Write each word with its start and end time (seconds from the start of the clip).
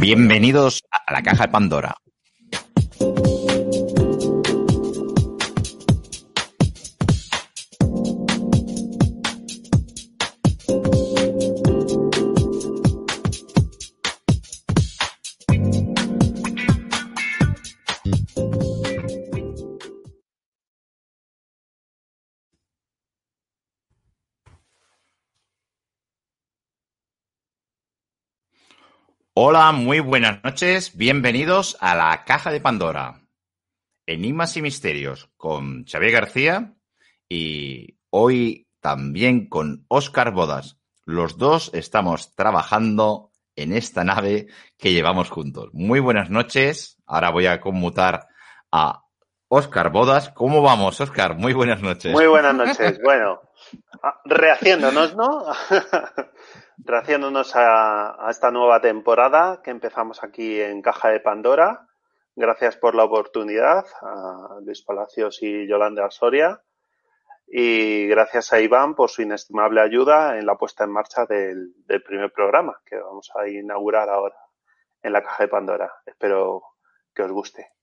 Bienvenidos 0.00 0.84
a 0.92 1.12
la 1.12 1.22
caja 1.22 1.46
de 1.46 1.52
Pandora. 1.52 1.96
Hola, 29.40 29.70
muy 29.70 30.00
buenas 30.00 30.42
noches. 30.42 30.96
Bienvenidos 30.96 31.76
a 31.78 31.94
la 31.94 32.24
Caja 32.24 32.50
de 32.50 32.60
Pandora. 32.60 33.20
Enigmas 34.04 34.56
y 34.56 34.62
misterios 34.62 35.30
con 35.36 35.84
Xavier 35.84 36.10
García 36.10 36.74
y 37.28 38.00
hoy 38.10 38.66
también 38.80 39.48
con 39.48 39.84
Óscar 39.86 40.32
Bodas. 40.32 40.80
Los 41.04 41.38
dos 41.38 41.70
estamos 41.72 42.34
trabajando 42.34 43.30
en 43.54 43.74
esta 43.74 44.02
nave 44.02 44.48
que 44.76 44.92
llevamos 44.92 45.30
juntos. 45.30 45.68
Muy 45.72 46.00
buenas 46.00 46.30
noches. 46.30 47.00
Ahora 47.06 47.30
voy 47.30 47.46
a 47.46 47.60
conmutar 47.60 48.26
a 48.72 49.04
Óscar 49.46 49.92
Bodas. 49.92 50.30
¿Cómo 50.30 50.62
vamos, 50.62 51.00
Óscar? 51.00 51.36
Muy 51.36 51.52
buenas 51.52 51.80
noches. 51.80 52.10
Muy 52.12 52.26
buenas 52.26 52.56
noches. 52.56 52.98
Bueno, 53.04 53.40
rehaciéndonos, 54.24 55.16
¿no? 55.16 55.44
Rehaciéndonos 56.78 57.54
a, 57.56 58.26
a, 58.26 58.30
esta 58.30 58.50
nueva 58.50 58.80
temporada 58.80 59.60
que 59.62 59.70
empezamos 59.70 60.22
aquí 60.22 60.60
en 60.60 60.82
Caja 60.82 61.10
de 61.10 61.20
Pandora. 61.20 61.86
Gracias 62.36 62.76
por 62.76 62.94
la 62.94 63.04
oportunidad 63.04 63.84
a 64.00 64.58
Luis 64.62 64.82
Palacios 64.82 65.42
y 65.42 65.66
Yolanda 65.66 66.10
Soria. 66.10 66.62
Y 67.46 68.06
gracias 68.06 68.52
a 68.52 68.60
Iván 68.60 68.94
por 68.94 69.10
su 69.10 69.22
inestimable 69.22 69.80
ayuda 69.80 70.38
en 70.38 70.46
la 70.46 70.56
puesta 70.56 70.84
en 70.84 70.90
marcha 70.90 71.24
del, 71.24 71.72
del 71.86 72.02
primer 72.02 72.30
programa 72.30 72.78
que 72.84 72.96
vamos 72.96 73.30
a 73.34 73.48
inaugurar 73.48 74.08
ahora 74.10 74.36
en 75.02 75.12
la 75.12 75.22
Caja 75.22 75.44
de 75.44 75.48
Pandora. 75.48 75.92
Espero 76.04 76.62
que 77.14 77.22
os 77.22 77.32
guste. 77.32 77.77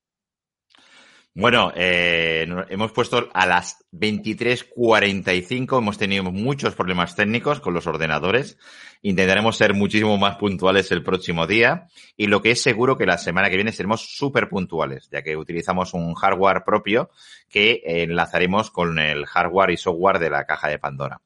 Bueno, 1.38 1.74
eh, 1.76 2.48
hemos 2.70 2.94
puesto 2.94 3.28
a 3.34 3.46
las 3.46 3.86
23.45, 3.92 5.80
hemos 5.80 5.98
tenido 5.98 6.24
muchos 6.24 6.76
problemas 6.76 7.14
técnicos 7.18 7.60
con 7.60 7.74
los 7.74 7.88
ordenadores. 7.88 8.58
Intentaremos 9.02 9.58
ser 9.58 9.74
muchísimo 9.74 10.18
más 10.18 10.38
puntuales 10.38 10.94
el 10.94 11.04
próximo 11.04 11.46
día 11.46 11.90
y 12.16 12.28
lo 12.28 12.42
que 12.42 12.52
es 12.52 12.62
seguro 12.62 12.98
que 12.98 13.06
la 13.06 13.18
semana 13.18 13.50
que 13.50 13.58
viene 13.58 13.74
seremos 13.74 14.16
súper 14.16 14.48
puntuales, 14.48 15.10
ya 15.12 15.24
que 15.24 15.36
utilizamos 15.36 15.94
un 15.94 16.14
hardware 16.14 16.64
propio 16.66 17.10
que 17.50 17.82
enlazaremos 17.84 18.72
con 18.72 18.98
el 18.98 19.26
hardware 19.26 19.72
y 19.72 19.78
software 19.78 20.20
de 20.20 20.30
la 20.30 20.46
caja 20.46 20.70
de 20.70 20.80
Pandora. 20.80 21.20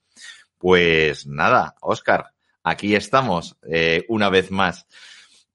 Pues 0.58 1.28
nada, 1.28 1.76
Oscar, 1.82 2.32
aquí 2.64 2.96
estamos 2.96 3.58
eh, 3.70 4.06
una 4.08 4.32
vez 4.32 4.50
más. 4.50 4.88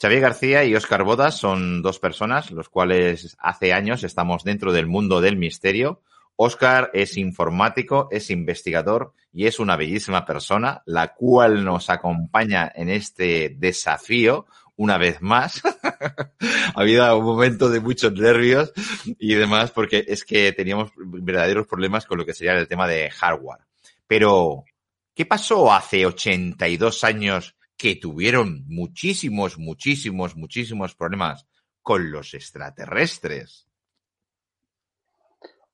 Xavier 0.04 0.20
García 0.20 0.64
y 0.64 0.74
Óscar 0.74 1.02
Bodas 1.02 1.38
son 1.38 1.80
dos 1.80 1.98
personas, 1.98 2.50
los 2.50 2.68
cuales 2.68 3.38
hace 3.40 3.72
años 3.72 4.04
estamos 4.04 4.44
dentro 4.44 4.70
del 4.70 4.86
mundo 4.86 5.22
del 5.22 5.38
misterio. 5.38 6.02
Óscar 6.36 6.90
es 6.92 7.16
informático, 7.16 8.08
es 8.10 8.28
investigador 8.28 9.14
y 9.32 9.46
es 9.46 9.58
una 9.58 9.76
bellísima 9.76 10.26
persona, 10.26 10.82
la 10.84 11.14
cual 11.14 11.64
nos 11.64 11.88
acompaña 11.88 12.70
en 12.74 12.90
este 12.90 13.56
desafío 13.56 14.44
una 14.76 14.98
vez 14.98 15.22
más. 15.22 15.62
ha 16.74 16.78
habido 16.78 17.16
un 17.16 17.24
momento 17.24 17.70
de 17.70 17.80
muchos 17.80 18.12
nervios 18.12 18.74
y 19.06 19.32
demás 19.32 19.70
porque 19.70 20.04
es 20.06 20.26
que 20.26 20.52
teníamos 20.52 20.90
verdaderos 20.98 21.66
problemas 21.66 22.04
con 22.04 22.18
lo 22.18 22.26
que 22.26 22.34
sería 22.34 22.52
el 22.58 22.68
tema 22.68 22.86
de 22.86 23.10
hardware. 23.10 23.60
Pero, 24.06 24.66
¿qué 25.14 25.24
pasó 25.24 25.72
hace 25.72 26.04
82 26.04 27.04
años 27.04 27.56
que 27.76 27.96
tuvieron 27.96 28.64
muchísimos, 28.66 29.58
muchísimos, 29.58 30.36
muchísimos 30.36 30.94
problemas 30.94 31.46
con 31.82 32.10
los 32.10 32.34
extraterrestres. 32.34 33.68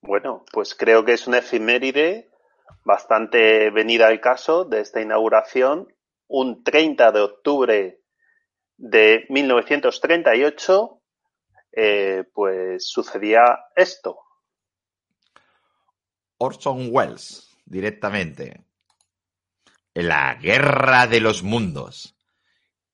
Bueno, 0.00 0.44
pues 0.52 0.74
creo 0.74 1.04
que 1.04 1.12
es 1.12 1.26
una 1.26 1.38
efeméride 1.38 2.30
bastante 2.84 3.70
venida 3.70 4.08
al 4.08 4.20
caso 4.20 4.64
de 4.64 4.80
esta 4.80 5.00
inauguración. 5.00 5.94
Un 6.26 6.64
30 6.64 7.12
de 7.12 7.20
octubre 7.20 8.00
de 8.76 9.26
1938, 9.28 11.02
eh, 11.72 12.24
pues 12.32 12.88
sucedía 12.88 13.66
esto. 13.76 14.18
Orson 16.38 16.88
Welles, 16.90 17.56
directamente 17.66 18.64
la 19.94 20.34
guerra 20.34 21.06
de 21.06 21.20
los 21.20 21.42
mundos. 21.42 22.16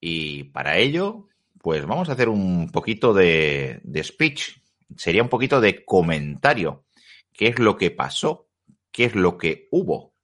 Y 0.01 0.45
para 0.45 0.79
ello, 0.79 1.29
pues 1.61 1.85
vamos 1.85 2.09
a 2.09 2.13
hacer 2.13 2.29
un 2.29 2.71
poquito 2.71 3.13
de, 3.13 3.81
speech. 4.03 4.59
Sería 4.97 5.23
un 5.23 5.29
poquito 5.29 5.61
de 5.61 5.85
comentario. 5.85 6.85
¿Qué 7.33 7.49
es 7.49 7.59
lo 7.59 7.77
que 7.77 7.91
pasó? 7.91 8.49
¿Qué 8.93 9.05
es 9.05 9.15
lo 9.15 9.37
que 9.37 9.69
hubo 9.71 10.15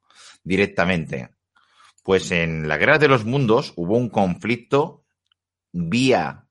directamente? 0.45 1.31
Pues 2.03 2.31
en 2.31 2.69
la 2.69 2.79
Guerra 2.79 2.99
de 2.99 3.09
los 3.09 3.25
Mundos 3.25 3.73
hubo 3.77 3.97
un 3.97 4.09
conflicto 4.09 5.05
vía 5.73 6.47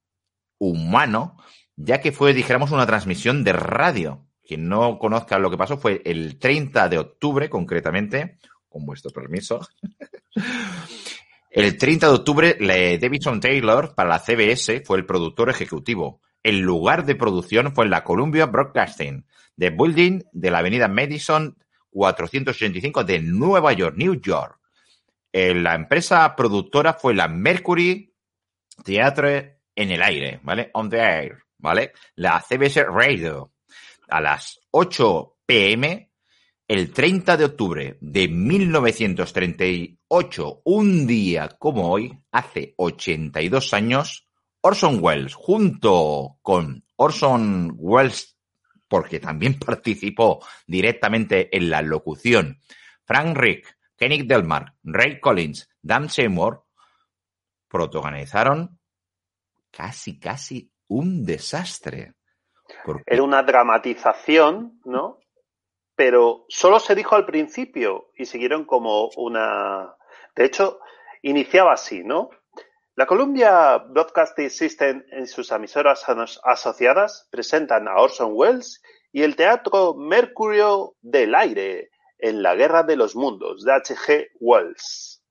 humano, 0.57 1.37
ya 1.75 1.99
que 2.01 2.11
fue, 2.11 2.33
dijéramos, 2.33 2.71
una 2.71 2.85
transmisión 2.85 3.43
de 3.43 3.53
radio. 3.53 4.27
Quien 4.43 4.67
no 4.67 4.99
conozca 4.99 5.39
lo 5.39 5.49
que 5.49 5.57
pasó 5.57 5.77
fue 5.77 6.01
el 6.05 6.37
30 6.37 6.89
de 6.89 6.97
octubre, 6.97 7.49
concretamente, 7.49 8.39
con 8.71 8.85
vuestro 8.85 9.11
permiso. 9.11 9.59
el 11.51 11.77
30 11.77 12.07
de 12.07 12.13
octubre, 12.13 12.57
Davidson 12.99 13.39
Taylor 13.39 13.93
para 13.93 14.09
la 14.09 14.19
CBS 14.19 14.81
fue 14.85 14.97
el 14.97 15.05
productor 15.05 15.49
ejecutivo. 15.49 16.21
El 16.41 16.59
lugar 16.59 17.05
de 17.05 17.15
producción 17.15 17.75
fue 17.75 17.85
en 17.85 17.91
la 17.91 18.03
Columbia 18.03 18.47
Broadcasting, 18.47 19.25
de 19.55 19.69
Building 19.69 20.21
de 20.31 20.49
la 20.49 20.59
avenida 20.59 20.87
Madison 20.87 21.55
485 21.91 23.03
de 23.03 23.19
Nueva 23.19 23.73
York, 23.73 23.95
New 23.97 24.19
York. 24.19 24.57
Eh, 25.31 25.53
la 25.53 25.75
empresa 25.75 26.35
productora 26.35 26.93
fue 26.93 27.13
la 27.13 27.27
Mercury 27.27 28.13
Theatre 28.83 29.59
en 29.75 29.91
el 29.91 30.01
aire, 30.01 30.39
¿vale? 30.43 30.71
On 30.73 30.89
the 30.89 30.97
air, 30.97 31.43
¿vale? 31.57 31.91
La 32.15 32.41
CBS 32.41 32.83
Radio. 32.85 33.51
A 34.09 34.19
las 34.19 34.59
8 34.71 35.37
pm, 35.45 36.10
el 36.71 36.93
30 36.93 37.35
de 37.35 37.43
octubre 37.43 37.97
de 37.99 38.29
1938, 38.29 40.61
un 40.63 41.05
día 41.05 41.49
como 41.59 41.91
hoy, 41.91 42.17
hace 42.31 42.75
82 42.77 43.73
años, 43.73 44.29
Orson 44.61 44.99
Welles, 45.01 45.33
junto 45.33 46.37
con 46.41 46.85
Orson 46.95 47.73
Welles, 47.75 48.37
porque 48.87 49.19
también 49.19 49.59
participó 49.65 50.45
directamente 50.65 51.53
en 51.57 51.69
la 51.69 51.81
locución, 51.81 52.61
Frank 53.03 53.35
Rick, 53.35 53.77
Kenny 53.97 54.21
Delmar, 54.21 54.73
Ray 54.81 55.19
Collins, 55.19 55.69
Dan 55.81 56.07
Seymour, 56.07 56.63
protagonizaron 57.67 58.79
casi, 59.71 60.17
casi 60.17 60.71
un 60.87 61.25
desastre. 61.25 62.13
Era 63.05 63.23
una 63.23 63.43
dramatización, 63.43 64.79
¿no? 64.85 65.17
Pero 66.03 66.47
solo 66.49 66.79
se 66.79 66.95
dijo 66.95 67.15
al 67.15 67.27
principio 67.27 68.09
y 68.17 68.25
siguieron 68.25 68.65
como 68.65 69.09
una... 69.17 69.95
De 70.35 70.45
hecho, 70.45 70.79
iniciaba 71.21 71.73
así, 71.73 72.03
¿no? 72.03 72.31
La 72.95 73.05
Columbia 73.05 73.77
Broadcasting 73.77 74.49
System 74.49 75.03
en 75.11 75.27
sus 75.27 75.51
emisoras 75.51 76.03
asociadas 76.43 77.27
presentan 77.29 77.87
a 77.87 77.97
Orson 77.97 78.31
Welles 78.33 78.81
y 79.11 79.21
el 79.21 79.35
Teatro 79.35 79.93
Mercurio 79.93 80.95
del 81.01 81.35
Aire 81.35 81.91
en 82.17 82.41
la 82.41 82.55
Guerra 82.55 82.81
de 82.81 82.95
los 82.95 83.15
Mundos 83.15 83.63
de 83.63 83.71
H.G. 83.71 84.29
Wells. 84.39 85.23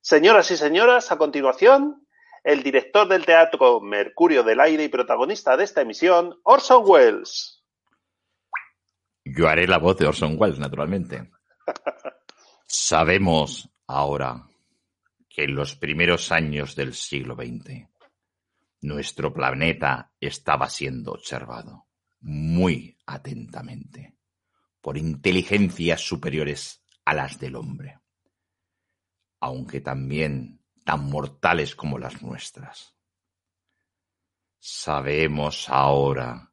Señoras 0.00 0.50
y 0.50 0.56
señoras, 0.56 1.12
a 1.12 1.16
continuación, 1.16 2.08
el 2.42 2.64
director 2.64 3.06
del 3.06 3.24
Teatro 3.24 3.80
Mercurio 3.80 4.42
del 4.42 4.58
Aire 4.58 4.82
y 4.82 4.88
protagonista 4.88 5.56
de 5.56 5.62
esta 5.62 5.82
emisión, 5.82 6.40
Orson 6.42 6.82
Welles. 6.84 7.57
Yo 9.38 9.48
haré 9.48 9.68
la 9.68 9.78
voz 9.78 9.96
de 9.96 10.06
Orson 10.08 10.34
Welles, 10.36 10.58
naturalmente. 10.58 11.30
Sabemos 12.66 13.70
ahora 13.86 14.48
en 15.38 15.54
los 15.54 15.76
primeros 15.76 16.32
años 16.32 16.74
del 16.74 16.92
siglo 16.92 17.36
XX 17.36 17.86
nuestro 18.80 19.32
planeta 19.32 20.10
estaba 20.20 20.68
siendo 20.68 21.12
observado 21.12 21.86
muy 22.20 22.98
atentamente 23.06 24.16
por 24.80 24.98
inteligencias 24.98 26.00
superiores 26.00 26.82
a 27.04 27.14
las 27.14 27.38
del 27.38 27.54
hombre, 27.54 28.00
aunque 29.38 29.80
también 29.80 30.60
tan 30.84 31.04
mortales 31.04 31.76
como 31.76 31.96
las 31.96 32.20
nuestras. 32.22 32.96
Sabemos 34.58 35.68
ahora 35.68 36.47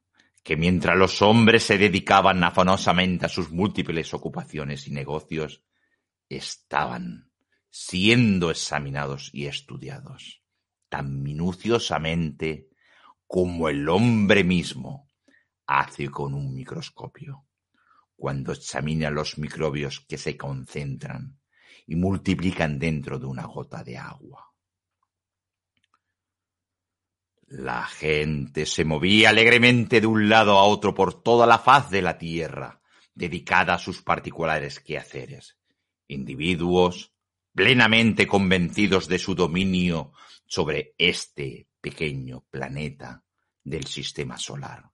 que 0.46 0.56
mientras 0.56 0.96
los 0.96 1.22
hombres 1.22 1.64
se 1.64 1.76
dedicaban 1.76 2.44
afanosamente 2.44 3.26
a 3.26 3.28
sus 3.28 3.50
múltiples 3.50 4.14
ocupaciones 4.14 4.86
y 4.86 4.92
negocios, 4.92 5.64
estaban 6.28 7.32
siendo 7.68 8.52
examinados 8.52 9.28
y 9.32 9.46
estudiados 9.46 10.44
tan 10.88 11.20
minuciosamente 11.20 12.68
como 13.26 13.68
el 13.68 13.88
hombre 13.88 14.44
mismo 14.44 15.10
hace 15.66 16.08
con 16.10 16.32
un 16.32 16.54
microscopio 16.54 17.44
cuando 18.14 18.52
examina 18.52 19.10
los 19.10 19.38
microbios 19.38 20.06
que 20.08 20.16
se 20.16 20.36
concentran 20.36 21.40
y 21.88 21.96
multiplican 21.96 22.78
dentro 22.78 23.18
de 23.18 23.26
una 23.26 23.46
gota 23.46 23.82
de 23.82 23.98
agua. 23.98 24.54
La 27.46 27.84
gente 27.84 28.66
se 28.66 28.84
movía 28.84 29.30
alegremente 29.30 30.00
de 30.00 30.06
un 30.08 30.28
lado 30.28 30.58
a 30.58 30.64
otro 30.64 30.94
por 30.94 31.22
toda 31.22 31.46
la 31.46 31.58
faz 31.58 31.90
de 31.90 32.02
la 32.02 32.18
tierra, 32.18 32.80
dedicada 33.14 33.74
a 33.74 33.78
sus 33.78 34.02
particulares 34.02 34.80
quehaceres. 34.80 35.56
Individuos, 36.08 37.12
plenamente 37.54 38.26
convencidos 38.26 39.06
de 39.06 39.20
su 39.20 39.36
dominio 39.36 40.12
sobre 40.44 40.94
este 40.98 41.68
pequeño 41.80 42.44
planeta 42.50 43.22
del 43.62 43.86
sistema 43.86 44.38
solar, 44.38 44.90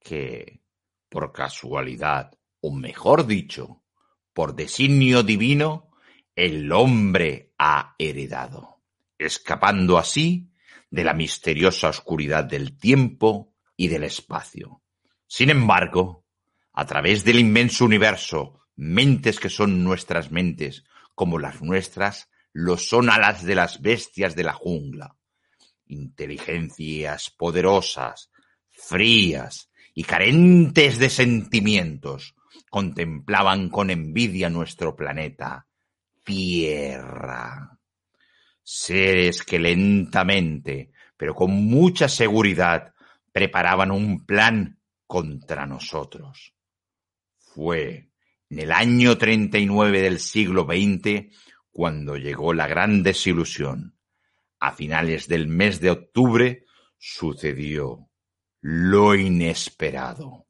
que, 0.00 0.60
por 1.08 1.32
casualidad, 1.32 2.36
o 2.60 2.72
mejor 2.72 3.26
dicho, 3.26 3.84
por 4.32 4.56
designio 4.56 5.22
divino, 5.22 5.90
el 6.34 6.72
hombre 6.72 7.52
ha 7.58 7.94
heredado, 7.96 8.82
escapando 9.18 9.98
así 9.98 10.50
de 10.90 11.04
la 11.04 11.14
misteriosa 11.14 11.88
oscuridad 11.88 12.44
del 12.44 12.78
tiempo 12.78 13.52
y 13.76 13.88
del 13.88 14.04
espacio. 14.04 14.82
Sin 15.26 15.50
embargo, 15.50 16.24
a 16.72 16.86
través 16.86 17.24
del 17.24 17.38
inmenso 17.38 17.84
universo, 17.84 18.60
mentes 18.76 19.40
que 19.40 19.48
son 19.48 19.82
nuestras 19.82 20.30
mentes, 20.30 20.84
como 21.14 21.38
las 21.38 21.62
nuestras 21.62 22.28
lo 22.52 22.78
son 22.78 23.10
a 23.10 23.18
las 23.18 23.44
de 23.44 23.54
las 23.54 23.82
bestias 23.82 24.34
de 24.34 24.44
la 24.44 24.54
jungla. 24.54 25.16
Inteligencias 25.86 27.30
poderosas, 27.30 28.30
frías 28.70 29.70
y 29.94 30.04
carentes 30.04 30.98
de 30.98 31.10
sentimientos, 31.10 32.34
contemplaban 32.70 33.68
con 33.68 33.90
envidia 33.90 34.48
nuestro 34.48 34.96
planeta, 34.96 35.66
Tierra. 36.24 37.75
Seres 38.68 39.44
que 39.44 39.60
lentamente, 39.60 40.90
pero 41.16 41.36
con 41.36 41.52
mucha 41.52 42.08
seguridad, 42.08 42.94
preparaban 43.30 43.92
un 43.92 44.26
plan 44.26 44.80
contra 45.06 45.66
nosotros. 45.66 46.52
Fue 47.38 48.10
en 48.50 48.58
el 48.58 48.72
año 48.72 49.16
39 49.16 50.00
del 50.02 50.18
siglo 50.18 50.64
XX, 50.64 51.32
cuando 51.70 52.16
llegó 52.16 52.52
la 52.54 52.66
gran 52.66 53.04
desilusión, 53.04 53.96
a 54.58 54.72
finales 54.72 55.28
del 55.28 55.46
mes 55.46 55.78
de 55.78 55.90
octubre, 55.90 56.64
sucedió 56.98 58.10
lo 58.60 59.14
inesperado. 59.14 60.48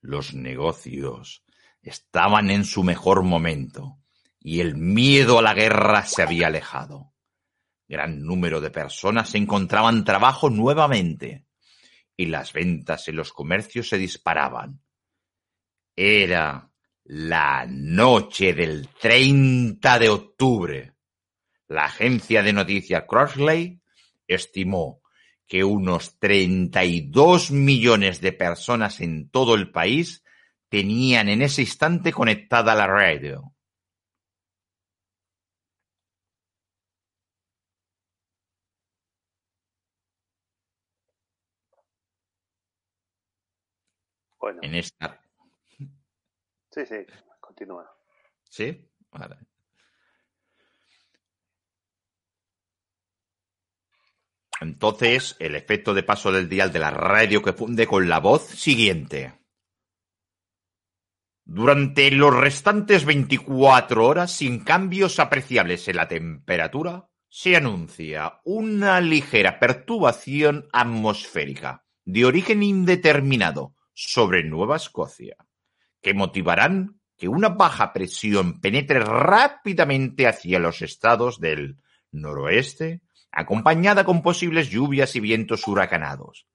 Los 0.00 0.34
negocios 0.34 1.42
estaban 1.82 2.48
en 2.48 2.64
su 2.64 2.84
mejor 2.84 3.24
momento 3.24 3.99
y 4.40 4.60
el 4.60 4.74
miedo 4.74 5.38
a 5.38 5.42
la 5.42 5.54
guerra 5.54 6.04
se 6.06 6.22
había 6.22 6.48
alejado. 6.48 7.12
Gran 7.86 8.24
número 8.24 8.60
de 8.60 8.70
personas 8.70 9.34
encontraban 9.34 10.04
trabajo 10.04 10.50
nuevamente 10.50 11.46
y 12.16 12.26
las 12.26 12.52
ventas 12.52 13.06
en 13.08 13.16
los 13.16 13.32
comercios 13.32 13.88
se 13.88 13.98
disparaban 13.98 14.80
era 16.02 16.70
la 17.04 17.66
noche 17.68 18.54
del 18.54 18.88
30 18.88 19.98
de 19.98 20.08
octubre. 20.08 20.94
La 21.68 21.84
agencia 21.84 22.42
de 22.42 22.54
noticias 22.54 23.04
Crossley 23.06 23.82
estimó 24.26 25.02
que 25.46 25.62
unos 25.62 26.18
32 26.18 27.50
millones 27.50 28.22
de 28.22 28.32
personas 28.32 29.00
en 29.00 29.28
todo 29.28 29.54
el 29.56 29.70
país 29.70 30.24
tenían 30.70 31.28
en 31.28 31.42
ese 31.42 31.62
instante 31.62 32.12
conectada 32.12 32.74
la 32.74 32.86
radio. 32.86 33.52
Bueno. 44.40 44.60
En 44.62 44.74
esta 44.74 45.20
Sí, 46.70 46.86
sí, 46.86 46.94
continúa. 47.40 47.90
¿Sí? 48.48 48.88
Vale. 49.10 49.36
Entonces, 54.60 55.36
el 55.40 55.54
efecto 55.56 55.94
de 55.94 56.02
paso 56.02 56.30
del 56.30 56.48
dial 56.48 56.70
de 56.70 56.78
la 56.78 56.90
radio 56.90 57.42
que 57.42 57.54
funde 57.54 57.86
con 57.86 58.08
la 58.08 58.20
voz 58.20 58.46
siguiente. 58.46 59.40
Durante 61.44 62.10
los 62.12 62.36
restantes 62.36 63.04
24 63.04 64.06
horas, 64.06 64.30
sin 64.30 64.62
cambios 64.62 65.18
apreciables 65.18 65.88
en 65.88 65.96
la 65.96 66.06
temperatura, 66.06 67.08
se 67.28 67.56
anuncia 67.56 68.40
una 68.44 69.00
ligera 69.00 69.58
perturbación 69.58 70.68
atmosférica 70.72 71.84
de 72.04 72.24
origen 72.26 72.62
indeterminado 72.62 73.74
sobre 74.08 74.44
Nueva 74.44 74.76
Escocia, 74.76 75.36
que 76.00 76.14
motivarán 76.14 77.00
que 77.18 77.28
una 77.28 77.50
baja 77.50 77.92
presión 77.92 78.60
penetre 78.60 79.00
rápidamente 79.00 80.26
hacia 80.26 80.58
los 80.58 80.80
estados 80.80 81.38
del 81.38 81.76
noroeste, 82.10 83.02
acompañada 83.30 84.04
con 84.04 84.22
posibles 84.22 84.70
lluvias 84.70 85.14
y 85.16 85.20
vientos 85.20 85.68
huracanados. 85.68 86.46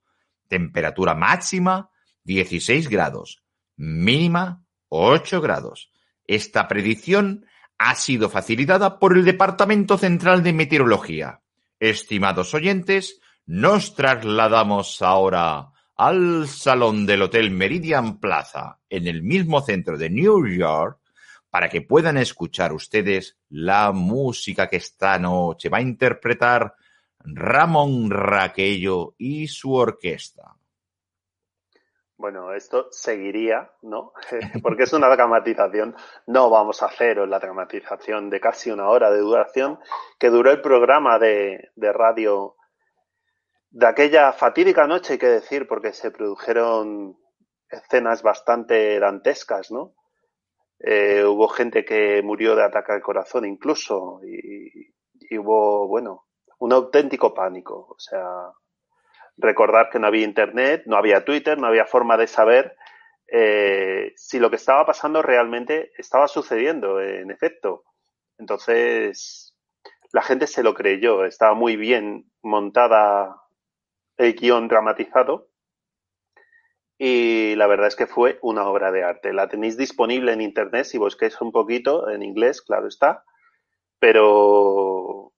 Temperatura 0.48 1.14
máxima 1.14 1.92
16 2.24 2.90
grados, 2.90 3.44
mínima 3.76 4.66
8 4.90 5.40
grados. 5.40 5.92
Esta 6.26 6.68
predicción 6.68 7.46
ha 7.78 7.94
sido 7.94 8.30
facilitada 8.30 8.98
por 8.98 9.16
el 9.16 9.24
Departamento 9.24 10.00
Central 10.00 10.42
de 10.42 10.54
Meteorología. 10.54 11.42
Estimados 11.80 12.56
oyentes, 12.56 13.20
nos 13.46 13.94
trasladamos 13.94 15.04
ahora 15.04 15.75
al 15.98 16.48
salón 16.48 17.06
del 17.06 17.22
Hotel 17.22 17.52
Meridian 17.52 18.20
Plaza, 18.20 18.80
en 18.90 19.08
el 19.08 19.24
mismo 19.24 19.62
centro 19.62 19.98
de 19.98 20.10
New 20.10 20.46
York, 20.48 21.00
para 21.50 21.70
que 21.70 21.82
puedan 21.82 22.18
escuchar 22.18 22.74
ustedes 22.74 23.38
la 23.50 23.94
música 23.94 24.68
que 24.68 24.76
esta 24.76 25.18
noche 25.18 25.70
va 25.70 25.78
a 25.78 25.82
interpretar 25.82 26.76
Ramón 27.20 28.12
Raquello 28.12 29.16
y 29.18 29.48
su 29.48 29.74
orquesta. 29.74 30.54
Bueno, 32.18 32.54
esto 32.54 32.88
seguiría, 32.92 33.72
¿no? 33.82 34.14
Porque 34.62 34.84
es 34.84 34.94
una 34.94 35.08
dramatización. 35.08 35.96
No 36.28 36.50
vamos 36.50 36.82
a 36.82 36.88
hacer 36.88 37.18
la 37.28 37.40
dramatización 37.40 38.30
de 38.30 38.40
casi 38.40 38.72
una 38.72 38.90
hora 38.90 39.10
de 39.12 39.20
duración 39.20 39.80
que 40.18 40.30
duró 40.30 40.52
el 40.52 40.62
programa 40.62 41.20
de, 41.20 41.72
de 41.76 41.94
radio 41.94 42.56
de 43.76 43.88
aquella 43.88 44.32
fatídica 44.32 44.88
noche, 44.88 45.14
hay 45.14 45.20
que 45.20 45.28
decir, 45.28 45.68
porque 45.68 45.92
se 45.92 46.10
produjeron 46.10 47.18
escenas 47.70 48.24
bastante 48.24 48.98
dantescas, 49.02 49.70
¿no? 49.70 49.96
Eh, 50.80 51.26
hubo 51.26 51.50
gente 51.50 51.84
que 51.84 52.22
murió 52.24 52.56
de 52.56 52.64
ataque 52.64 52.94
al 52.94 53.02
corazón 53.02 53.44
incluso 53.44 54.22
y, 54.24 55.38
hubo, 55.38 55.90
bueno, 55.90 56.24
un 56.60 56.72
auténtico 56.72 57.34
pánico. 57.34 57.88
O 57.90 58.00
sea, 58.00 58.24
recordar 59.36 59.90
que 59.90 60.00
no 60.00 60.08
había 60.08 60.24
internet, 60.24 60.84
no 60.86 60.96
había 60.96 61.26
Twitter, 61.26 61.58
no 61.58 61.68
había 61.68 61.86
forma 61.86 62.16
de 62.16 62.28
saber 62.28 62.78
eh, 63.28 64.14
si 64.16 64.40
lo 64.40 64.50
que 64.50 64.56
estaba 64.56 64.86
pasando 64.86 65.22
realmente 65.22 65.92
estaba 65.98 66.30
sucediendo, 66.30 67.02
en 67.02 67.30
efecto. 67.30 67.84
Entonces, 68.38 69.54
la 70.14 70.22
gente 70.22 70.48
se 70.48 70.64
lo 70.64 70.74
creyó, 70.74 71.26
estaba 71.26 71.56
muy 71.56 71.76
bien 71.76 72.32
montada 72.42 73.42
el 74.18 74.34
guion 74.34 74.68
dramatizado 74.68 75.50
y 76.98 77.56
la 77.56 77.68
verdad 77.68 77.88
es 77.88 77.96
que 77.96 78.08
fue 78.08 78.40
una 78.42 78.68
obra 78.68 78.92
de 78.92 79.04
arte. 79.04 79.34
La 79.34 79.50
tenéis 79.50 79.78
disponible 79.78 80.32
en 80.32 80.42
internet 80.42 80.86
si 80.86 80.98
busquéis 80.98 81.40
un 81.42 81.52
poquito, 81.52 82.10
en 82.10 82.24
inglés, 82.24 82.62
claro 82.62 82.88
está, 82.88 83.24
pero 84.00 85.34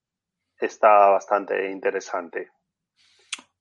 está 0.60 1.10
bastante 1.10 1.72
interesante. 1.72 2.50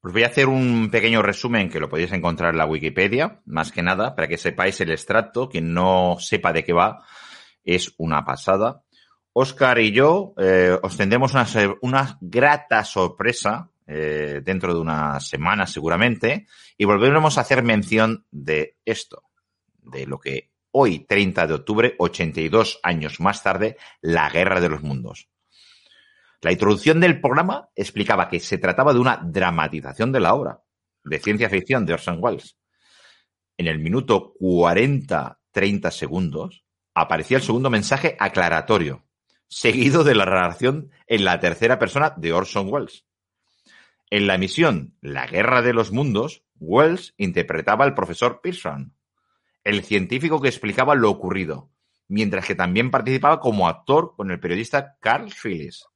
Os 0.03 0.13
voy 0.13 0.23
a 0.23 0.29
hacer 0.29 0.47
un 0.47 0.91
pequeño 0.91 1.23
resumen 1.23 1.71
que 1.71 1.81
lo 1.81 1.89
podéis 1.89 2.13
encontrar 2.13 2.53
en 2.53 2.59
la 2.59 2.67
Wikipedia, 2.67 3.41
más 3.47 3.73
que 3.73 3.83
nada, 3.83 4.15
para 4.15 4.29
que 4.29 4.39
sepáis 4.39 4.81
el 4.81 4.91
extracto. 4.91 5.49
Quien 5.49 5.73
no 5.75 6.17
sepa 6.21 6.53
de 6.53 6.63
qué 6.63 6.73
va, 6.73 7.03
es 7.65 7.93
una 7.97 8.25
pasada. 8.25 8.83
Oscar 9.33 9.79
y 9.81 9.91
yo 9.91 10.35
eh, 10.39 10.79
os 10.81 10.97
tendremos 10.97 11.33
una, 11.33 11.47
una 11.81 12.19
grata 12.21 12.85
sorpresa 12.85 13.71
eh, 13.87 14.41
dentro 14.45 14.75
de 14.75 14.81
una 14.81 15.21
semana 15.21 15.67
seguramente, 15.67 16.47
y 16.77 16.85
volveremos 16.85 17.39
a 17.39 17.43
hacer 17.43 17.63
mención 17.63 18.27
de 18.31 18.77
esto, 18.85 19.23
de 19.79 20.07
lo 20.07 20.19
que 20.19 20.51
hoy, 20.73 21.01
30 21.01 21.47
de 21.47 21.55
octubre, 21.55 21.95
82 21.99 22.81
años 22.83 23.21
más 23.21 23.43
tarde, 23.43 23.77
la 24.01 24.29
Guerra 24.29 24.61
de 24.61 24.69
los 24.69 24.83
Mundos. 24.83 25.29
La 26.43 26.53
introducción 26.53 27.01
del 27.01 27.21
programa 27.21 27.71
explicaba 27.75 28.29
que 28.29 28.41
se 28.41 28.59
trataba 28.59 28.93
de 28.93 29.01
una 29.01 29.17
dramatización 29.25 30.13
de 30.13 30.21
la 30.21 30.35
obra 30.35 30.61
de 31.07 31.19
ciencia 31.19 31.49
ficción 31.49 31.87
de 31.87 31.95
Orson 31.95 32.19
Welles. 32.21 32.59
En 33.57 33.69
el 33.69 33.79
minuto 33.79 34.35
40-30 34.39 35.91
segundos 35.91 36.65
aparecía 36.95 37.39
el 37.39 37.43
segundo 37.43 37.71
mensaje 37.71 38.17
aclaratorio, 38.19 39.07
seguido 39.49 40.05
de 40.05 40.15
la 40.15 40.25
narración 40.27 40.91
en 41.07 41.25
la 41.25 41.41
tercera 41.41 41.79
persona 41.79 42.13
de 42.17 42.33
Orson 42.33 42.69
Welles. 42.71 43.07
En 44.17 44.27
la 44.27 44.37
emisión 44.37 44.97
La 45.03 45.27
Guerra 45.27 45.61
de 45.61 45.75
los 45.75 45.93
Mundos, 45.93 46.43
Wells 46.59 47.13
interpretaba 47.19 47.85
al 47.85 47.93
profesor 47.93 48.41
Pearson, 48.41 48.97
el 49.63 49.83
científico 49.83 50.41
que 50.41 50.49
explicaba 50.49 50.95
lo 50.95 51.11
ocurrido, 51.11 51.71
mientras 52.09 52.47
que 52.47 52.55
también 52.55 52.91
participaba 52.91 53.41
como 53.41 53.69
actor 53.69 54.15
con 54.17 54.31
el 54.31 54.41
periodista 54.41 54.97
Carl 55.01 55.31
Phillips. 55.31 55.87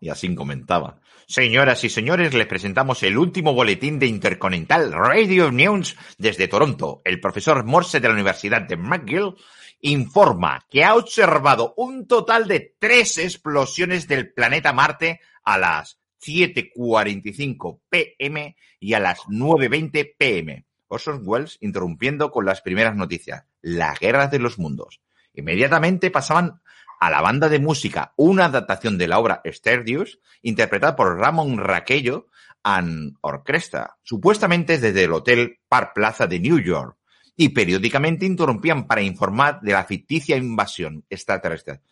Y 0.00 0.08
así 0.08 0.34
comentaba. 0.34 1.00
Señoras 1.26 1.84
y 1.84 1.88
señores, 1.88 2.34
les 2.34 2.46
presentamos 2.46 3.02
el 3.02 3.16
último 3.16 3.54
boletín 3.54 3.98
de 3.98 4.06
Intercontinental 4.06 4.92
Radio 4.92 5.50
News 5.50 5.96
desde 6.18 6.48
Toronto. 6.48 7.00
El 7.04 7.20
profesor 7.20 7.64
Morse 7.64 8.00
de 8.00 8.08
la 8.08 8.14
Universidad 8.14 8.62
de 8.62 8.76
McGill 8.76 9.34
informa 9.80 10.66
que 10.68 10.84
ha 10.84 10.94
observado 10.94 11.74
un 11.76 12.06
total 12.06 12.46
de 12.46 12.74
tres 12.78 13.18
explosiones 13.18 14.06
del 14.06 14.32
planeta 14.32 14.72
Marte 14.72 15.20
a 15.44 15.58
las 15.58 15.98
7.45 16.24 17.80
pm 17.88 18.56
y 18.80 18.94
a 18.94 19.00
las 19.00 19.20
9.20 19.20 20.14
pm. 20.16 20.66
Orson 20.88 21.22
Welles 21.24 21.58
interrumpiendo 21.60 22.30
con 22.30 22.44
las 22.44 22.60
primeras 22.60 22.96
noticias. 22.96 23.44
La 23.60 23.94
guerra 23.94 24.28
de 24.28 24.38
los 24.38 24.58
mundos. 24.58 25.00
Inmediatamente 25.34 26.10
pasaban 26.10 26.60
a 27.04 27.10
la 27.10 27.20
banda 27.20 27.50
de 27.50 27.58
música, 27.58 28.14
una 28.16 28.46
adaptación 28.46 28.96
de 28.96 29.06
la 29.06 29.18
obra 29.18 29.42
Sterdius, 29.44 30.20
interpretada 30.40 30.96
por 30.96 31.18
Ramón 31.18 31.58
Raquello 31.58 32.28
and 32.62 33.18
Orquesta, 33.20 33.98
supuestamente 34.02 34.78
desde 34.78 35.04
el 35.04 35.12
Hotel 35.12 35.58
Park 35.68 35.92
Plaza 35.94 36.26
de 36.26 36.40
New 36.40 36.58
York, 36.60 36.96
y 37.36 37.50
periódicamente 37.50 38.24
interrumpían 38.24 38.86
para 38.86 39.02
informar 39.02 39.60
de 39.60 39.72
la 39.72 39.84
ficticia 39.84 40.38
invasión 40.38 41.04
extraterrestre. 41.10 41.82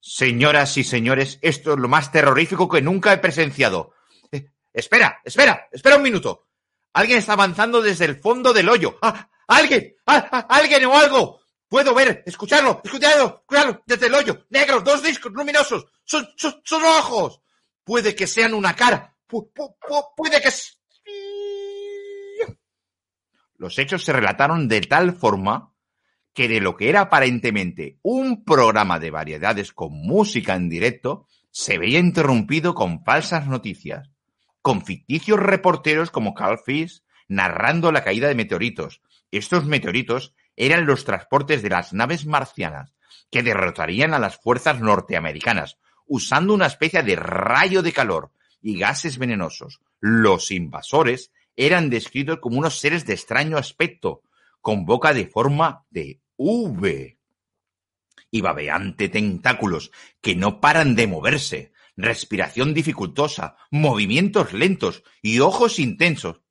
Señoras 0.00 0.76
y 0.76 0.84
señores, 0.84 1.38
esto 1.40 1.72
es 1.72 1.78
lo 1.78 1.88
más 1.88 2.12
terrorífico 2.12 2.68
que 2.68 2.82
nunca 2.82 3.14
he 3.14 3.18
presenciado. 3.18 3.94
Eh, 4.30 4.50
espera, 4.74 5.22
espera, 5.24 5.66
espera 5.72 5.96
un 5.96 6.02
minuto. 6.02 6.48
Alguien 6.92 7.16
está 7.16 7.32
avanzando 7.32 7.80
desde 7.80 8.04
el 8.04 8.16
fondo 8.16 8.52
del 8.52 8.68
hoyo. 8.68 8.98
¡Ah! 9.00 9.30
¡Alguien! 9.46 9.96
¡Ah, 10.06 10.46
alguien 10.50 10.84
o 10.84 10.94
algo! 10.94 11.40
Puedo 11.72 11.94
ver, 11.94 12.22
escucharlo, 12.26 12.82
escucharlo, 12.84 13.40
escucharlo 13.40 13.82
desde 13.86 14.06
el 14.08 14.14
hoyo. 14.14 14.44
Negros, 14.50 14.84
dos 14.84 15.02
discos 15.02 15.32
luminosos. 15.32 15.86
Son, 16.04 16.28
son, 16.36 16.60
son 16.62 16.82
ojos. 16.84 17.40
Puede 17.82 18.14
que 18.14 18.26
sean 18.26 18.52
una 18.52 18.76
cara. 18.76 19.16
puede 19.26 20.42
que... 20.42 20.50
Los 23.56 23.78
hechos 23.78 24.04
se 24.04 24.12
relataron 24.12 24.68
de 24.68 24.82
tal 24.82 25.14
forma 25.14 25.72
que 26.34 26.46
de 26.46 26.60
lo 26.60 26.76
que 26.76 26.90
era 26.90 27.00
aparentemente 27.00 27.98
un 28.02 28.44
programa 28.44 28.98
de 28.98 29.10
variedades 29.10 29.72
con 29.72 29.94
música 29.94 30.54
en 30.54 30.68
directo, 30.68 31.26
se 31.50 31.78
veía 31.78 32.00
interrumpido 32.00 32.74
con 32.74 33.02
falsas 33.02 33.46
noticias, 33.46 34.10
con 34.60 34.84
ficticios 34.84 35.40
reporteros 35.40 36.10
como 36.10 36.34
Carl 36.34 36.58
Fish 36.58 37.02
narrando 37.28 37.92
la 37.92 38.04
caída 38.04 38.28
de 38.28 38.34
meteoritos. 38.34 39.00
Estos 39.30 39.64
meteoritos 39.64 40.34
eran 40.56 40.86
los 40.86 41.04
transportes 41.04 41.62
de 41.62 41.70
las 41.70 41.92
naves 41.92 42.26
marcianas 42.26 42.94
que 43.30 43.42
derrotarían 43.42 44.14
a 44.14 44.18
las 44.18 44.36
fuerzas 44.36 44.80
norteamericanas 44.80 45.78
usando 46.06 46.52
una 46.52 46.66
especie 46.66 47.02
de 47.02 47.16
rayo 47.16 47.82
de 47.82 47.92
calor 47.92 48.30
y 48.60 48.78
gases 48.78 49.16
venenosos. 49.16 49.80
Los 49.98 50.50
invasores 50.50 51.32
eran 51.56 51.88
descritos 51.88 52.38
como 52.40 52.58
unos 52.58 52.78
seres 52.78 53.06
de 53.06 53.14
extraño 53.14 53.56
aspecto, 53.56 54.22
con 54.60 54.84
boca 54.84 55.14
de 55.14 55.26
forma 55.26 55.86
de 55.90 56.20
V. 56.36 57.18
Y 58.30 58.40
babeante 58.42 59.08
tentáculos 59.08 59.90
que 60.20 60.36
no 60.36 60.60
paran 60.60 60.94
de 60.94 61.06
moverse, 61.06 61.72
respiración 61.96 62.74
dificultosa, 62.74 63.56
movimientos 63.70 64.52
lentos 64.52 65.02
y 65.22 65.40
ojos 65.40 65.78
intensos. 65.78 66.41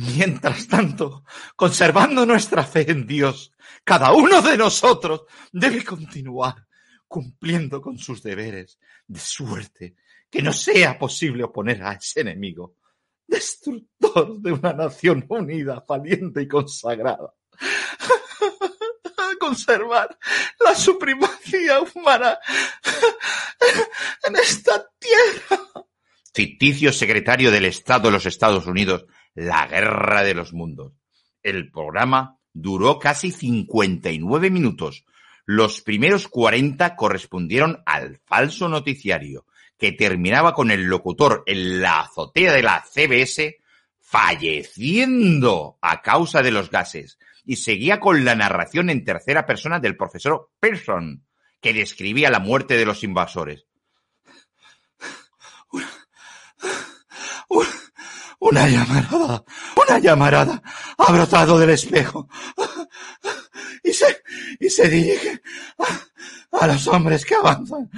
Mientras 0.00 0.68
tanto, 0.68 1.24
conservando 1.56 2.24
nuestra 2.24 2.62
fe 2.62 2.88
en 2.88 3.04
Dios, 3.04 3.52
cada 3.82 4.12
uno 4.12 4.40
de 4.40 4.56
nosotros 4.56 5.22
debe 5.50 5.84
continuar 5.84 6.68
cumpliendo 7.08 7.82
con 7.82 7.98
sus 7.98 8.22
deberes, 8.22 8.78
de 9.08 9.18
suerte 9.18 9.96
que 10.30 10.40
no 10.40 10.52
sea 10.52 10.96
posible 10.96 11.42
oponer 11.42 11.82
a 11.82 11.94
ese 11.94 12.20
enemigo, 12.20 12.76
destructor 13.26 14.38
de 14.40 14.52
una 14.52 14.72
nación 14.72 15.26
unida, 15.28 15.84
valiente 15.88 16.42
y 16.42 16.46
consagrada 16.46 17.34
conservar 19.40 20.16
la 20.60 20.76
supremacía 20.76 21.80
humana 21.80 22.38
en 24.28 24.36
esta 24.36 24.88
tierra. 24.96 25.64
Ficticio 26.32 26.92
secretario 26.92 27.50
del 27.50 27.64
Estado 27.64 28.08
de 28.08 28.12
los 28.12 28.26
Estados 28.26 28.66
Unidos, 28.66 29.06
la 29.34 29.66
guerra 29.66 30.22
de 30.22 30.34
los 30.34 30.52
mundos. 30.52 30.92
El 31.42 31.70
programa 31.70 32.38
duró 32.52 32.98
casi 32.98 33.30
59 33.30 34.50
minutos. 34.50 35.04
Los 35.44 35.80
primeros 35.80 36.28
40 36.28 36.96
correspondieron 36.96 37.82
al 37.86 38.20
falso 38.26 38.68
noticiario, 38.68 39.46
que 39.78 39.92
terminaba 39.92 40.52
con 40.52 40.70
el 40.70 40.84
locutor 40.84 41.42
en 41.46 41.80
la 41.80 42.00
azotea 42.00 42.52
de 42.52 42.62
la 42.62 42.84
CBS 42.84 43.58
falleciendo 44.00 45.78
a 45.82 46.00
causa 46.00 46.42
de 46.42 46.50
los 46.50 46.70
gases 46.70 47.18
y 47.44 47.56
seguía 47.56 48.00
con 48.00 48.24
la 48.24 48.34
narración 48.34 48.88
en 48.88 49.04
tercera 49.04 49.44
persona 49.44 49.80
del 49.80 49.96
profesor 49.96 50.50
Pearson, 50.60 51.26
que 51.60 51.74
describía 51.74 52.30
la 52.30 52.40
muerte 52.40 52.76
de 52.76 52.86
los 52.86 53.04
invasores. 53.04 53.66
Una, 57.48 57.77
llamarada, 58.40 59.44
una 59.76 59.98
llamarada 59.98 60.62
ha 60.96 61.12
brotado 61.12 61.58
del 61.58 61.70
espejo 61.70 62.28
y 63.82 63.92
se, 63.92 64.22
y 64.60 64.70
se 64.70 64.88
dirige 64.88 65.40
a, 66.52 66.66
los 66.66 66.86
hombres 66.88 67.24
que 67.24 67.34
avanzan. 67.34 67.90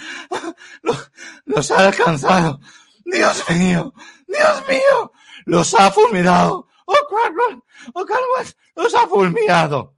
Los, 1.45 1.71
ha 1.71 1.87
alcanzado. 1.89 2.61
Dios 3.05 3.45
mío, 3.51 3.93
Dios 4.27 4.69
mío, 4.69 5.13
los 5.45 5.75
ha 5.75 5.91
fulminado. 5.91 6.69
Oh, 6.87 7.07
Carlos, 7.09 7.63
oh, 7.93 8.05
Carlos, 8.05 8.57
los 8.77 8.95
ha 8.95 9.07
fulminado. 9.07 9.97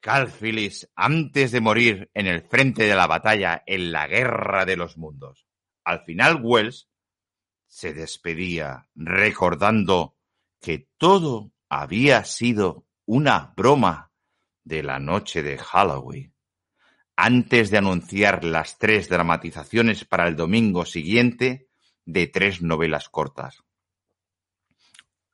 Carl 0.00 0.30
Phillips, 0.30 0.88
antes 0.94 1.50
de 1.50 1.60
morir 1.60 2.10
en 2.14 2.26
el 2.26 2.42
frente 2.42 2.84
de 2.84 2.94
la 2.94 3.06
batalla 3.06 3.62
en 3.66 3.92
la 3.92 4.06
guerra 4.06 4.64
de 4.64 4.76
los 4.76 4.96
mundos. 4.96 5.46
Al 5.84 6.04
final, 6.04 6.40
Wells 6.42 6.87
se 7.68 7.92
despedía 7.92 8.88
recordando 8.94 10.16
que 10.60 10.88
todo 10.96 11.52
había 11.68 12.24
sido 12.24 12.86
una 13.04 13.52
broma 13.56 14.10
de 14.64 14.82
la 14.82 14.98
noche 14.98 15.42
de 15.42 15.58
Halloween, 15.58 16.34
antes 17.16 17.70
de 17.70 17.78
anunciar 17.78 18.44
las 18.44 18.78
tres 18.78 19.08
dramatizaciones 19.08 20.04
para 20.04 20.26
el 20.28 20.36
domingo 20.36 20.84
siguiente 20.84 21.68
de 22.04 22.26
tres 22.26 22.62
novelas 22.62 23.08
cortas. 23.08 23.62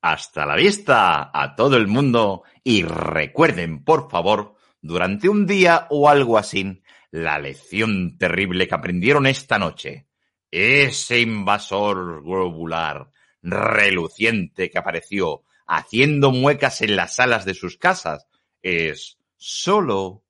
Hasta 0.02 0.44
la 0.44 0.56
vista 0.56 1.30
a 1.32 1.56
todo 1.56 1.76
el 1.76 1.86
mundo 1.86 2.42
y 2.62 2.82
recuerden, 2.82 3.84
por 3.84 4.10
favor, 4.10 4.54
durante 4.82 5.30
un 5.30 5.46
día 5.46 5.86
o 5.88 6.10
algo 6.10 6.36
así, 6.36 6.82
la 7.10 7.38
lección 7.38 8.18
terrible 8.18 8.68
que 8.68 8.74
aprendieron 8.74 9.26
esta 9.26 9.58
noche. 9.58 10.08
Ese 10.56 11.18
invasor 11.18 12.22
globular 12.22 13.10
reluciente 13.42 14.70
que 14.70 14.78
apareció 14.78 15.42
haciendo 15.66 16.30
muecas 16.30 16.80
en 16.80 16.94
las 16.94 17.16
salas 17.16 17.44
de 17.44 17.54
sus 17.54 17.76
casas 17.76 18.28
es 18.62 19.18
solo 19.36 20.22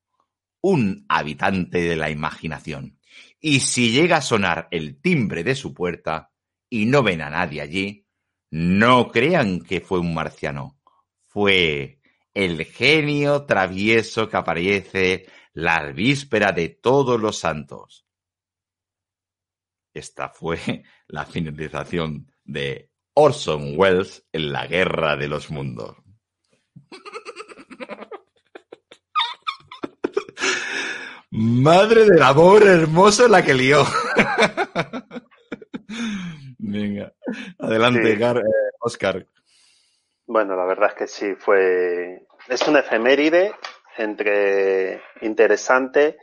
un 0.63 1.05
habitante 1.11 1.83
de 1.83 1.97
la 1.97 2.09
imaginación. 2.09 2.99
Y 3.39 3.61
si 3.61 3.91
llega 3.91 4.17
a 4.17 4.23
sonar 4.23 4.67
el 4.71 4.99
timbre 4.99 5.45
de 5.45 5.55
su 5.55 5.75
puerta 5.75 6.31
y 6.71 6.87
no 6.87 7.03
ven 7.03 7.21
a 7.21 7.29
nadie 7.29 7.61
allí, 7.61 8.07
no 8.51 9.13
crean 9.13 9.61
que 9.61 9.83
fue 9.83 9.99
un 9.99 10.15
marciano. 10.15 10.79
Fue 11.27 12.01
el 12.33 12.65
genio 12.65 13.43
travieso 13.43 14.31
que 14.31 14.39
aparece 14.39 15.27
la 15.53 15.93
víspera 15.93 16.53
de 16.53 16.71
todos 16.71 17.21
los 17.21 17.37
santos. 17.37 18.04
Esta 19.95 20.29
fue 20.29 20.59
la 21.07 21.25
finalización 21.25 22.31
de 22.45 22.91
Orson 23.15 23.79
Welles 23.79 24.27
en 24.33 24.53
la 24.53 24.67
Guerra 24.67 25.17
de 25.17 25.29
los 25.29 25.51
Mundos. 25.51 25.97
Madre 31.31 32.05
del 32.05 32.23
amor 32.23 32.65
hermoso 32.65 33.27
la 33.27 33.45
que 33.45 33.55
lió. 33.55 33.85
Venga, 36.59 37.13
adelante, 37.59 38.19
Oscar. 38.81 39.17
Eh, 39.19 39.27
bueno, 40.27 40.55
la 40.57 40.65
verdad 40.65 40.91
es 40.91 40.95
que 40.95 41.07
sí, 41.09 41.35
fue. 41.35 42.27
Es 42.49 42.67
una 42.69 42.79
efeméride 42.81 43.53
entre 43.97 45.03
interesante 45.23 46.19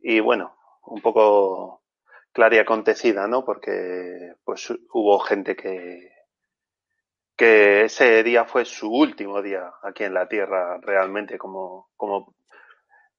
y 0.00 0.20
bueno, 0.20 0.56
un 0.82 1.00
poco 1.00 1.77
clara 2.32 2.56
y 2.56 2.58
acontecida, 2.58 3.26
¿no? 3.26 3.44
Porque 3.44 4.34
pues 4.44 4.70
hubo 4.92 5.18
gente 5.20 5.56
que, 5.56 6.12
que 7.36 7.84
ese 7.84 8.22
día 8.22 8.44
fue 8.44 8.64
su 8.64 8.90
último 8.90 9.42
día 9.42 9.72
aquí 9.82 10.04
en 10.04 10.14
la 10.14 10.28
Tierra, 10.28 10.78
realmente, 10.80 11.38
como, 11.38 11.88
como 11.96 12.34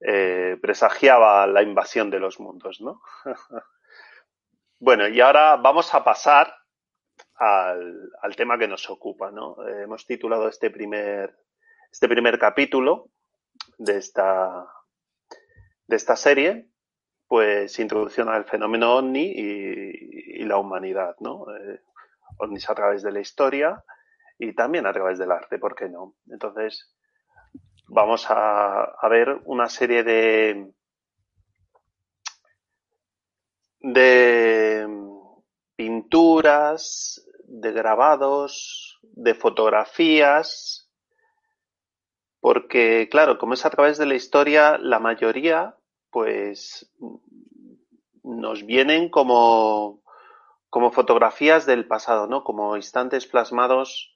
eh, 0.00 0.58
presagiaba 0.60 1.46
la 1.46 1.62
invasión 1.62 2.10
de 2.10 2.20
los 2.20 2.40
mundos, 2.40 2.80
¿no? 2.80 3.00
bueno, 4.78 5.08
y 5.08 5.20
ahora 5.20 5.56
vamos 5.56 5.94
a 5.94 6.04
pasar 6.04 6.54
al, 7.34 8.10
al 8.22 8.36
tema 8.36 8.58
que 8.58 8.68
nos 8.68 8.88
ocupa, 8.90 9.30
¿no? 9.30 9.56
Eh, 9.66 9.84
hemos 9.84 10.06
titulado 10.06 10.48
este 10.48 10.70
primer, 10.70 11.36
este 11.90 12.08
primer 12.08 12.38
capítulo 12.38 13.10
de 13.78 13.96
esta, 13.96 14.66
de 15.86 15.96
esta 15.96 16.16
serie 16.16 16.70
pues 17.30 17.78
introducción 17.78 18.28
al 18.28 18.44
fenómeno 18.44 18.96
ovni 18.96 19.22
y, 19.22 20.44
la 20.46 20.58
humanidad, 20.58 21.14
¿no? 21.20 21.46
Eh, 21.56 21.80
ovnis 22.38 22.68
a 22.68 22.74
través 22.74 23.04
de 23.04 23.12
la 23.12 23.20
historia 23.20 23.84
y 24.36 24.52
también 24.52 24.84
a 24.84 24.92
través 24.92 25.16
del 25.16 25.30
arte, 25.30 25.60
¿por 25.60 25.76
qué 25.76 25.88
no? 25.88 26.16
Entonces, 26.28 26.92
vamos 27.86 28.26
a, 28.28 28.96
ver 29.08 29.40
una 29.44 29.68
serie 29.68 30.02
de, 30.02 30.72
de 33.78 34.88
pinturas, 35.76 37.24
de 37.44 37.70
grabados, 37.70 38.98
de 39.02 39.34
fotografías, 39.34 40.90
porque, 42.40 43.08
claro, 43.08 43.38
como 43.38 43.54
es 43.54 43.64
a 43.64 43.70
través 43.70 43.98
de 43.98 44.06
la 44.06 44.16
historia, 44.16 44.78
la 44.78 44.98
mayoría 44.98 45.76
pues 46.10 46.90
nos 48.22 48.64
vienen 48.64 49.08
como, 49.08 50.02
como 50.68 50.90
fotografías 50.90 51.66
del 51.66 51.86
pasado, 51.86 52.26
¿no? 52.26 52.44
Como 52.44 52.76
instantes 52.76 53.26
plasmados 53.26 54.14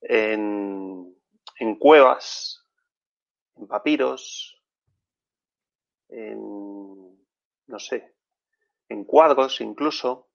en, 0.00 1.14
en 1.58 1.76
cuevas, 1.76 2.66
en 3.56 3.66
papiros, 3.66 4.62
en, 6.08 6.40
no 7.66 7.78
sé, 7.78 8.14
en 8.88 9.04
cuadros 9.04 9.60
incluso, 9.60 10.28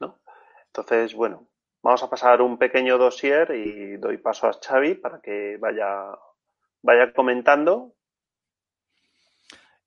¿no? 0.00 0.20
Entonces, 0.66 1.14
bueno, 1.14 1.48
vamos 1.82 2.02
a 2.02 2.10
pasar 2.10 2.42
un 2.42 2.58
pequeño 2.58 2.98
dossier 2.98 3.50
y 3.52 3.96
doy 3.96 4.18
paso 4.18 4.46
a 4.46 4.52
Xavi 4.52 4.94
para 4.94 5.20
que 5.20 5.56
vaya, 5.58 6.16
vaya 6.82 7.12
comentando 7.12 7.94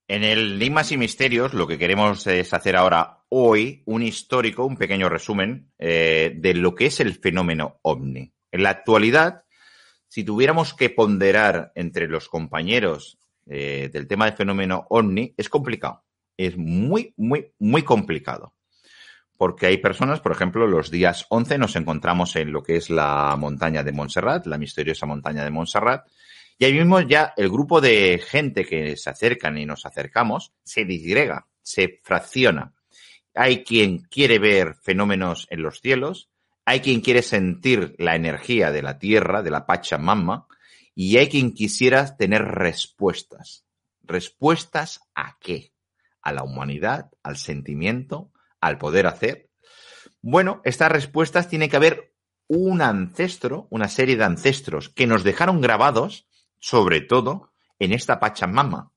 en 0.08 0.24
el 0.24 0.54
Enigmas 0.54 0.91
y 0.91 0.98
Misterios 0.98 1.54
lo 1.54 1.68
que 1.68 1.78
queremos 1.78 2.26
es 2.28 2.54
hacer 2.54 2.76
ahora 2.76 3.24
hoy 3.30 3.82
un 3.86 4.04
histórico, 4.04 4.65
un 4.65 4.78
pequeño 4.78 5.10
resumen 5.10 5.72
eh, 5.80 6.34
de 6.36 6.54
lo 6.54 6.76
que 6.76 6.88
es 6.88 7.00
el 7.00 7.15
fenómeno 7.15 7.80
ovni. 7.82 8.32
En 8.52 8.63
la 8.63 8.70
actualidad, 8.70 9.44
si 10.08 10.24
tuviéramos 10.24 10.74
que 10.74 10.89
ponderar 10.89 11.72
entre 11.76 12.08
los 12.08 12.30
compañeros 12.30 13.18
eh, 13.48 13.89
del 13.91 14.08
tema 14.08 14.26
del 14.26 14.36
fenómeno 14.36 14.86
ovni, 14.89 15.34
es 15.38 15.50
complicado. 15.50 16.04
Es 16.38 16.56
muy, 16.58 17.13
muy, 17.18 17.52
muy 17.60 17.82
complicado. 17.82 18.54
Porque 19.38 19.65
hay 19.65 19.78
personas, 19.78 20.22
por 20.22 20.32
ejemplo, 20.32 20.68
los 20.68 20.91
días 20.91 21.26
11 21.30 21.58
nos 21.58 21.76
encontramos 21.76 22.36
en 22.36 22.52
lo 22.52 22.63
que 22.63 22.78
es 22.78 22.89
la 22.89 23.36
montaña 23.38 23.84
de 23.84 23.91
Montserrat, 23.91 24.46
la 24.46 24.58
misteriosa 24.58 25.06
montaña 25.06 25.44
de 25.44 25.52
Montserrat, 25.52 26.08
y 26.58 26.65
ahí 26.65 26.74
mismo 26.74 27.02
ya 27.02 27.34
el 27.36 27.50
grupo 27.50 27.82
de 27.82 28.22
gente 28.26 28.65
que 28.65 28.96
se 28.96 29.10
acercan 29.10 29.58
y 29.58 29.65
nos 29.65 29.86
acercamos 29.86 30.54
se 30.63 30.86
disgrega, 30.86 31.48
se 31.62 32.00
fracciona. 32.04 32.74
Hay 33.34 33.63
quien 33.63 34.00
quiere 34.00 34.39
ver 34.39 34.76
fenómenos 34.82 35.48
en 35.50 35.62
los 35.62 35.82
cielos, 35.82 36.30
hay 36.63 36.80
quien 36.80 37.02
quiere 37.02 37.22
sentir 37.22 37.96
la 37.98 38.15
energía 38.15 38.72
de 38.72 38.82
la 38.82 38.98
tierra, 38.98 39.44
de 39.44 39.52
la 39.52 39.65
Pachamama, 39.65 40.48
y 40.96 41.18
hay 41.18 41.28
quien 41.28 41.54
quisiera 41.54 42.15
tener 42.15 42.44
respuestas. 42.44 43.65
¿Respuestas 44.02 45.02
a 45.13 45.38
qué? 45.41 45.74
¿A 46.22 46.32
la 46.32 46.44
humanidad? 46.44 47.12
¿Al 47.22 47.36
sentimiento? 47.36 48.32
¿Al 48.62 48.78
poder 48.78 49.08
hacer? 49.08 49.50
Bueno, 50.22 50.62
estas 50.63 50.91
respuestas 50.91 51.50
tiene 51.50 51.68
que 51.68 51.76
haber 51.76 52.13
un 52.48 52.82
ancestro, 52.82 53.68
una 53.70 53.89
serie 53.89 54.15
de 54.15 54.24
ancestros 54.24 54.89
que 54.89 55.06
nos 55.06 55.24
dejaron 55.24 55.60
grabados 55.60 56.28
sobre 56.65 57.01
todo 57.01 57.51
en 57.78 57.93
esta 57.93 58.19
Pachamama, 58.19 58.91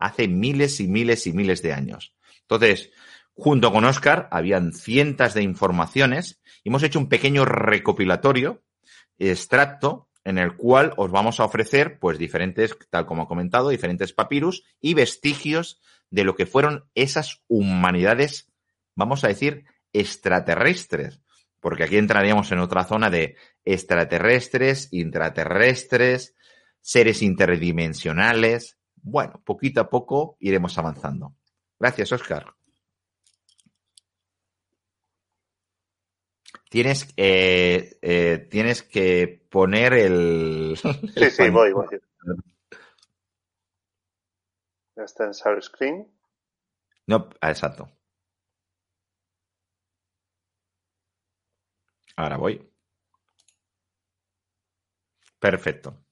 hace 0.00 0.26
miles 0.26 0.80
y 0.80 0.88
miles 0.88 1.28
y 1.28 1.32
miles 1.32 1.62
de 1.62 1.72
años. 1.72 2.12
Entonces, 2.40 2.90
junto 3.34 3.70
con 3.72 3.84
Oscar, 3.84 4.26
habían 4.32 4.72
cientos 4.72 5.32
de 5.32 5.44
informaciones 5.44 6.40
y 6.64 6.70
hemos 6.70 6.82
hecho 6.82 6.98
un 6.98 7.08
pequeño 7.08 7.44
recopilatorio, 7.44 8.64
extracto, 9.16 10.08
en 10.24 10.38
el 10.38 10.56
cual 10.56 10.92
os 10.96 11.12
vamos 11.12 11.38
a 11.38 11.44
ofrecer, 11.44 12.00
pues, 12.00 12.18
diferentes, 12.18 12.76
tal 12.90 13.06
como 13.06 13.22
he 13.22 13.28
comentado, 13.28 13.68
diferentes 13.68 14.12
papirus 14.12 14.64
y 14.80 14.94
vestigios 14.94 15.80
de 16.10 16.24
lo 16.24 16.34
que 16.34 16.46
fueron 16.46 16.86
esas 16.96 17.44
humanidades, 17.46 18.50
vamos 18.96 19.22
a 19.22 19.28
decir, 19.28 19.66
extraterrestres. 19.92 21.20
Porque 21.60 21.84
aquí 21.84 21.96
entraríamos 21.96 22.50
en 22.50 22.58
otra 22.58 22.82
zona 22.82 23.08
de 23.08 23.36
extraterrestres, 23.64 24.88
intraterrestres, 24.90 26.33
seres 26.84 27.22
interdimensionales. 27.22 28.78
Bueno, 28.96 29.40
poquito 29.42 29.80
a 29.80 29.88
poco 29.88 30.36
iremos 30.38 30.76
avanzando. 30.76 31.34
Gracias, 31.80 32.12
Oscar. 32.12 32.54
Tienes, 36.68 37.08
eh, 37.16 37.98
eh, 38.02 38.46
tienes 38.50 38.82
que 38.82 39.46
poner 39.50 39.94
el. 39.94 40.78
Sí, 41.16 41.30
sí, 41.30 41.48
voy, 41.48 41.72
voy. 41.72 41.86
Ya 44.96 45.04
está 45.04 45.24
en 45.24 45.32
share 45.32 45.62
screen. 45.62 46.12
No, 47.06 47.30
ah, 47.40 47.50
exacto. 47.50 47.90
Ahora 52.16 52.36
voy. 52.36 52.70
Perfecto. 55.40 56.03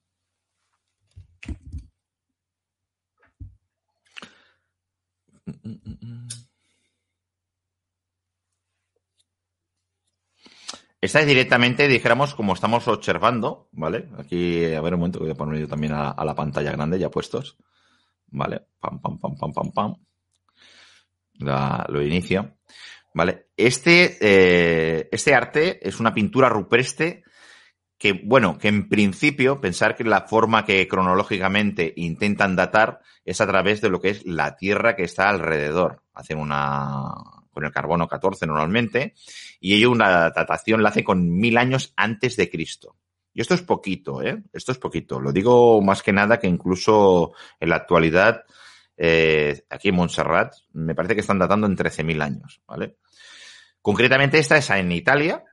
Esta 11.03 11.19
es 11.19 11.27
directamente, 11.27 11.89
dijéramos, 11.89 12.33
como 12.33 12.53
estamos 12.53 12.87
observando, 12.87 13.67
¿vale? 13.73 14.07
Aquí, 14.17 14.73
a 14.73 14.79
ver 14.79 14.93
un 14.93 15.01
momento, 15.01 15.19
voy 15.19 15.31
a 15.31 15.35
poner 15.35 15.59
yo 15.59 15.67
también 15.67 15.91
a, 15.93 16.15
la 16.23 16.33
pantalla 16.33 16.71
grande 16.71 16.97
ya 16.97 17.11
puestos. 17.11 17.57
¿Vale? 18.27 18.67
Pam, 18.79 19.01
pam, 19.01 19.19
pam, 19.19 19.35
pam, 19.35 19.51
pam, 19.51 19.71
pam. 19.73 19.95
lo 21.89 22.01
inicio. 22.01 22.55
¿Vale? 23.13 23.47
Este, 23.57 24.17
eh, 24.21 25.09
este 25.11 25.35
arte 25.35 25.85
es 25.85 25.99
una 25.99 26.13
pintura 26.13 26.47
rupestre 26.47 27.23
que, 28.03 28.11
bueno, 28.11 28.57
que 28.57 28.67
en 28.67 28.89
principio 28.89 29.61
pensar 29.61 29.95
que 29.95 30.03
la 30.03 30.23
forma 30.23 30.65
que 30.65 30.89
cronológicamente 30.89 31.93
intentan 31.95 32.53
datar 32.53 32.99
es 33.23 33.39
a 33.39 33.47
través 33.47 33.79
de 33.79 33.87
lo 33.87 34.01
que 34.01 34.09
es 34.09 34.25
la 34.25 34.57
Tierra 34.57 34.97
que 34.97 35.03
está 35.03 35.29
alrededor. 35.29 36.03
Hacen 36.13 36.37
una, 36.37 37.13
con 37.49 37.63
el 37.63 37.71
carbono 37.71 38.09
14 38.09 38.45
normalmente, 38.45 39.13
y 39.61 39.75
ello 39.75 39.89
una 39.89 40.31
datación 40.31 40.83
la 40.83 40.89
hace 40.89 41.05
con 41.05 41.31
mil 41.31 41.57
años 41.57 41.93
antes 41.95 42.35
de 42.35 42.49
Cristo. 42.49 42.97
Y 43.33 43.39
esto 43.39 43.53
es 43.53 43.61
poquito, 43.61 44.21
¿eh? 44.21 44.43
Esto 44.51 44.73
es 44.73 44.79
poquito. 44.79 45.21
Lo 45.21 45.31
digo 45.31 45.81
más 45.81 46.03
que 46.03 46.11
nada 46.11 46.39
que 46.39 46.47
incluso 46.47 47.31
en 47.57 47.69
la 47.69 47.77
actualidad, 47.77 48.43
eh, 48.97 49.63
aquí 49.69 49.87
en 49.87 49.95
Montserrat, 49.95 50.53
me 50.73 50.93
parece 50.93 51.15
que 51.15 51.21
están 51.21 51.39
datando 51.39 51.67
en 51.67 51.77
13.000 51.77 52.21
años, 52.21 52.61
¿vale? 52.67 52.97
Concretamente 53.81 54.39
esta 54.39 54.57
es 54.57 54.69
en 54.71 54.91
Italia, 54.91 55.45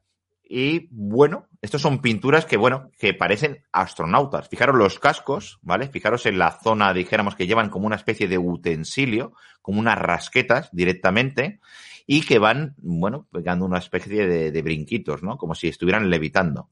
y 0.53 0.89
bueno, 0.91 1.47
estos 1.63 1.81
son 1.81 2.03
pinturas 2.03 2.45
que, 2.45 2.57
bueno, 2.57 2.91
que 2.99 3.15
parecen 3.15 3.63
astronautas. 3.71 4.49
Fijaros 4.49 4.75
los 4.75 4.99
cascos, 4.99 5.61
¿vale? 5.63 5.87
Fijaros 5.87 6.27
en 6.27 6.41
la 6.41 6.51
zona, 6.51 6.93
dijéramos, 6.93 7.37
que 7.37 7.47
llevan 7.47 7.71
como 7.71 7.87
una 7.87 7.95
especie 7.95 8.27
de 8.27 8.37
utensilio, 8.37 9.33
como 9.63 9.79
unas 9.79 9.97
rasquetas 9.97 10.69
directamente, 10.73 11.61
y 12.05 12.23
que 12.23 12.41
van, 12.41 12.75
bueno, 12.79 13.29
pegando 13.31 13.65
una 13.65 13.79
especie 13.79 14.27
de, 14.27 14.63
brinquitos, 14.63 15.23
¿no? 15.23 15.39
Como 15.39 15.55
si 15.55 15.69
estuvieran 15.69 16.11
levitando. 16.11 16.71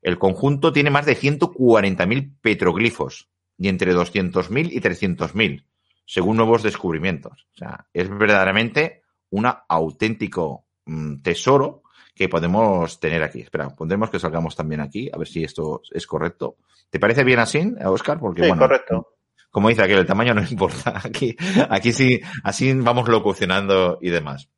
El 0.00 0.18
conjunto 0.18 0.72
tiene 0.72 0.88
más 0.88 1.04
de 1.04 1.14
140.000 1.14 2.32
petroglifos, 2.40 3.28
y 3.58 3.68
entre 3.68 3.94
200.000 3.94 4.72
y 4.72 4.80
300.000, 4.80 5.66
según 6.06 6.38
nuevos 6.38 6.62
descubrimientos. 6.62 7.48
O 7.52 7.58
sea, 7.58 7.86
es 7.92 8.08
verdaderamente 8.08 9.02
un 9.28 9.46
auténtico 9.68 10.64
mm, 10.86 11.16
tesoro 11.20 11.83
que 12.14 12.28
podemos 12.28 13.00
tener 13.00 13.22
aquí. 13.22 13.40
Espera, 13.40 13.68
pondremos 13.70 14.10
que 14.10 14.20
salgamos 14.20 14.54
también 14.54 14.80
aquí, 14.80 15.10
a 15.12 15.18
ver 15.18 15.26
si 15.26 15.42
esto 15.42 15.82
es 15.90 16.06
correcto. 16.06 16.56
¿Te 16.88 17.00
parece 17.00 17.24
bien 17.24 17.40
así, 17.40 17.74
Oscar? 17.84 18.20
Porque, 18.20 18.42
sí, 18.42 18.48
bueno, 18.48 18.62
correcto. 18.62 19.14
Como 19.50 19.68
dice 19.68 19.82
aquel, 19.82 19.98
el 19.98 20.06
tamaño 20.06 20.34
no 20.34 20.42
importa. 20.50 21.00
Aquí, 21.04 21.36
aquí 21.68 21.92
sí, 21.92 22.20
así 22.42 22.72
vamos 22.74 23.08
locucionando 23.08 23.98
y 24.00 24.10
demás. 24.10 24.48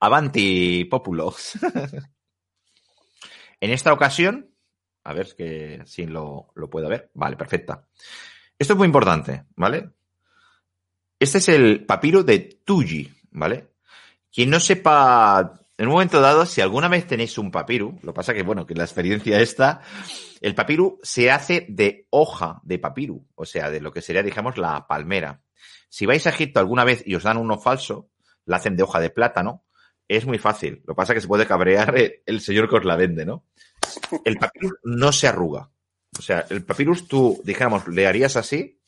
Avanti, 0.00 0.84
populos. 0.84 1.58
en 3.60 3.70
esta 3.70 3.92
ocasión, 3.92 4.50
a 5.04 5.12
ver 5.12 5.34
que 5.36 5.82
si 5.86 6.06
lo, 6.06 6.52
lo 6.54 6.70
puedo 6.70 6.88
ver. 6.88 7.10
Vale, 7.14 7.36
perfecta. 7.36 7.86
Esto 8.58 8.72
es 8.72 8.76
muy 8.76 8.86
importante, 8.86 9.44
¿vale? 9.56 9.90
Este 11.18 11.38
es 11.38 11.48
el 11.48 11.84
papiro 11.84 12.22
de 12.22 12.60
Tuji, 12.64 13.12
¿vale? 13.30 13.72
Quien 14.32 14.50
no 14.50 14.60
sepa 14.60 15.67
en 15.78 15.86
un 15.86 15.92
momento 15.92 16.20
dado, 16.20 16.44
si 16.44 16.60
alguna 16.60 16.88
vez 16.88 17.06
tenéis 17.06 17.38
un 17.38 17.52
papiru, 17.52 18.00
lo 18.02 18.12
pasa 18.12 18.34
que, 18.34 18.42
bueno, 18.42 18.66
que 18.66 18.74
la 18.74 18.82
experiencia 18.82 19.40
esta, 19.40 19.80
el 20.40 20.56
papiru 20.56 20.98
se 21.04 21.30
hace 21.30 21.66
de 21.68 22.08
hoja 22.10 22.60
de 22.64 22.80
papiru, 22.80 23.24
o 23.36 23.44
sea, 23.44 23.70
de 23.70 23.80
lo 23.80 23.92
que 23.92 24.02
sería, 24.02 24.24
digamos, 24.24 24.58
la 24.58 24.88
palmera. 24.88 25.40
Si 25.88 26.04
vais 26.04 26.26
a 26.26 26.30
Egipto 26.30 26.58
alguna 26.58 26.82
vez 26.82 27.04
y 27.06 27.14
os 27.14 27.22
dan 27.22 27.36
uno 27.36 27.58
falso, 27.58 28.10
la 28.44 28.56
hacen 28.56 28.76
de 28.76 28.82
hoja 28.82 28.98
de 28.98 29.10
plátano, 29.10 29.64
es 30.08 30.26
muy 30.26 30.38
fácil. 30.38 30.82
Lo 30.84 30.96
pasa 30.96 31.14
que 31.14 31.20
se 31.20 31.28
puede 31.28 31.46
cabrear 31.46 31.94
el 32.26 32.40
señor 32.40 32.68
que 32.68 32.76
os 32.76 32.84
la 32.84 32.96
vende, 32.96 33.24
¿no? 33.24 33.44
El 34.24 34.36
papirus 34.36 34.72
no 34.82 35.12
se 35.12 35.28
arruga. 35.28 35.70
O 36.18 36.22
sea, 36.22 36.44
el 36.50 36.64
papirus 36.64 37.06
tú, 37.06 37.40
digamos, 37.44 37.86
le 37.86 38.08
harías 38.08 38.36
así, 38.36 38.80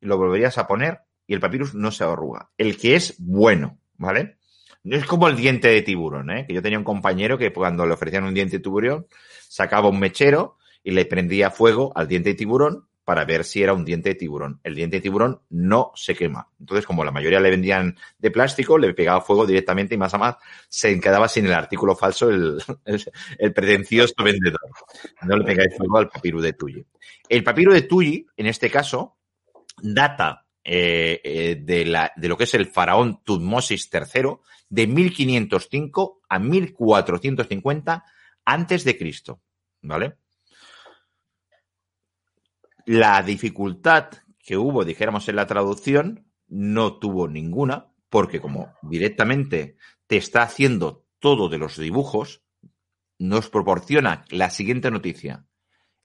lo 0.00 0.16
volverías 0.16 0.58
a 0.58 0.68
poner 0.68 1.00
y 1.26 1.34
el 1.34 1.40
papirus 1.40 1.74
no 1.74 1.90
se 1.90 2.04
arruga. 2.04 2.50
El 2.56 2.76
que 2.76 2.94
es 2.94 3.16
bueno, 3.18 3.80
¿vale? 3.96 4.38
No 4.82 4.96
es 4.96 5.04
como 5.04 5.28
el 5.28 5.36
diente 5.36 5.68
de 5.68 5.82
tiburón, 5.82 6.30
¿eh? 6.30 6.46
Que 6.46 6.54
yo 6.54 6.62
tenía 6.62 6.78
un 6.78 6.84
compañero 6.84 7.36
que 7.36 7.52
cuando 7.52 7.86
le 7.86 7.94
ofrecían 7.94 8.24
un 8.24 8.34
diente 8.34 8.56
de 8.56 8.62
tiburón, 8.62 9.06
sacaba 9.48 9.88
un 9.88 9.98
mechero 9.98 10.56
y 10.82 10.92
le 10.92 11.04
prendía 11.04 11.50
fuego 11.50 11.92
al 11.94 12.08
diente 12.08 12.30
de 12.30 12.34
tiburón 12.34 12.88
para 13.04 13.24
ver 13.24 13.44
si 13.44 13.62
era 13.62 13.72
un 13.72 13.84
diente 13.84 14.10
de 14.10 14.14
tiburón. 14.14 14.60
El 14.62 14.76
diente 14.76 14.98
de 14.98 15.00
tiburón 15.00 15.40
no 15.50 15.90
se 15.96 16.14
quema. 16.14 16.48
Entonces, 16.60 16.86
como 16.86 17.04
la 17.04 17.10
mayoría 17.10 17.40
le 17.40 17.50
vendían 17.50 17.98
de 18.18 18.30
plástico, 18.30 18.78
le 18.78 18.94
pegaba 18.94 19.20
fuego 19.20 19.46
directamente 19.46 19.96
y 19.96 19.98
más 19.98 20.14
a 20.14 20.18
más 20.18 20.36
se 20.68 21.00
quedaba 21.00 21.28
sin 21.28 21.46
el 21.46 21.54
artículo 21.54 21.96
falso 21.96 22.30
el, 22.30 22.62
pretencioso 23.54 24.14
vendedor. 24.22 24.60
No 25.22 25.36
le 25.36 25.44
pegáis 25.44 25.76
fuego 25.76 25.98
al 25.98 26.08
papiro 26.08 26.40
de 26.40 26.52
Tulli. 26.52 26.86
El 27.28 27.42
papiro 27.42 27.72
de 27.72 27.82
Tulli, 27.82 28.26
en 28.36 28.46
este 28.46 28.70
caso, 28.70 29.16
data 29.82 30.46
eh, 30.62 31.20
eh, 31.24 31.58
de, 31.60 31.86
la, 31.86 32.12
de 32.14 32.28
lo 32.28 32.36
que 32.36 32.44
es 32.44 32.54
el 32.54 32.66
faraón 32.66 33.24
Tutmosis 33.24 33.90
III, 33.92 34.36
de 34.70 34.86
1505 34.86 36.22
a 36.28 36.38
1450 36.38 38.04
antes 38.44 38.84
de 38.84 38.96
Cristo, 38.96 39.42
¿vale? 39.82 40.16
La 42.86 43.22
dificultad 43.22 44.10
que 44.38 44.56
hubo, 44.56 44.84
dijéramos, 44.84 45.28
en 45.28 45.36
la 45.36 45.46
traducción 45.46 46.26
no 46.48 46.98
tuvo 46.98 47.28
ninguna, 47.28 47.92
porque 48.08 48.40
como 48.40 48.72
directamente 48.82 49.76
te 50.06 50.16
está 50.16 50.42
haciendo 50.42 51.04
todo 51.18 51.48
de 51.48 51.58
los 51.58 51.76
dibujos, 51.76 52.42
nos 53.18 53.50
proporciona 53.50 54.24
la 54.30 54.50
siguiente 54.50 54.90
noticia. 54.90 55.46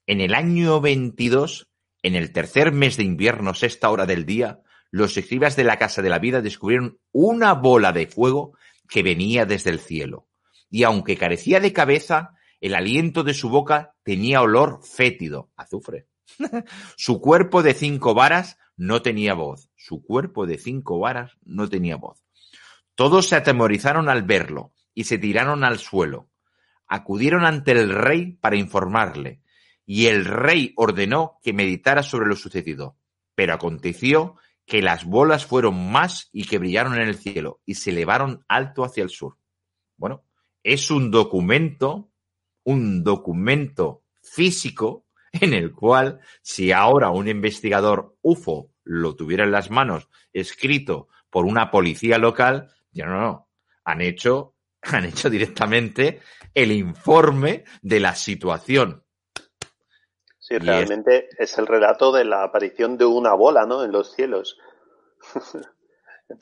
En 0.05 0.21
el 0.21 0.35
año 0.35 0.81
22, 0.81 1.69
en 2.03 2.15
el 2.15 2.31
tercer 2.33 2.71
mes 2.71 2.97
de 2.97 3.03
invierno, 3.03 3.53
sexta 3.53 3.89
hora 3.89 4.05
del 4.05 4.25
día, 4.25 4.61
los 4.95 5.17
escribas 5.17 5.57
de 5.57 5.65
la 5.65 5.77
Casa 5.77 6.01
de 6.01 6.07
la 6.07 6.19
Vida 6.19 6.41
descubrieron 6.41 6.99
una 7.11 7.51
bola 7.51 7.91
de 7.91 8.07
fuego 8.07 8.57
que 8.87 9.03
venía 9.03 9.45
desde 9.45 9.69
el 9.69 9.79
cielo. 9.79 10.29
Y 10.69 10.83
aunque 10.83 11.17
carecía 11.17 11.59
de 11.59 11.73
cabeza, 11.73 12.31
el 12.61 12.75
aliento 12.75 13.21
de 13.25 13.33
su 13.33 13.49
boca 13.49 13.93
tenía 14.03 14.41
olor 14.41 14.79
fétido, 14.83 15.51
azufre. 15.57 16.07
su 16.95 17.19
cuerpo 17.19 17.61
de 17.61 17.73
cinco 17.73 18.13
varas 18.13 18.57
no 18.77 19.01
tenía 19.01 19.33
voz. 19.33 19.69
Su 19.75 20.01
cuerpo 20.01 20.47
de 20.47 20.57
cinco 20.57 20.97
varas 20.97 21.33
no 21.43 21.67
tenía 21.67 21.97
voz. 21.97 22.23
Todos 22.95 23.27
se 23.27 23.35
atemorizaron 23.35 24.07
al 24.07 24.23
verlo 24.23 24.71
y 24.93 25.03
se 25.03 25.17
tiraron 25.17 25.65
al 25.65 25.77
suelo. 25.77 26.29
Acudieron 26.87 27.43
ante 27.43 27.73
el 27.73 27.89
rey 27.89 28.37
para 28.39 28.55
informarle, 28.55 29.41
y 29.85 30.05
el 30.05 30.23
rey 30.23 30.71
ordenó 30.77 31.37
que 31.43 31.51
meditara 31.51 32.01
sobre 32.01 32.27
lo 32.27 32.37
sucedido. 32.37 32.95
Pero 33.35 33.55
aconteció 33.55 34.37
que 34.65 34.81
las 34.81 35.05
bolas 35.05 35.45
fueron 35.45 35.91
más 35.91 36.29
y 36.31 36.45
que 36.45 36.57
brillaron 36.57 36.95
en 36.95 37.07
el 37.07 37.17
cielo 37.17 37.61
y 37.65 37.75
se 37.75 37.91
elevaron 37.91 38.43
alto 38.47 38.83
hacia 38.83 39.03
el 39.03 39.09
sur. 39.09 39.37
Bueno, 39.97 40.25
es 40.63 40.89
un 40.89 41.11
documento, 41.11 42.11
un 42.63 43.03
documento 43.03 44.03
físico 44.21 45.05
en 45.31 45.53
el 45.53 45.71
cual 45.71 46.19
si 46.41 46.71
ahora 46.71 47.11
un 47.11 47.27
investigador 47.27 48.17
UFO 48.21 48.71
lo 48.83 49.15
tuviera 49.15 49.43
en 49.43 49.51
las 49.51 49.69
manos 49.69 50.09
escrito 50.33 51.07
por 51.29 51.45
una 51.45 51.69
policía 51.69 52.17
local, 52.17 52.71
ya 52.91 53.05
no, 53.05 53.19
no, 53.19 53.49
han 53.83 54.01
hecho, 54.01 54.55
han 54.81 55.05
hecho 55.05 55.29
directamente 55.29 56.21
el 56.53 56.71
informe 56.71 57.65
de 57.81 57.99
la 57.99 58.15
situación. 58.15 59.04
Sí, 60.47 60.59
realmente 60.59 61.27
es... 61.39 61.57
el 61.57 61.65
relato 61.65 62.11
de 62.11 62.23
la 62.23 62.43
aparición 62.43 62.99
de 62.99 63.05
una 63.05 63.33
bola, 63.33 63.65
¿no? 63.65 63.83
En 63.83 63.91
los 63.91 64.13
cielos. 64.13 64.59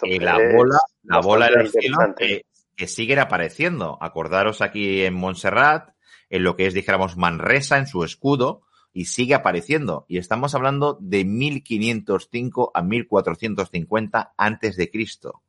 y 0.04 0.20
la 0.20 0.38
bola, 0.54 0.80
la 1.04 1.22
bola 1.22 1.48
en 1.48 1.62
el 1.62 1.70
cielo 1.70 1.98
que, 2.18 2.46
que 2.76 2.88
sigue 2.88 3.18
apareciendo. 3.18 3.98
Acordaros 4.02 4.62
aquí 4.62 5.06
en 5.06 5.14
Montserrat, 5.14 5.96
en 6.30 6.44
lo 6.44 6.58
que 6.58 6.66
es, 6.66 6.74
dijéramos, 6.74 7.16
Manresa, 7.16 7.78
en 7.78 7.88
su 7.88 8.04
escudo, 8.04 8.64
y 8.92 9.06
sigue 9.06 9.36
apareciendo. 9.36 10.06
Y 10.10 10.18
estamos 10.18 10.54
hablando 10.54 10.98
de 11.00 11.24
1505 11.24 12.72
a 12.74 12.82
1450 12.82 14.34
antes 14.36 14.76
de 14.76 14.92
Cristo. 14.92 15.44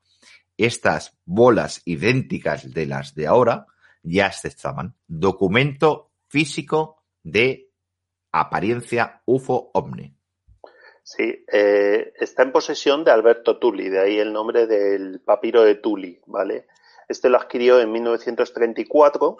Estas 0.56 1.18
bolas 1.24 1.82
idénticas 1.84 2.72
de 2.72 2.86
las 2.86 3.16
de 3.16 3.26
ahora 3.26 3.66
ya 4.04 4.30
se 4.30 4.46
estaban. 4.46 4.94
Documento 5.08 6.12
físico 6.28 7.02
de 7.24 7.63
apariencia 8.40 9.22
UFO 9.26 9.70
OVNI. 9.72 10.14
Sí, 11.02 11.44
eh, 11.52 12.12
está 12.18 12.42
en 12.42 12.52
posesión 12.52 13.04
de 13.04 13.10
Alberto 13.10 13.58
Tulli, 13.58 13.88
de 13.90 14.00
ahí 14.00 14.18
el 14.18 14.32
nombre 14.32 14.66
del 14.66 15.20
papiro 15.20 15.62
de 15.62 15.74
Tulli, 15.74 16.20
¿vale? 16.26 16.66
Este 17.08 17.28
lo 17.28 17.36
adquirió 17.36 17.80
en 17.80 17.92
1934 17.92 19.36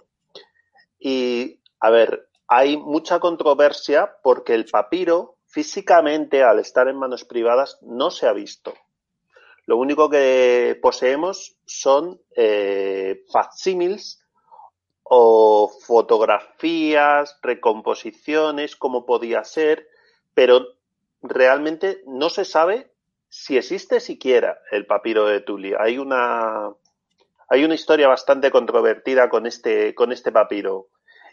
y, 0.99 1.61
a 1.81 1.91
ver, 1.91 2.29
hay 2.47 2.77
mucha 2.77 3.19
controversia 3.19 4.17
porque 4.23 4.55
el 4.55 4.67
papiro 4.67 5.39
físicamente, 5.47 6.43
al 6.43 6.59
estar 6.59 6.89
en 6.89 6.97
manos 6.97 7.25
privadas, 7.25 7.79
no 7.81 8.11
se 8.11 8.27
ha 8.27 8.33
visto. 8.33 8.75
Lo 9.67 9.79
único 9.79 10.11
que 10.11 10.79
poseemos 10.83 11.57
son 11.65 12.21
eh, 12.37 13.25
facsímiles 13.33 14.24
o 15.05 15.71
fotografías, 15.87 17.39
recomposiciones, 17.43 18.75
como 18.75 19.05
podía 19.05 19.45
ser, 19.45 19.87
pero 20.33 20.67
realmente 21.23 22.03
no 22.07 22.31
se 22.31 22.45
sabe 22.45 22.91
si 23.29 23.57
existe 23.57 24.01
siquiera 24.01 24.59
el 24.71 24.87
papiro 24.87 25.27
de 25.27 25.41
Tuli. 25.41 25.75
Hay 25.79 25.99
una, 25.99 26.71
hay 27.49 27.65
una 27.65 27.75
historia 27.75 28.09
bastante 28.09 28.51
controvertida 28.51 29.29
con 29.29 29.47
este, 29.47 29.95
con 29.95 30.13
este 30.13 30.33
papiro. 30.33 30.89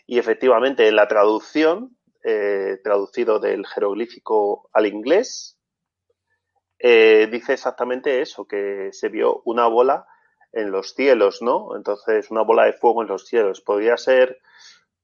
Y 0.05 0.19
efectivamente, 0.19 0.87
en 0.87 0.95
la 0.95 1.07
traducción, 1.07 1.95
eh, 2.23 2.79
traducido 2.83 3.39
del 3.39 3.65
jeroglífico 3.65 4.69
al 4.73 4.87
inglés, 4.87 5.57
eh, 6.79 7.27
dice 7.31 7.53
exactamente 7.53 8.21
eso, 8.21 8.45
que 8.45 8.89
se 8.91 9.09
vio 9.09 9.41
una 9.45 9.67
bola 9.67 10.07
en 10.53 10.71
los 10.71 10.93
cielos, 10.93 11.41
¿no? 11.41 11.75
Entonces, 11.75 12.29
una 12.31 12.43
bola 12.43 12.65
de 12.65 12.73
fuego 12.73 13.01
en 13.01 13.07
los 13.07 13.25
cielos. 13.25 13.61
Podría 13.61 13.97
ser 13.97 14.39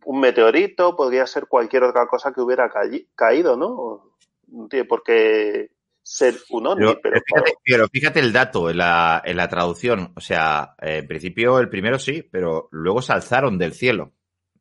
un 0.06 0.20
meteorito, 0.20 0.96
podría 0.96 1.26
ser 1.28 1.48
cualquier 1.48 1.84
otra 1.84 2.08
cosa 2.08 2.32
que 2.34 2.42
hubiera 2.42 2.72
caído, 3.16 3.58
¿no? 3.58 4.14
No 4.48 4.68
tiene 4.68 4.86
por 4.86 5.04
qué 5.04 5.72
ser 6.02 6.36
un 6.52 6.68
ovni, 6.68 6.96
pero, 7.04 7.22
pero, 7.66 7.88
fíjate, 7.90 8.22
el 8.22 8.32
dato 8.32 8.70
en 8.70 8.78
la, 8.78 9.22
en 9.26 9.36
la 9.36 9.50
traducción. 9.50 10.14
O 10.16 10.22
sea, 10.22 10.76
en 10.80 11.06
principio 11.06 11.60
el 11.60 11.70
primero 11.70 12.00
sí, 12.00 12.24
pero 12.24 12.70
luego 12.72 13.02
se 13.02 13.12
alzaron 13.12 13.58
del 13.58 13.74
cielo. 13.74 14.14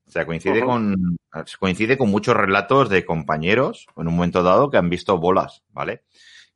O 0.06 0.10
sea, 0.10 0.26
coincide 0.26 0.60
con 0.64 1.16
coincide 1.58 1.98
con 1.98 2.10
muchos 2.10 2.36
relatos 2.36 2.88
de 2.88 3.04
compañeros 3.04 3.86
en 3.96 4.08
un 4.08 4.14
momento 4.14 4.42
dado 4.42 4.70
que 4.70 4.76
han 4.78 4.88
visto 4.88 5.18
bolas, 5.18 5.64
¿vale? 5.70 6.04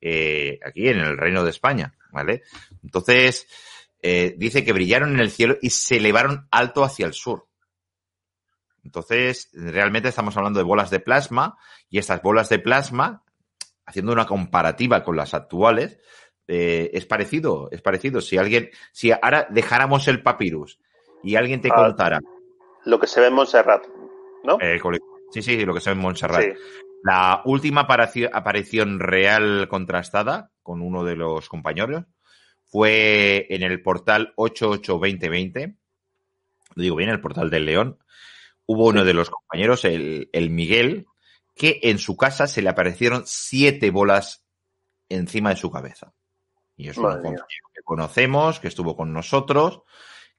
Eh, 0.00 0.58
aquí 0.64 0.88
en 0.88 0.98
el 1.00 1.18
Reino 1.18 1.44
de 1.44 1.50
España, 1.50 1.94
¿vale? 2.10 2.42
Entonces, 2.82 3.46
eh, 4.02 4.34
dice 4.36 4.64
que 4.64 4.72
brillaron 4.72 5.14
en 5.14 5.20
el 5.20 5.30
cielo 5.30 5.56
y 5.60 5.70
se 5.70 5.98
elevaron 5.98 6.48
alto 6.50 6.84
hacia 6.84 7.06
el 7.06 7.12
sur. 7.12 7.46
Entonces, 8.82 9.50
realmente 9.52 10.08
estamos 10.08 10.36
hablando 10.36 10.58
de 10.58 10.64
bolas 10.64 10.90
de 10.90 11.00
plasma 11.00 11.58
y 11.90 11.98
estas 11.98 12.22
bolas 12.22 12.48
de 12.48 12.58
plasma, 12.58 13.24
haciendo 13.84 14.12
una 14.12 14.26
comparativa 14.26 15.04
con 15.04 15.16
las 15.16 15.34
actuales, 15.34 15.98
eh, 16.48 16.90
es 16.94 17.06
parecido, 17.06 17.68
es 17.70 17.82
parecido. 17.82 18.20
Si 18.20 18.38
alguien, 18.38 18.70
si 18.92 19.12
ahora 19.12 19.46
dejáramos 19.50 20.08
el 20.08 20.22
papyrus 20.22 20.80
y 21.22 21.36
alguien 21.36 21.60
te 21.60 21.68
ah, 21.70 21.76
contara. 21.76 22.20
Lo 22.86 22.98
que 22.98 23.06
se 23.06 23.20
ve 23.20 23.26
en 23.26 23.34
Montserrat, 23.34 23.86
¿no? 24.44 24.58
Eh, 24.60 24.80
sí, 25.30 25.42
sí, 25.42 25.64
lo 25.64 25.74
que 25.74 25.80
se 25.80 25.90
ve 25.90 25.96
en 25.96 26.02
Montserrat. 26.02 26.56
La 27.02 27.42
última 27.44 27.82
aparición 27.82 28.98
real 28.98 29.68
contrastada 29.68 30.52
con 30.62 30.82
uno 30.82 31.04
de 31.04 31.16
los 31.16 31.48
compañeros 31.48 32.04
fue 32.70 33.46
en 33.50 33.62
el 33.62 33.82
portal 33.82 34.32
882020. 34.36 35.74
Lo 36.76 36.82
digo 36.82 36.96
bien, 36.96 37.10
el 37.10 37.20
portal 37.20 37.50
del 37.50 37.66
León 37.66 37.98
hubo 38.66 38.86
uno 38.86 39.04
de 39.04 39.14
los 39.14 39.30
compañeros, 39.30 39.84
el, 39.84 40.28
Miguel, 40.50 41.06
que 41.56 41.80
en 41.82 41.98
su 41.98 42.16
casa 42.16 42.46
se 42.46 42.62
le 42.62 42.68
aparecieron 42.68 43.24
siete 43.26 43.90
bolas 43.90 44.44
encima 45.08 45.50
de 45.50 45.56
su 45.56 45.72
cabeza. 45.72 46.14
Y 46.76 46.88
es 46.88 46.96
un 46.96 47.04
compañero 47.04 47.44
que 47.74 47.82
conocemos, 47.82 48.60
que 48.60 48.68
estuvo 48.68 48.96
con 48.96 49.12
nosotros, 49.12 49.82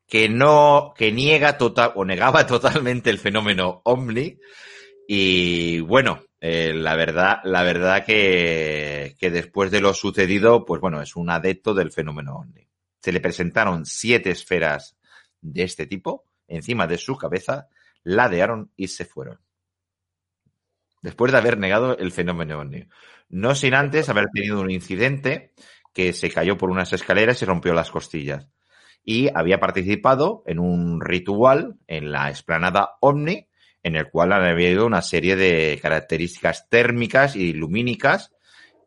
que 0.08 0.30
no, 0.30 0.94
que 0.96 1.12
niega 1.12 1.58
total, 1.58 1.91
o 1.96 2.06
negaba 2.06 2.48
totalmente 2.48 3.10
el 3.10 3.20
fenómeno 3.20 3.82
Omni. 3.84 4.39
Y 5.10 5.82
bueno, 5.82 6.24
eh, 6.42 6.74
la 6.74 6.96
verdad, 6.96 7.40
la 7.46 7.64
verdad 7.64 8.04
que, 8.04 9.16
que 9.18 9.32
después 9.32 9.72
de 9.72 9.80
lo 9.80 9.94
sucedido, 9.94 10.66
pues 10.66 10.82
bueno, 10.82 11.02
es 11.02 11.16
un 11.16 11.30
adepto 11.30 11.74
del 11.74 11.92
fenómeno 11.92 12.36
Omni. 12.36 12.68
Se 13.00 13.12
le 13.14 13.22
presentaron 13.22 13.86
siete 13.86 14.32
esferas 14.32 14.98
de 15.40 15.64
este 15.64 15.88
tipo 15.88 16.26
encima 16.52 16.88
de 16.88 16.98
su 16.98 17.18
cabeza 17.18 17.70
ladearon 18.04 18.72
y 18.76 18.88
se 18.88 19.06
fueron. 19.06 19.40
Después 21.02 21.32
de 21.32 21.38
haber 21.38 21.58
negado 21.58 21.98
el 21.98 22.12
fenómeno 22.12 22.60
ovni. 22.60 22.88
No 23.30 23.56
sin 23.56 23.74
antes 23.74 24.10
haber 24.10 24.28
tenido 24.34 24.62
un 24.62 24.70
incidente 24.70 25.54
que 25.94 26.14
se 26.14 26.30
cayó 26.30 26.58
por 26.58 26.70
unas 26.70 26.94
escaleras 26.94 27.42
y 27.42 27.46
rompió 27.46 27.74
las 27.74 27.90
costillas. 27.90 28.50
Y 29.04 29.30
había 29.34 29.60
participado 29.60 30.44
en 30.46 30.60
un 30.60 31.02
ritual 31.02 31.80
en 31.88 32.12
la 32.12 32.30
explanada 32.30 32.98
OVNI, 33.00 33.48
en 33.84 33.96
el 33.96 34.10
cual 34.10 34.34
había 34.34 34.52
habido 34.52 34.86
una 34.86 35.02
serie 35.02 35.36
de 35.36 35.80
características 35.82 36.70
térmicas 36.70 37.36
y 37.36 37.54
lumínicas 37.54 38.32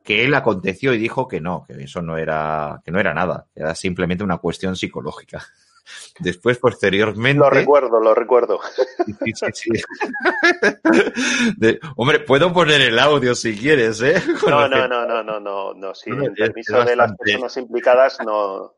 que 0.04 0.24
él 0.24 0.35
aconteció 0.35 0.92
y 0.92 0.98
dijo 0.98 1.26
que 1.26 1.40
no, 1.40 1.64
que 1.66 1.83
eso 1.83 2.02
no 2.02 2.18
era, 2.18 2.83
que 2.85 2.92
no 2.92 3.00
era 3.00 3.14
nada, 3.14 3.46
era 3.54 3.74
simplemente 3.74 4.22
una 4.22 4.38
cuestión 4.38 4.76
psicológica. 4.76 5.42
Después, 6.20 6.59
posteriormente. 6.59 7.38
Lo 7.38 7.50
recuerdo, 7.50 8.00
lo 8.00 8.14
recuerdo. 8.14 8.61
hombre, 11.96 12.20
puedo 12.20 12.52
poner 12.52 12.80
el 12.80 12.98
audio 12.98 13.35
si 13.35 13.57
quieres, 13.57 14.00
¿eh? 14.02 14.22
no, 14.48 14.68
no, 14.68 14.88
no, 14.88 15.07
no, 15.07 15.22
no, 15.22 15.40
no, 15.40 15.74
no, 15.74 15.94
sí. 15.94 16.11
El 16.11 16.33
permiso 16.33 16.85
de 16.85 16.96
las 16.96 17.14
personas 17.16 17.57
implicadas 17.57 18.18
no. 18.24 18.74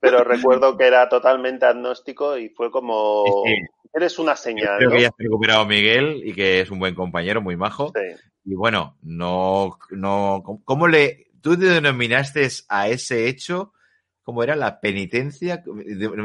Pero 0.00 0.24
recuerdo 0.24 0.76
que 0.76 0.86
era 0.86 1.08
totalmente 1.08 1.66
agnóstico 1.66 2.38
y 2.38 2.50
fue 2.50 2.70
como. 2.70 3.44
Eres 3.94 4.18
una 4.18 4.34
señal. 4.34 4.76
creo 4.78 4.90
que 4.90 5.02
ya 5.02 5.08
has 5.08 5.14
recuperado 5.16 5.64
Miguel 5.66 6.22
y 6.24 6.34
que 6.34 6.60
es 6.60 6.70
un 6.70 6.80
buen 6.80 6.96
compañero, 6.96 7.40
muy 7.40 7.56
majo. 7.56 7.92
Y 8.44 8.54
bueno, 8.54 8.98
no, 9.02 9.78
no. 9.90 10.42
¿Cómo 10.64 10.88
le. 10.88 11.28
¿Tú 11.40 11.56
denominaste 11.56 12.48
a 12.68 12.88
ese 12.88 13.28
hecho? 13.28 13.72
¿Cómo 14.24 14.42
era 14.42 14.56
la 14.56 14.80
penitencia? 14.80 15.62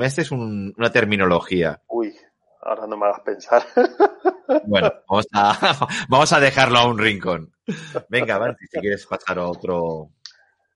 Esta 0.02 0.22
es 0.22 0.32
una 0.32 0.92
terminología. 0.92 1.82
Uy, 1.88 2.16
ahora 2.62 2.88
no 2.88 2.98
me 2.98 3.06
hagas 3.06 3.22
pensar. 3.22 3.64
Bueno, 4.66 4.92
vamos 5.08 5.28
a, 5.32 5.88
vamos 6.10 6.34
a 6.34 6.40
dejarlo 6.40 6.80
a 6.80 6.88
un 6.88 6.98
rincón. 6.98 7.54
Venga, 8.10 8.40
Marti, 8.40 8.66
si 8.66 8.80
quieres 8.80 9.06
pasar 9.06 9.38
a 9.38 9.48
otro, 9.48 10.10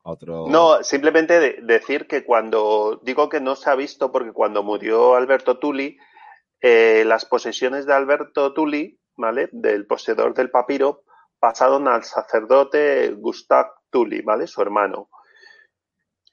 otro... 0.04 0.46
No, 0.48 0.84
simplemente 0.84 1.60
decir 1.64 2.06
que 2.06 2.24
cuando 2.24 3.02
digo 3.04 3.30
que 3.30 3.40
no 3.40 3.56
se 3.56 3.72
ha 3.72 3.76
visto, 3.76 4.12
porque 4.12 4.32
cuando 4.32 4.62
murió 4.62 5.16
Alberto 5.16 5.58
Tulli, 5.58 5.98
eh, 6.66 7.04
las 7.06 7.26
posesiones 7.26 7.86
de 7.86 7.94
Alberto 7.94 8.54
Tulli, 8.54 8.98
¿vale? 9.18 9.50
Del 9.52 9.86
poseedor 9.86 10.34
del 10.34 10.50
papiro, 10.50 11.04
pasaron 11.38 11.90
al 11.90 12.06
sacerdote 12.06 13.12
Gustav 13.18 13.66
Tulli, 13.90 14.22
¿vale? 14.22 14.48
Su 14.48 14.62
hermano. 14.62 15.10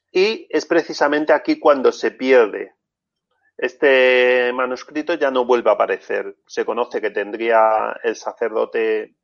Y 0.09 0.47
es 0.49 0.65
precisamente 0.65 1.33
aquí 1.33 1.59
cuando 1.59 1.91
se 1.91 2.11
pierde. 2.11 2.75
Este 3.57 4.53
manuscrito 4.53 5.15
ya 5.15 5.31
no 5.31 5.43
vuelve 5.43 5.69
a 5.69 5.73
aparecer. 5.73 6.37
Se 6.47 6.63
conoce 6.63 7.01
que 7.01 7.11
tendría 7.11 7.99
el 8.01 8.15
sacerdote 8.15 9.17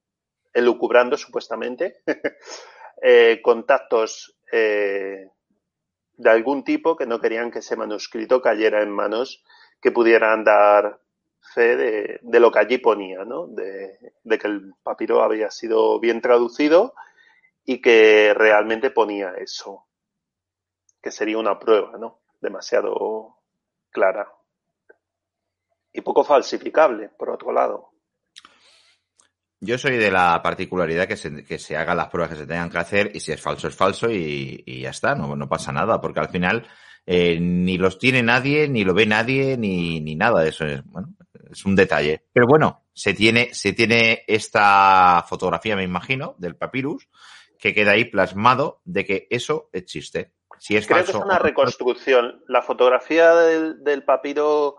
elucubrando 0.51 1.15
supuestamente 1.15 2.01
eh, 3.01 3.39
contactos 3.41 4.37
eh, 4.51 5.29
de 6.15 6.29
algún 6.29 6.65
tipo 6.65 6.97
que 6.97 7.05
no 7.05 7.21
querían 7.21 7.49
que 7.49 7.59
ese 7.59 7.77
manuscrito 7.77 8.41
cayera 8.41 8.83
en 8.83 8.91
manos 8.91 9.41
que 9.81 9.91
pudieran 9.91 10.43
dar 10.43 10.99
fe 11.53 11.75
de, 12.21 12.39
lo 12.39 12.51
que 12.51 12.59
allí 12.59 12.77
ponía, 12.77 13.23
¿no? 13.23 13.47
De, 13.47 14.13
que 14.23 14.47
el 14.47 14.73
papiro 14.83 15.23
había 15.23 15.49
sido 15.51 15.99
bien 15.99 16.21
traducido 16.21 16.93
y 17.65 17.81
que 17.81 18.33
realmente 18.33 18.91
ponía 18.91 19.33
eso, 19.37 19.85
que 21.01 21.11
sería 21.11 21.37
una 21.37 21.59
prueba, 21.59 21.97
¿no? 21.97 22.21
Demasiado 22.39 23.37
clara. 23.89 24.31
Y 25.91 26.01
poco 26.01 26.23
falsificable, 26.23 27.09
por 27.09 27.29
otro 27.29 27.51
lado. 27.51 27.91
Yo 29.59 29.77
soy 29.79 29.97
de 29.97 30.11
la 30.11 30.39
particularidad 30.43 31.07
que 31.07 31.17
se, 31.17 31.43
que 31.43 31.57
se 31.57 31.75
hagan 31.75 31.97
las 31.97 32.09
pruebas 32.09 32.29
que 32.29 32.37
se 32.37 32.45
tengan 32.45 32.69
que 32.69 32.77
hacer 32.77 33.15
y 33.15 33.19
si 33.19 33.31
es 33.31 33.41
falso 33.41 33.67
es 33.67 33.75
falso 33.75 34.07
y, 34.11 34.81
ya 34.81 34.91
está, 34.91 35.15
no, 35.15 35.35
no 35.35 35.49
pasa 35.49 35.71
nada, 35.71 35.99
porque 35.99 36.19
al 36.19 36.29
final 36.29 36.67
eh, 37.07 37.39
ni 37.39 37.79
los 37.79 37.97
tiene 37.97 38.21
nadie, 38.21 38.67
ni 38.67 38.83
lo 38.83 38.93
ve 38.93 39.07
nadie, 39.07 39.57
ni, 39.57 39.99
ni 39.99 40.15
nada 40.15 40.43
de 40.43 40.49
eso. 40.49 40.65
Es, 40.65 40.83
bueno, 40.85 41.15
es 41.49 41.65
un 41.65 41.75
detalle. 41.75 42.25
Pero 42.31 42.45
bueno, 42.47 42.83
se 42.93 43.15
tiene, 43.15 43.53
se 43.53 43.73
tiene 43.73 44.23
esta 44.27 45.25
fotografía, 45.27 45.75
me 45.75 45.83
imagino, 45.83 46.35
del 46.37 46.55
papyrus, 46.55 47.07
que 47.57 47.73
queda 47.73 47.91
ahí 47.91 48.05
plasmado 48.05 48.81
de 48.85 49.05
que 49.05 49.27
eso 49.31 49.69
existe. 49.73 50.33
Si 50.59 50.77
es 50.77 50.85
Creo 50.85 51.03
que 51.03 51.11
es 51.11 51.17
una 51.17 51.39
reconstrucción. 51.39 52.43
La 52.47 52.61
fotografía 52.61 53.33
del, 53.33 53.83
del 53.83 54.03
papiro 54.03 54.77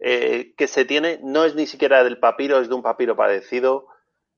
eh, 0.00 0.54
que 0.56 0.66
se 0.66 0.84
tiene 0.84 1.20
no 1.22 1.44
es 1.44 1.54
ni 1.54 1.66
siquiera 1.66 2.02
del 2.02 2.18
papiro, 2.18 2.60
es 2.60 2.68
de 2.68 2.74
un 2.74 2.82
papiro 2.82 3.14
parecido 3.14 3.86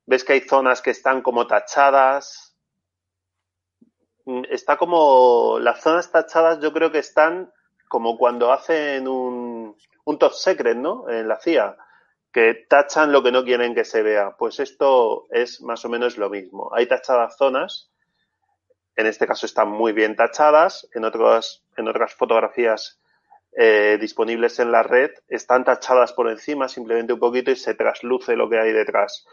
ves 0.08 0.24
que 0.24 0.32
hay 0.32 0.40
zonas 0.40 0.80
que 0.80 0.90
están 0.90 1.20
como 1.20 1.46
tachadas. 1.46 2.47
Mm, 4.28 4.42
está 4.50 4.76
como. 4.76 5.58
Las 5.58 5.80
zonas 5.80 6.12
tachadas 6.12 6.60
yo 6.60 6.70
creo 6.72 6.92
que 6.92 6.98
están 6.98 7.50
como 7.88 8.18
cuando 8.18 8.52
hacen 8.52 9.08
un, 9.08 9.74
un 10.04 10.18
top 10.18 10.34
secret, 10.34 10.76
¿no? 10.76 11.08
En 11.08 11.28
la 11.28 11.40
CIA, 11.40 11.76
que 12.30 12.66
tachan 12.68 13.10
lo 13.10 13.22
que 13.22 13.32
no 13.32 13.42
quieren 13.42 13.74
que 13.74 13.84
se 13.86 14.02
vea. 14.02 14.36
Pues 14.38 14.60
esto 14.60 15.26
es 15.30 15.62
más 15.62 15.82
o 15.86 15.88
menos 15.88 16.18
lo 16.18 16.28
mismo. 16.28 16.70
Hay 16.74 16.86
tachadas 16.86 17.38
zonas, 17.38 17.90
en 18.96 19.06
este 19.06 19.26
caso 19.26 19.46
están 19.46 19.70
muy 19.70 19.92
bien 19.92 20.14
tachadas, 20.14 20.86
en 20.92 21.04
otras, 21.06 21.64
en 21.78 21.88
otras 21.88 22.12
fotografías 22.14 23.00
eh, 23.52 23.96
disponibles 23.98 24.58
en 24.58 24.70
la 24.70 24.82
red 24.82 25.10
están 25.26 25.64
tachadas 25.64 26.12
por 26.12 26.28
encima 26.28 26.68
simplemente 26.68 27.14
un 27.14 27.18
poquito 27.18 27.50
y 27.50 27.56
se 27.56 27.74
trasluce 27.74 28.36
lo 28.36 28.50
que 28.50 28.58
hay 28.58 28.72
detrás. 28.72 29.24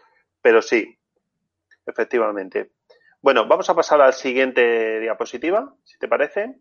Pero 0.41 0.61
sí, 0.61 0.97
efectivamente. 1.85 2.71
Bueno, 3.25 3.47
vamos 3.47 3.67
a 3.71 3.73
pasar 3.73 3.99
a 4.01 4.05
la 4.05 4.11
siguiente 4.11 4.99
diapositiva, 4.99 5.73
si 5.83 5.97
te 5.97 6.07
parece. 6.07 6.59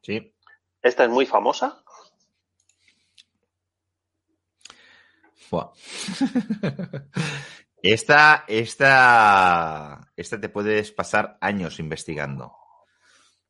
Sí. 0.00 0.32
Esta 0.80 1.02
es 1.02 1.10
muy 1.10 1.26
famosa. 1.26 1.82
esta, 7.82 8.44
esta, 8.46 10.12
esta 10.14 10.40
te 10.40 10.48
puedes 10.48 10.92
pasar 10.92 11.36
años 11.40 11.80
investigando. 11.80 12.54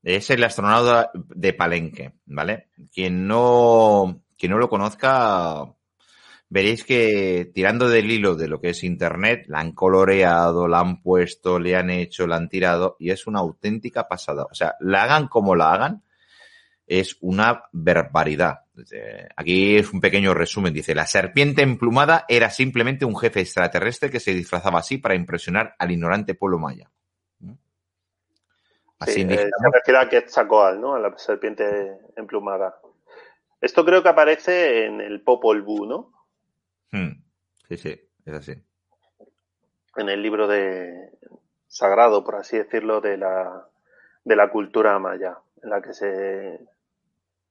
Es 0.03 0.31
el 0.31 0.43
astronauta 0.43 1.11
de 1.13 1.53
Palenque, 1.53 2.15
¿vale? 2.25 2.71
Quien 2.91 3.29
no, 3.29 4.23
quien 4.39 4.53
no 4.53 4.57
lo 4.57 4.71
conozca, 4.71 5.71
veréis 6.51 6.85
que 6.85 7.51
tirando 7.55 7.89
del 7.89 8.11
hilo 8.11 8.35
de 8.35 8.49
lo 8.49 8.61
que 8.61 8.71
es 8.71 8.85
Internet, 8.85 9.45
la 9.49 9.61
han 9.61 9.73
coloreado, 9.73 10.67
la 10.69 10.81
han 10.81 11.03
puesto, 11.03 11.59
le 11.59 11.77
han 11.77 11.91
hecho, 11.91 12.27
la 12.27 12.37
han 12.37 12.49
tirado 12.49 12.97
y 12.99 13.11
es 13.11 13.27
una 13.27 13.41
auténtica 13.41 14.09
pasada. 14.09 14.45
O 14.51 14.55
sea, 14.55 14.75
la 14.81 15.05
hagan 15.05 15.29
como 15.29 15.55
la 15.55 15.73
hagan, 15.73 16.03
es 16.87 17.19
una 17.21 17.65
barbaridad. 17.73 18.61
Aquí 19.37 19.77
es 19.77 19.93
un 19.93 20.01
pequeño 20.01 20.33
resumen. 20.33 20.73
Dice, 20.73 20.95
la 20.95 21.07
serpiente 21.07 21.63
emplumada 21.63 22.25
era 22.29 22.49
simplemente 22.49 23.05
un 23.05 23.17
jefe 23.17 23.41
extraterrestre 23.41 24.11
que 24.11 24.21
se 24.21 24.33
disfrazaba 24.33 24.79
así 24.79 24.99
para 24.99 25.15
impresionar 25.15 25.75
al 25.79 25.91
ignorante 25.91 26.35
pueblo 26.35 26.59
maya. 26.59 26.91
¿Mm? 27.41 27.53
Así 29.01 29.13
sí, 29.13 29.23
eh, 29.23 29.37
se 29.37 29.71
refiere 29.73 30.01
a 30.01 30.09
Quetzalcoatl, 30.09 30.81
¿no? 30.81 30.95
A 30.95 30.99
la 30.99 31.17
serpiente 31.19 31.99
emplumada. 32.17 32.81
Esto 33.61 33.85
creo 33.85 34.03
que 34.03 34.09
aparece 34.09 34.87
en 34.87 35.01
el 35.01 35.21
Popol 35.21 35.63
Vuh, 35.63 35.87
¿no? 35.87 36.18
Hmm. 36.91 37.23
Sí, 37.69 37.77
sí, 37.77 38.01
es 38.25 38.35
así. 38.35 38.55
En 39.97 40.09
el 40.09 40.23
libro 40.23 40.47
de 40.47 41.11
sagrado, 41.67 42.25
por 42.25 42.37
así 42.37 42.57
decirlo, 42.57 43.01
de 43.01 43.17
la, 43.17 43.69
de 44.25 44.37
la 44.37 44.51
cultura 44.51 44.99
maya, 44.99 45.39
en 45.63 45.71
la 45.71 45.83
que 45.83 45.93
se, 45.93 46.61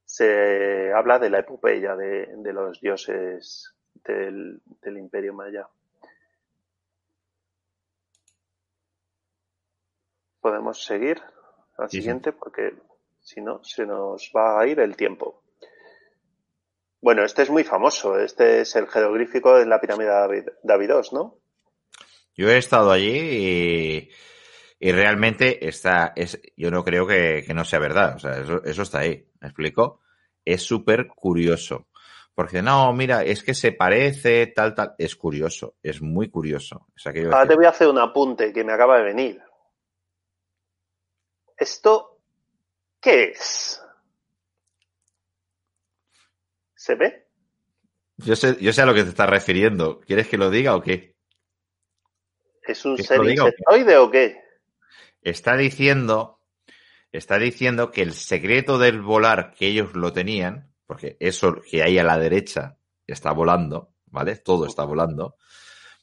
se 0.05 0.91
habla 0.93 1.19
de 1.19 1.29
la 1.29 1.39
epopeya 1.39 1.95
de, 1.95 2.27
de 2.37 2.53
los 2.53 2.79
dioses 2.81 3.75
del, 4.03 4.61
del 4.81 4.97
imperio 4.97 5.33
maya. 5.33 5.67
Podemos 10.39 10.83
seguir 10.83 11.21
al 11.77 11.89
siguiente 11.89 12.31
porque 12.31 12.73
si 13.19 13.41
no 13.41 13.63
se 13.63 13.85
nos 13.85 14.31
va 14.35 14.59
a 14.59 14.67
ir 14.67 14.79
el 14.79 14.95
tiempo. 14.95 15.43
Bueno, 17.01 17.23
este 17.23 17.43
es 17.43 17.49
muy 17.49 17.63
famoso. 17.63 18.19
Este 18.19 18.61
es 18.61 18.75
el 18.75 18.87
jeroglífico 18.87 19.55
de 19.55 19.65
la 19.65 19.79
pirámide 19.79 20.09
de 20.09 20.53
Davidos, 20.63 21.13
¿no? 21.13 21.39
Yo 22.35 22.49
he 22.49 22.57
estado 22.57 22.91
allí 22.91 24.09
y, 24.79 24.91
realmente 24.91 25.67
está, 25.67 26.13
es, 26.15 26.39
yo 26.55 26.69
no 26.69 26.83
creo 26.83 27.07
que, 27.07 27.45
no 27.53 27.65
sea 27.65 27.79
verdad. 27.79 28.15
O 28.15 28.19
sea, 28.19 28.61
eso, 28.63 28.81
está 28.81 28.99
ahí. 28.99 29.27
¿Me 29.39 29.47
explico? 29.47 30.01
Es 30.45 30.61
súper 30.63 31.07
curioso. 31.07 31.87
Porque 32.35 32.61
no, 32.61 32.93
mira, 32.93 33.23
es 33.23 33.41
que 33.43 33.55
se 33.55 33.71
parece, 33.71 34.47
tal, 34.47 34.75
tal. 34.75 34.93
Es 34.99 35.15
curioso, 35.15 35.75
es 35.81 36.01
muy 36.01 36.29
curioso. 36.29 36.87
Ahora 37.05 37.47
te 37.47 37.55
voy 37.55 37.65
a 37.65 37.69
hacer 37.69 37.87
un 37.87 37.97
apunte 37.97 38.53
que 38.53 38.63
me 38.63 38.73
acaba 38.73 38.97
de 38.97 39.03
venir. 39.03 39.41
¿Esto 41.57 42.19
qué 43.01 43.31
es? 43.31 43.81
¿Se 46.77 46.95
ve? 46.95 47.27
Yo 48.17 48.35
sé, 48.35 48.55
yo 48.61 48.71
sé 48.71 48.83
a 48.83 48.85
lo 48.85 48.93
que 48.93 49.03
te 49.03 49.09
estás 49.09 49.29
refiriendo. 49.29 49.99
¿Quieres 49.99 50.27
que 50.27 50.37
lo 50.37 50.49
diga 50.49 50.75
o 50.75 50.81
qué? 50.81 51.15
¿Es 52.61 52.85
un 52.85 52.97
ser 52.97 53.23
insectoide 53.23 53.97
o 53.97 54.11
qué? 54.11 54.37
Está 55.21 55.57
diciendo, 55.57 56.39
está 57.11 57.37
diciendo 57.39 57.91
que 57.91 58.03
el 58.03 58.13
secreto 58.13 58.77
del 58.77 59.01
volar 59.01 59.53
que 59.53 59.67
ellos 59.67 59.93
lo 59.95 60.13
tenían, 60.13 60.71
porque 60.85 61.17
eso 61.19 61.61
que 61.69 61.81
hay 61.81 61.97
a 61.97 62.03
la 62.03 62.19
derecha 62.19 62.77
está 63.07 63.31
volando, 63.31 63.93
¿vale? 64.05 64.35
Todo 64.35 64.67
está 64.67 64.83
volando. 64.83 65.35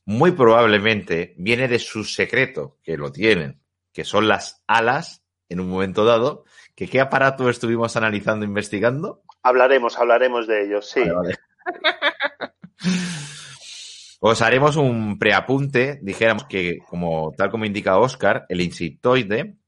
Muy 0.04 0.32
probablemente 0.32 1.34
viene 1.38 1.68
de 1.68 1.78
su 1.78 2.04
secreto, 2.04 2.78
que 2.82 2.96
lo 2.96 3.12
tienen, 3.12 3.62
que 3.92 4.04
son 4.04 4.26
las 4.26 4.64
alas 4.66 5.24
en 5.48 5.60
un 5.60 5.68
momento 5.68 6.04
dado, 6.04 6.44
que 6.74 6.88
qué 6.88 7.00
aparato 7.00 7.48
estuvimos 7.48 7.96
analizando, 7.96 8.44
investigando, 8.44 9.22
Hablaremos, 9.44 9.98
hablaremos 9.98 10.46
de 10.46 10.64
ellos, 10.64 10.88
sí. 10.88 11.02
Os 14.20 14.40
haremos 14.40 14.76
un 14.76 15.18
preapunte, 15.18 15.98
dijéramos 16.00 16.46
que, 16.46 16.78
como 16.78 17.34
tal 17.36 17.50
como 17.50 17.66
indica 17.66 17.98
Oscar, 17.98 18.46
el 18.48 18.62
insectoide 18.62 19.58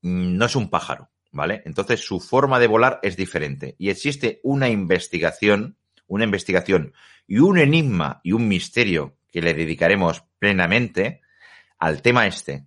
no 0.00 0.46
es 0.46 0.56
un 0.56 0.70
pájaro, 0.70 1.10
¿vale? 1.30 1.60
Entonces 1.66 2.00
su 2.00 2.20
forma 2.20 2.58
de 2.58 2.68
volar 2.68 3.00
es 3.02 3.14
diferente. 3.14 3.76
Y 3.78 3.90
existe 3.90 4.40
una 4.44 4.70
investigación, 4.70 5.76
una 6.06 6.24
investigación 6.24 6.94
y 7.26 7.40
un 7.40 7.58
enigma 7.58 8.22
y 8.24 8.32
un 8.32 8.48
misterio 8.48 9.18
que 9.30 9.42
le 9.42 9.52
dedicaremos 9.52 10.24
plenamente 10.38 11.20
al 11.78 12.00
tema 12.00 12.26
este, 12.26 12.64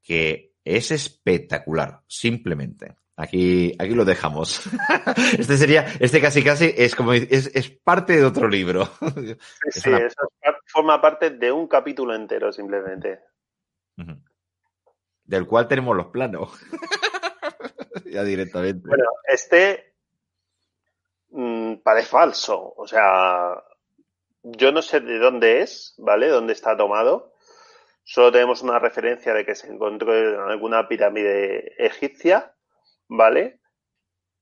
que 0.00 0.52
es 0.64 0.92
espectacular, 0.92 2.02
simplemente. 2.06 2.94
Aquí, 3.16 3.74
aquí 3.78 3.94
lo 3.94 4.04
dejamos. 4.04 4.62
Este 5.38 5.56
sería, 5.56 5.86
este 6.00 6.20
casi 6.20 6.42
casi 6.42 6.72
es 6.76 6.94
como 6.94 7.12
es, 7.12 7.50
es 7.54 7.70
parte 7.70 8.16
de 8.16 8.24
otro 8.24 8.48
libro. 8.48 8.88
Sí, 9.70 9.90
eso 9.90 10.28
forma 10.66 11.00
parte 11.00 11.30
de 11.30 11.52
un 11.52 11.68
capítulo 11.68 12.14
entero, 12.14 12.52
simplemente. 12.52 13.20
Del 15.24 15.46
cual 15.46 15.68
tenemos 15.68 15.96
los 15.96 16.06
planos. 16.06 16.50
ya 18.06 18.24
directamente. 18.24 18.88
Bueno, 18.88 19.04
este 19.28 19.94
mmm, 21.30 21.74
parece 21.76 22.08
falso. 22.08 22.72
O 22.76 22.86
sea, 22.86 23.62
yo 24.42 24.72
no 24.72 24.82
sé 24.82 25.00
de 25.00 25.18
dónde 25.18 25.60
es, 25.60 25.94
¿vale? 25.98 26.28
Dónde 26.28 26.54
está 26.54 26.76
tomado. 26.76 27.34
Solo 28.04 28.32
tenemos 28.32 28.62
una 28.62 28.78
referencia 28.78 29.32
de 29.32 29.44
que 29.44 29.54
se 29.54 29.68
encontró 29.68 30.16
en 30.16 30.40
alguna 30.40 30.88
pirámide 30.88 31.74
egipcia 31.78 32.54
¿vale? 33.12 33.60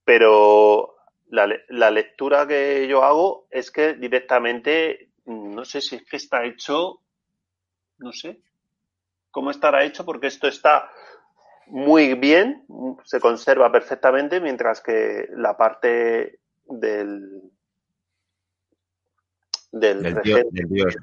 Pero 0.05 0.97
la, 1.29 1.91
lectura 1.91 2.47
que 2.47 2.87
yo 2.89 3.03
hago 3.03 3.47
es 3.51 3.71
que 3.71 3.95
directamente, 3.95 5.11
no 5.27 5.65
sé 5.65 5.81
si 5.81 5.97
es 5.97 6.05
que 6.05 6.17
está 6.17 6.45
hecho, 6.45 7.01
no 7.99 8.13
sé 8.13 8.41
cómo 9.31 9.51
estará 9.51 9.85
hecho, 9.85 10.05
porque 10.05 10.27
esto 10.27 10.49
está 10.49 10.91
muy 11.67 12.15
bien, 12.15 12.65
se 13.05 13.21
conserva 13.21 13.71
perfectamente, 13.71 14.41
mientras 14.41 14.81
que 14.81 15.29
la 15.37 15.57
parte 15.57 16.41
del 16.67 17.53
del, 19.73 20.21
dios, 20.23 20.97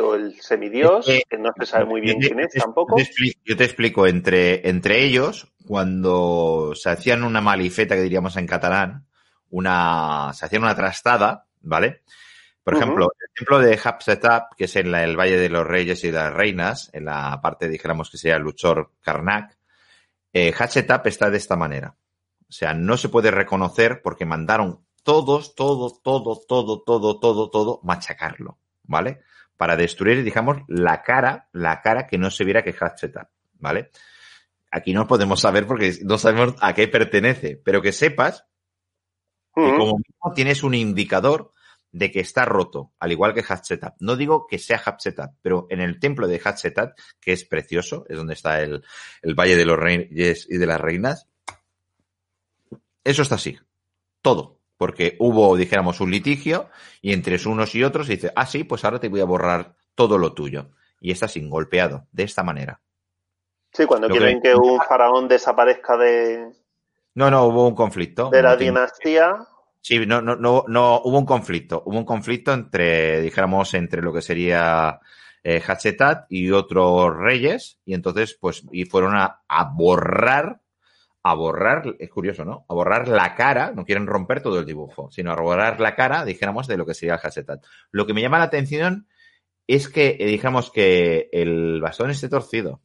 o 0.00 0.14
el 0.14 0.40
semidios, 0.40 1.06
que, 1.06 1.38
no 1.38 1.50
se 1.58 1.66
sabe 1.66 1.84
muy 1.86 2.00
bien 2.00 2.18
quién 2.20 2.40
es 2.40 2.52
tampoco. 2.54 2.96
Yo 3.44 3.56
te, 3.56 3.64
explico, 3.64 4.06
entre, 4.06 4.68
entre 4.68 5.04
ellos, 5.04 5.52
cuando 5.66 6.72
se 6.74 6.90
hacían 6.90 7.24
una 7.24 7.40
malifeta, 7.40 7.96
que 7.96 8.02
diríamos 8.02 8.36
en 8.36 8.46
catalán, 8.46 9.06
una, 9.50 10.30
se 10.34 10.46
hacían 10.46 10.62
una 10.62 10.76
trastada, 10.76 11.46
¿vale? 11.62 12.02
Por 12.62 12.76
ejemplo, 12.76 13.12
el 13.20 13.34
templo 13.34 13.58
de 13.58 13.78
Hapsetap, 13.82 14.54
que 14.56 14.64
es 14.64 14.76
en 14.76 14.94
el 14.94 15.18
Valle 15.18 15.36
de 15.36 15.48
los 15.48 15.66
Reyes 15.66 16.04
y 16.04 16.12
las 16.12 16.32
Reinas, 16.32 16.90
en 16.92 17.06
la 17.06 17.40
parte, 17.42 17.68
dijéramos 17.68 18.08
que 18.08 18.18
sería 18.18 18.38
Luchor 18.38 18.92
Karnak, 19.00 19.56
eh, 20.32 20.54
está 20.58 21.30
de 21.30 21.38
esta 21.38 21.56
manera. 21.56 21.96
O 22.48 22.52
sea, 22.52 22.72
no 22.72 22.96
se 22.96 23.08
puede 23.08 23.30
reconocer 23.32 24.00
porque 24.00 24.26
mandaron 24.26 24.80
todos, 25.02 25.54
todo, 25.54 26.00
todo, 26.02 26.40
todo, 26.46 26.82
todo, 26.82 27.18
todo, 27.18 27.50
todo, 27.50 27.80
machacarlo, 27.82 28.58
¿vale? 28.84 29.20
Para 29.56 29.76
destruir, 29.76 30.22
digamos, 30.22 30.58
la 30.68 31.02
cara, 31.02 31.48
la 31.52 31.80
cara 31.80 32.06
que 32.06 32.18
no 32.18 32.30
se 32.30 32.44
viera 32.44 32.62
que 32.62 32.74
Hatshepsut, 32.78 33.28
¿vale? 33.54 33.90
Aquí 34.70 34.92
no 34.94 35.06
podemos 35.06 35.40
saber 35.40 35.66
porque 35.66 35.98
no 36.02 36.18
sabemos 36.18 36.54
a 36.60 36.74
qué 36.74 36.88
pertenece, 36.88 37.60
pero 37.62 37.82
que 37.82 37.92
sepas 37.92 38.46
que 39.54 39.60
como 39.60 39.98
mismo 39.98 40.32
tienes 40.34 40.62
un 40.62 40.74
indicador 40.74 41.52
de 41.90 42.10
que 42.10 42.20
está 42.20 42.46
roto, 42.46 42.92
al 42.98 43.12
igual 43.12 43.34
que 43.34 43.44
Hatshepsut. 43.46 43.96
No 44.00 44.16
digo 44.16 44.46
que 44.46 44.58
sea 44.58 44.80
Hatshepsut, 44.82 45.32
pero 45.42 45.66
en 45.68 45.80
el 45.80 46.00
templo 46.00 46.26
de 46.26 46.40
Hatshepsut, 46.42 46.92
que 47.20 47.32
es 47.32 47.44
precioso, 47.44 48.06
es 48.08 48.16
donde 48.16 48.34
está 48.34 48.62
el, 48.62 48.82
el 49.20 49.34
Valle 49.34 49.56
de 49.56 49.66
los 49.66 49.78
Reyes 49.78 50.46
y 50.48 50.56
de 50.56 50.66
las 50.66 50.80
Reinas, 50.80 51.28
eso 53.04 53.22
está 53.22 53.34
así. 53.34 53.58
Todo 54.22 54.61
porque 54.82 55.14
hubo, 55.20 55.56
dijéramos, 55.56 56.00
un 56.00 56.10
litigio 56.10 56.68
y 57.00 57.12
entre 57.12 57.36
unos 57.46 57.72
y 57.76 57.84
otros 57.84 58.08
dice, 58.08 58.32
ah, 58.34 58.46
sí, 58.46 58.64
pues 58.64 58.84
ahora 58.84 58.98
te 58.98 59.08
voy 59.08 59.20
a 59.20 59.24
borrar 59.24 59.76
todo 59.94 60.18
lo 60.18 60.32
tuyo. 60.32 60.70
Y 61.00 61.12
está 61.12 61.28
sin 61.28 61.48
golpeado, 61.48 62.08
de 62.10 62.24
esta 62.24 62.42
manera. 62.42 62.80
Sí, 63.72 63.86
cuando 63.86 64.08
quieren 64.08 64.42
que... 64.42 64.56
un 64.56 64.80
faraón 64.80 65.28
desaparezca 65.28 65.96
de... 65.96 66.50
No, 67.14 67.30
no, 67.30 67.44
hubo 67.44 67.68
un 67.68 67.76
conflicto. 67.76 68.28
De 68.30 68.42
la 68.42 68.56
dinastía. 68.56 69.46
Sí, 69.80 70.04
no, 70.04 70.20
no, 70.20 70.34
no, 70.34 70.64
no, 70.66 71.00
hubo 71.04 71.16
un 71.16 71.26
conflicto. 71.26 71.84
Hubo 71.86 71.98
un 71.98 72.04
conflicto 72.04 72.52
entre, 72.52 73.20
dijéramos, 73.20 73.74
entre 73.74 74.02
lo 74.02 74.12
que 74.12 74.20
sería 74.20 74.98
eh, 75.44 75.62
y 76.28 76.50
otros 76.50 77.16
reyes, 77.16 77.78
y 77.84 77.94
entonces, 77.94 78.36
pues, 78.40 78.64
y 78.72 78.84
fueron 78.86 79.14
a, 79.14 79.44
a 79.46 79.62
borrar 79.62 80.60
a 81.24 81.34
borrar, 81.34 81.94
es 81.98 82.10
curioso, 82.10 82.44
¿no? 82.44 82.66
A 82.68 82.74
borrar 82.74 83.06
la 83.08 83.34
cara, 83.34 83.72
no 83.72 83.84
quieren 83.84 84.06
romper 84.06 84.42
todo 84.42 84.58
el 84.58 84.66
dibujo, 84.66 85.10
sino 85.10 85.32
a 85.32 85.40
borrar 85.40 85.80
la 85.80 85.94
cara, 85.94 86.24
dijéramos, 86.24 86.66
de 86.66 86.76
lo 86.76 86.84
que 86.84 86.94
sería 86.94 87.14
el 87.14 87.20
Hassetat. 87.22 87.64
Lo 87.92 88.06
que 88.06 88.14
me 88.14 88.22
llama 88.22 88.38
la 88.38 88.44
atención 88.44 89.06
es 89.66 89.88
que, 89.88 90.16
eh, 90.18 90.26
dijéramos, 90.26 90.72
que 90.72 91.28
el 91.32 91.80
bastón 91.80 92.10
esté 92.10 92.28
torcido 92.28 92.80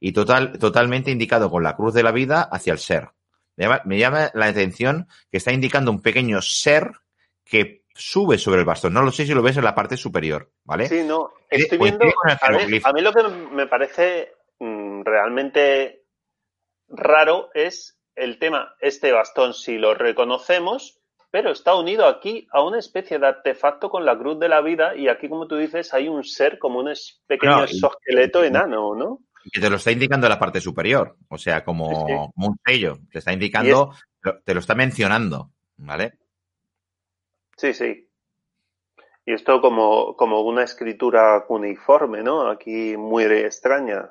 y 0.00 0.12
total, 0.12 0.58
totalmente 0.58 1.10
indicado 1.10 1.50
con 1.50 1.62
la 1.62 1.76
cruz 1.76 1.92
de 1.92 2.02
la 2.02 2.12
vida 2.12 2.42
hacia 2.42 2.72
el 2.72 2.78
ser. 2.78 3.10
Me 3.56 3.98
llama, 3.98 4.30
la 4.34 4.46
atención 4.46 5.08
que 5.30 5.38
está 5.38 5.52
indicando 5.52 5.90
un 5.90 6.02
pequeño 6.02 6.42
ser 6.42 6.92
que 7.44 7.84
sube 7.94 8.36
sobre 8.36 8.60
el 8.60 8.66
bastón. 8.66 8.92
No 8.92 9.02
lo 9.02 9.10
sé 9.10 9.24
si 9.24 9.32
lo 9.32 9.42
ves 9.42 9.56
en 9.56 9.64
la 9.64 9.74
parte 9.74 9.96
superior, 9.96 10.50
¿vale? 10.64 10.88
Sí, 10.88 11.02
no. 11.06 11.30
Estoy 11.48 11.78
viendo. 11.78 12.04
A 12.84 12.92
mí, 12.92 13.00
lo 13.00 13.12
que 13.12 13.22
me 13.52 13.66
parece 13.66 14.34
mm, 14.58 15.02
realmente 15.04 16.05
raro 16.88 17.50
es 17.54 17.98
el 18.14 18.38
tema, 18.38 18.74
este 18.80 19.12
bastón 19.12 19.54
si 19.54 19.78
lo 19.78 19.94
reconocemos, 19.94 21.00
pero 21.30 21.50
está 21.50 21.74
unido 21.74 22.06
aquí 22.06 22.46
a 22.50 22.62
una 22.62 22.78
especie 22.78 23.18
de 23.18 23.26
artefacto 23.26 23.90
con 23.90 24.06
la 24.06 24.16
cruz 24.18 24.38
de 24.38 24.48
la 24.48 24.60
vida 24.62 24.96
y 24.96 25.08
aquí, 25.08 25.28
como 25.28 25.46
tú 25.46 25.56
dices, 25.56 25.92
hay 25.92 26.08
un 26.08 26.24
ser 26.24 26.58
como 26.58 26.80
un 26.80 26.92
pequeño 27.26 27.64
esqueleto 27.64 28.42
enano, 28.42 28.94
¿no? 28.94 29.20
Que 29.52 29.60
te 29.60 29.70
lo 29.70 29.76
está 29.76 29.92
indicando 29.92 30.28
la 30.28 30.38
parte 30.38 30.60
superior, 30.60 31.16
o 31.28 31.38
sea, 31.38 31.62
como, 31.62 32.32
un 32.34 32.58
sello, 32.64 32.98
te 33.12 33.18
está 33.18 33.32
indicando, 33.32 33.92
te 34.44 34.54
lo 34.54 34.60
está 34.60 34.74
mencionando, 34.74 35.50
¿vale? 35.76 36.14
Sí, 37.56 37.72
sí. 37.72 38.08
Y 39.24 39.32
esto 39.32 39.60
como, 39.60 40.16
como 40.16 40.40
una 40.40 40.62
escritura 40.62 41.44
cuneiforme, 41.46 42.22
¿no? 42.22 42.48
Aquí 42.48 42.96
muy 42.96 43.24
extraña. 43.24 44.10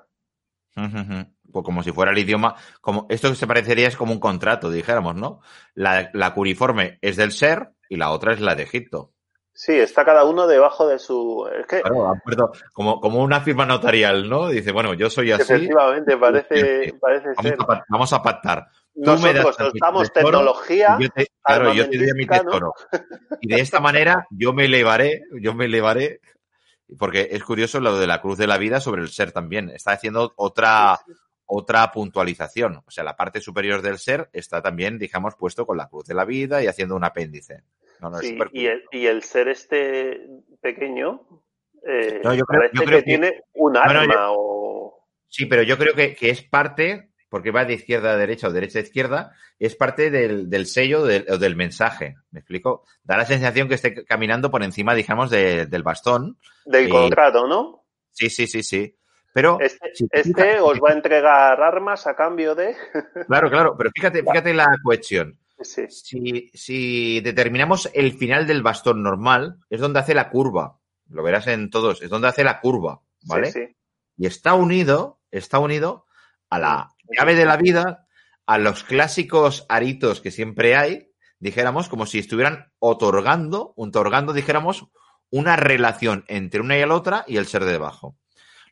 Pues 1.51 1.63
como 1.63 1.83
si 1.83 1.91
fuera 1.91 2.11
el 2.11 2.17
idioma, 2.17 2.55
como 2.81 3.05
esto 3.09 3.29
que 3.29 3.35
se 3.35 3.47
parecería 3.47 3.87
es 3.87 3.95
como 3.95 4.11
un 4.11 4.19
contrato, 4.19 4.69
dijéramos, 4.69 5.15
¿no? 5.15 5.41
La, 5.73 6.09
la 6.13 6.33
curiforme 6.33 6.99
es 7.01 7.15
del 7.15 7.31
ser 7.31 7.71
y 7.89 7.97
la 7.97 8.11
otra 8.11 8.33
es 8.33 8.41
la 8.41 8.55
de 8.55 8.63
Egipto. 8.63 9.11
Sí, 9.57 9.71
está 9.71 10.03
cada 10.03 10.25
uno 10.25 10.47
debajo 10.47 10.85
de 10.85 10.99
su. 10.99 11.49
Claro, 11.65 12.09
acuerdo, 12.09 12.51
como, 12.73 12.99
como 12.99 13.23
una 13.23 13.39
firma 13.39 13.65
notarial, 13.65 14.29
¿no? 14.29 14.49
Dice, 14.49 14.73
bueno, 14.73 14.93
yo 14.93 15.09
soy 15.09 15.31
así. 15.31 15.53
Efectivamente, 15.53 16.17
parece, 16.17 16.93
parece 16.99 17.27
vamos 17.27 17.43
ser. 17.43 17.57
A, 17.61 17.85
vamos 17.87 18.11
a 18.11 18.21
pactar. 18.21 18.67
Nosotros 18.95 19.57
usamos 19.73 20.11
tecnología. 20.11 20.97
claro, 21.41 21.73
yo 21.73 21.89
te 21.89 21.97
doy 21.97 22.13
mi 22.15 22.27
tesoro. 22.27 22.73
Y 23.39 23.47
de 23.47 23.61
esta 23.61 23.79
manera 23.79 24.27
yo 24.29 24.51
me 24.51 24.65
elevaré, 24.65 25.21
yo 25.39 25.53
me 25.53 25.65
elevaré 25.65 26.19
porque 26.99 27.29
es 27.31 27.43
curioso 27.43 27.79
lo 27.79 27.97
de 27.97 28.07
la 28.07 28.21
cruz 28.21 28.37
de 28.37 28.47
la 28.47 28.57
vida 28.57 28.81
sobre 28.81 29.01
el 29.01 29.07
ser 29.07 29.31
también. 29.31 29.69
Está 29.69 29.93
haciendo 29.93 30.33
otra, 30.35 30.99
otra 31.45 31.91
puntualización. 31.91 32.83
O 32.85 32.91
sea, 32.91 33.03
la 33.03 33.15
parte 33.15 33.39
superior 33.39 33.81
del 33.81 33.97
ser 33.97 34.29
está 34.33 34.61
también, 34.61 34.97
digamos, 34.97 35.35
puesto 35.35 35.65
con 35.65 35.77
la 35.77 35.87
cruz 35.87 36.05
de 36.05 36.15
la 36.15 36.25
vida 36.25 36.63
y 36.63 36.67
haciendo 36.67 36.95
un 36.95 37.03
apéndice. 37.03 37.63
sí, 38.21 38.37
y, 38.51 38.65
el, 38.67 38.83
y, 38.91 39.05
el, 39.05 39.23
ser 39.23 39.47
este 39.47 40.27
pequeño 40.61 41.43
eh, 41.87 42.21
yo 42.23 42.45
creo, 42.45 42.99
que, 42.99 43.03
tiene 43.03 43.43
un 43.53 43.77
arma 43.77 44.31
o... 44.31 45.05
Sí, 45.27 45.45
pero 45.45 45.61
yo 45.61 45.77
creo 45.77 45.93
que, 45.93 46.15
que, 46.15 46.31
es 46.31 46.41
parte, 46.41 47.11
porque 47.29 47.51
va 47.51 47.65
de 47.65 47.73
izquierda 47.75 48.13
a 48.13 48.17
derecha 48.17 48.47
o 48.47 48.51
derecha 48.51 48.79
a 48.79 48.81
izquierda, 48.81 49.35
es 49.59 49.75
parte 49.75 50.09
del, 50.09 50.49
del 50.49 50.65
sello 50.65 51.05
del, 51.05 51.25
del, 51.25 51.55
mensaje. 51.55 52.15
¿Me 52.31 52.39
explico? 52.39 52.85
Da 53.03 53.17
la 53.17 53.25
sensación 53.25 53.67
que 53.67 53.75
esté 53.75 54.03
caminando 54.05 54.49
por 54.49 54.63
encima, 54.63 54.95
digamos, 54.95 55.29
del 55.29 55.83
bastón. 55.83 56.37
Del 56.65 56.89
contrato, 56.89 57.47
¿no? 57.47 57.85
Sí, 58.11 58.29
sí, 58.29 58.47
sí, 58.47 58.63
sí. 58.63 58.95
Pero 59.35 59.59
este, 59.59 59.91
este 60.11 60.61
os 60.61 60.79
va 60.79 60.91
a 60.91 60.93
entregar 60.93 61.61
armas 61.61 62.07
a 62.07 62.15
cambio 62.15 62.55
de. 62.55 62.73
claro, 63.27 63.49
claro, 63.49 63.75
pero 63.77 63.91
fíjate, 63.93 64.23
fíjate 64.23 64.53
la 64.53 64.65
cuestión. 64.81 65.37
Si, 65.59 66.49
si, 66.53 67.19
determinamos 67.19 67.89
el 67.93 68.13
final 68.13 68.47
del 68.47 68.63
bastón 68.63 69.03
normal, 69.03 69.57
es 69.69 69.81
donde 69.81 69.99
hace 69.99 70.13
la 70.13 70.29
curva. 70.29 70.79
Lo 71.09 71.21
verás 71.21 71.47
en 71.47 71.69
todos, 71.69 72.01
es 72.01 72.09
donde 72.09 72.29
hace 72.29 72.45
la 72.45 72.61
curva, 72.61 73.01
¿vale? 73.23 73.51
Sí, 73.51 73.75
y 74.15 74.25
está 74.25 74.53
unido, 74.53 75.19
está 75.31 75.59
unido 75.59 76.05
a 76.49 76.57
la 76.57 76.95
llave 77.19 77.35
de 77.35 77.45
la 77.45 77.57
vida, 77.57 78.07
a 78.45 78.57
los 78.57 78.85
clásicos 78.85 79.65
aritos 79.67 80.21
que 80.21 80.31
siempre 80.31 80.77
hay, 80.77 81.11
dijéramos, 81.39 81.89
como 81.89 82.05
si 82.05 82.19
estuvieran 82.19 82.71
otorgando, 82.79 83.73
otorgando, 83.75 84.31
dijéramos, 84.31 84.87
una 85.29 85.57
relación 85.57 86.23
entre 86.29 86.61
una 86.61 86.77
y 86.77 86.85
la 86.85 86.95
otra 86.95 87.25
y 87.27 87.35
el 87.35 87.47
ser 87.47 87.65
de 87.65 87.73
debajo. 87.73 88.15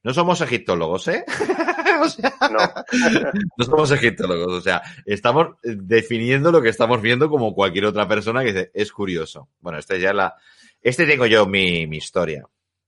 No 0.04 0.14
somos 0.14 0.42
egiptólogos, 0.42 1.08
¿eh? 1.08 1.26
o 2.02 2.10
sea, 2.10 2.34
no. 2.52 2.60
no 3.58 3.66
somos 3.66 3.92
egiptólogos, 3.92 4.54
o 4.54 4.62
sea, 4.62 4.82
estamos 5.06 5.56
definiendo 5.64 6.52
lo 6.52 6.62
que 6.62 6.70
estamos 6.70 7.02
viendo 7.02 7.30
como 7.30 7.56
cualquier 7.56 7.86
otra 7.86 8.08
persona 8.08 8.42
que 8.42 8.54
dice, 8.54 8.72
es 8.74 8.92
curioso. 8.92 9.50
Bueno, 9.62 9.80
este 9.80 10.00
ya 10.00 10.14
la, 10.14 10.36
este 10.82 11.06
tengo 11.06 11.26
yo 11.26 11.46
mi, 11.46 11.88
mi 11.88 11.98
historia. 11.98 12.46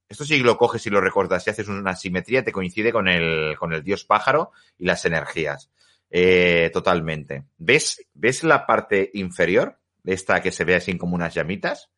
Esto 0.07 0.23
sí 0.23 0.37
lo 0.39 0.57
coges 0.57 0.85
y 0.85 0.89
lo 0.89 1.01
recortas, 1.01 1.43
si 1.43 1.49
haces 1.49 1.67
una 1.67 1.95
simetría, 1.95 2.43
te 2.43 2.51
coincide 2.51 2.91
con 2.91 3.07
el, 3.07 3.57
con 3.57 3.73
el 3.73 3.83
dios 3.83 4.05
pájaro 4.05 4.51
y 4.77 4.85
las 4.85 5.03
energías. 5.05 5.71
Eh, 6.11 6.69
totalmente. 6.71 7.45
¿Ves, 7.57 8.05
¿Ves 8.13 8.43
la 8.43 8.65
parte 8.65 9.09
inferior? 9.15 9.79
Esta 10.03 10.41
que 10.41 10.51
se 10.51 10.63
ve 10.63 10.75
así 10.75 10.95
como 10.97 11.15
unas 11.15 11.33
llamitas. 11.33 11.89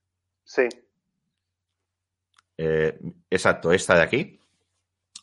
Sí. 0.44 0.70
Eh, 2.58 2.98
exacto, 3.30 3.74
esta 3.74 3.96
de 3.96 4.02
aquí. 4.02 4.37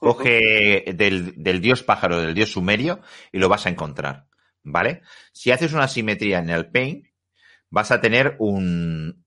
Coge 0.05 0.93
del, 0.95 1.43
del, 1.43 1.61
dios 1.61 1.83
pájaro, 1.83 2.21
del 2.21 2.35
dios 2.35 2.53
sumerio, 2.53 3.01
y 3.33 3.39
lo 3.39 3.49
vas 3.49 3.67
a 3.67 3.71
encontrar. 3.71 4.27
¿Vale? 4.63 5.03
Si 5.33 5.51
haces 5.51 5.73
una 5.73 5.89
simetría 5.89 6.39
en 6.39 6.51
el 6.51 6.71
paint, 6.71 7.07
vas 7.71 7.91
a 7.91 8.01
tener 8.01 8.37
un, 8.39 9.25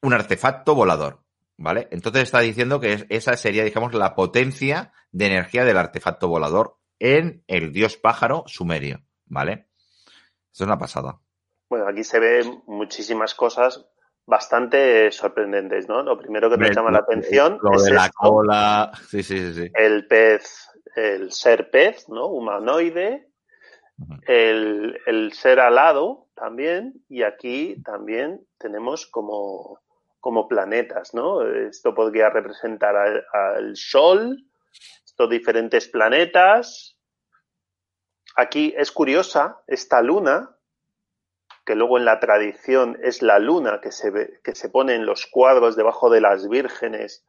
un 0.00 0.12
artefacto 0.12 0.74
volador. 0.74 1.22
¿Vale? 1.56 1.88
Entonces 1.90 2.24
está 2.24 2.40
diciendo 2.40 2.80
que 2.80 3.06
esa 3.08 3.36
sería, 3.36 3.64
digamos, 3.64 3.94
la 3.94 4.14
potencia 4.14 4.92
de 5.12 5.26
energía 5.26 5.64
del 5.64 5.76
artefacto 5.76 6.28
volador 6.28 6.78
en 6.98 7.44
el 7.46 7.72
dios 7.72 7.96
pájaro 7.96 8.44
sumerio. 8.46 9.02
¿Vale? 9.26 9.68
Esto 10.52 10.64
es 10.64 10.66
una 10.66 10.78
pasada. 10.78 11.20
Bueno, 11.68 11.88
aquí 11.88 12.04
se 12.04 12.20
ven 12.20 12.62
muchísimas 12.66 13.34
cosas 13.34 13.86
bastante 14.26 15.10
sorprendentes, 15.10 15.88
¿no? 15.88 16.02
Lo 16.02 16.18
primero 16.18 16.48
que 16.48 16.56
me 16.56 16.72
llama 16.72 16.90
la 16.90 16.98
atención 16.98 17.58
lo 17.62 17.74
es 17.74 17.84
de 17.84 17.92
la 17.92 18.10
cola, 18.10 18.92
sí, 19.08 19.22
sí, 19.22 19.52
sí, 19.52 19.70
El 19.74 20.06
pez, 20.06 20.68
el 20.94 21.32
ser 21.32 21.70
pez, 21.70 22.08
¿no? 22.08 22.26
Humanoide, 22.26 23.28
el, 24.26 24.98
el, 25.06 25.32
ser 25.32 25.60
alado 25.60 26.28
también, 26.34 26.94
y 27.08 27.22
aquí 27.22 27.80
también 27.84 28.46
tenemos 28.58 29.06
como 29.06 29.82
como 30.22 30.46
planetas, 30.46 31.14
¿no? 31.14 31.42
Esto 31.44 31.92
podría 31.92 32.30
representar 32.30 32.94
al, 32.96 33.76
Sol, 33.76 34.38
estos 35.04 35.28
diferentes 35.28 35.88
planetas. 35.88 36.96
Aquí 38.36 38.72
es 38.76 38.92
curiosa 38.92 39.60
esta 39.66 40.00
luna, 40.00 40.56
que 41.64 41.74
luego 41.74 41.98
en 41.98 42.04
la 42.04 42.20
tradición 42.20 42.98
es 43.02 43.22
la 43.22 43.38
luna 43.38 43.80
que 43.80 43.92
se, 43.92 44.10
ve, 44.10 44.40
que 44.42 44.54
se 44.54 44.68
pone 44.68 44.94
en 44.94 45.06
los 45.06 45.26
cuadros 45.26 45.76
debajo 45.76 46.10
de 46.10 46.20
las 46.20 46.48
vírgenes 46.48 47.24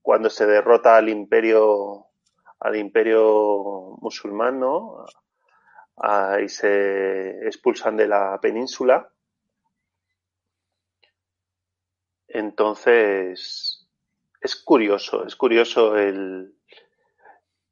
cuando 0.00 0.30
se 0.30 0.46
derrota 0.46 0.96
al 0.96 1.08
imperio 1.08 2.06
al 2.62 2.76
imperio 2.76 3.96
musulmán, 4.00 4.60
y 6.42 6.48
se 6.48 7.46
expulsan 7.46 7.96
de 7.96 8.06
la 8.06 8.38
península. 8.40 9.10
Entonces, 12.28 13.86
es 14.40 14.56
curioso, 14.56 15.26
es 15.26 15.36
curioso 15.36 15.96
el... 15.96 16.54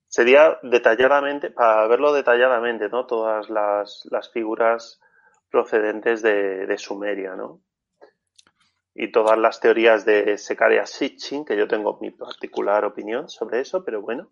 Sería 0.09 0.59
detalladamente, 0.63 1.51
para 1.51 1.87
verlo 1.87 2.13
detalladamente, 2.13 2.89
¿no? 2.89 3.07
Todas 3.07 3.49
las, 3.49 4.31
figuras 4.33 5.01
procedentes 5.51 6.23
de, 6.23 6.79
Sumeria, 6.79 7.35
¿no? 7.35 7.61
Y 8.95 9.11
todas 9.13 9.39
las 9.39 9.61
teorías 9.61 10.05
de 10.05 10.37
Sekaria 10.39 10.87
Sitchin, 10.87 11.45
que 11.45 11.57
yo 11.57 11.69
tengo 11.69 11.99
mi 12.01 12.11
particular 12.11 12.85
opinión 12.85 13.29
sobre 13.29 13.61
eso, 13.61 13.85
pero 13.85 14.01
bueno. 14.01 14.31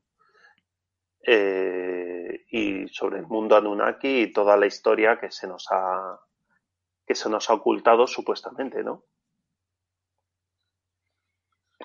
Eh, 1.23 2.45
y 2.51 2.89
sobre 2.89 3.19
el 3.19 3.27
mundo 3.27 3.57
Anunnaki 3.57 4.23
y 4.23 4.33
toda 4.33 4.57
la 4.57 4.67
historia 4.67 5.19
que 5.19 5.31
se 5.31 5.47
nos 5.47 5.67
ha 5.71 6.19
que 7.07 7.15
se 7.15 7.31
nos 7.31 7.49
ha 7.49 7.55
ocultado 7.55 8.07
supuestamente, 8.07 8.85
¿no? 8.85 9.03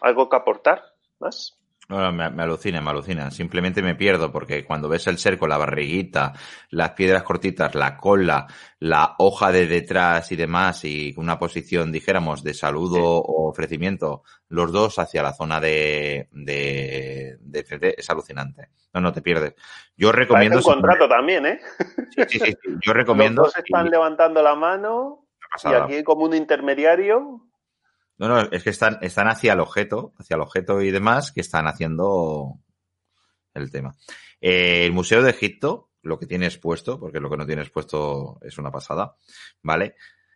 ¿Algo 0.02 0.28
que 0.28 0.36
aportar 0.36 0.84
más? 1.20 1.63
No, 1.90 2.14
me, 2.14 2.24
alucina, 2.42 2.82
me 2.82 2.92
alucina. 2.92 3.30
Simplemente 3.30 3.82
me 3.82 3.96
pierdo 3.96 4.32
porque 4.32 4.64
cuando 4.64 4.88
ves 4.88 5.06
el 5.08 5.18
ser 5.18 5.38
con 5.38 5.50
la 5.50 5.58
barriguita, 5.58 6.32
las 6.70 6.92
piedras 6.92 7.24
cortitas, 7.24 7.76
la 7.76 7.98
cola, 7.98 8.48
la 8.80 9.16
hoja 9.18 9.52
de 9.52 9.68
detrás 9.68 10.32
y 10.32 10.38
demás, 10.38 10.86
y 10.86 11.14
una 11.18 11.38
posición, 11.38 11.92
dijéramos, 11.92 12.42
de 12.42 12.54
saludo 12.54 13.04
o 13.04 13.50
ofrecimiento, 13.50 14.24
los 14.48 14.72
dos 14.72 14.98
hacia 14.98 15.22
la 15.22 15.34
zona 15.34 15.60
de, 15.60 16.30
de, 16.32 17.38
de, 17.40 17.96
es 17.98 18.10
alucinante. 18.10 18.70
No, 18.94 19.02
no 19.02 19.12
te 19.12 19.22
pierdes. 19.22 19.54
Yo 19.98 20.14
recomiendo. 20.14 20.58
un 20.58 20.64
contrato 20.64 21.10
también, 21.10 21.46
¿eh? 21.46 21.60
Sí, 22.16 22.24
sí, 22.30 22.40
sí. 22.40 22.58
Yo 22.82 22.94
recomiendo. 22.94 23.44
Los 23.44 23.54
dos 23.54 23.64
están 23.64 23.90
levantando 23.90 24.42
la 24.42 24.56
mano 24.56 25.28
y 25.64 25.74
aquí 25.74 26.04
como 26.04 26.26
un 26.26 26.34
intermediario 26.34 27.42
no, 28.28 28.44
no, 28.44 28.50
es 28.52 28.64
que 28.64 28.70
están, 28.70 29.00
están 29.02 29.28
hacia 29.28 29.54
el 29.54 29.60
objeto, 29.60 30.14
hacia 30.18 30.36
el 30.36 30.42
objeto 30.42 30.82
y 30.82 30.92
demás, 30.92 31.32
que 31.32 31.42
están 31.42 31.68
haciendo 31.68 32.60
el 33.54 33.72
tema. 33.72 33.96
Eh, 34.42 34.86
el 34.86 34.94
Museo 34.94 35.22
de 35.22 35.32
Egipto, 35.32 35.92
lo 36.02 36.20
que 36.20 36.26
tiene 36.26 36.46
expuesto, 36.46 37.00
porque 37.00 37.20
lo 37.20 37.30
que 37.30 37.38
no 37.38 37.46
tiene 37.46 37.62
expuesto 37.62 38.40
es 38.42 38.58
una 38.58 38.72
pasada, 38.72 39.16
¿vale? 39.62 39.96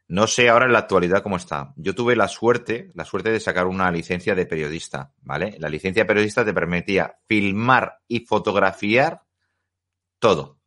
No 0.09 0.25
sé 0.25 0.47
ahora 0.47 0.65
en 0.65 0.71
la 0.71 0.79
actualidad 0.79 1.21
cómo 1.21 1.35
está. 1.35 1.73
Yo 1.75 1.93
tuve 1.93 2.15
la 2.15 2.29
suerte, 2.29 2.91
la 2.93 3.03
suerte 3.03 3.29
de 3.29 3.41
sacar 3.41 3.67
una 3.67 3.91
licencia 3.91 4.35
de 4.35 4.45
periodista, 4.45 5.11
¿vale? 5.21 5.57
La 5.59 5.67
licencia 5.67 6.03
de 6.03 6.07
periodista 6.07 6.45
te 6.45 6.53
permitía 6.53 7.19
filmar 7.27 7.99
y 8.07 8.21
fotografiar 8.21 9.23
todo. 10.19 10.59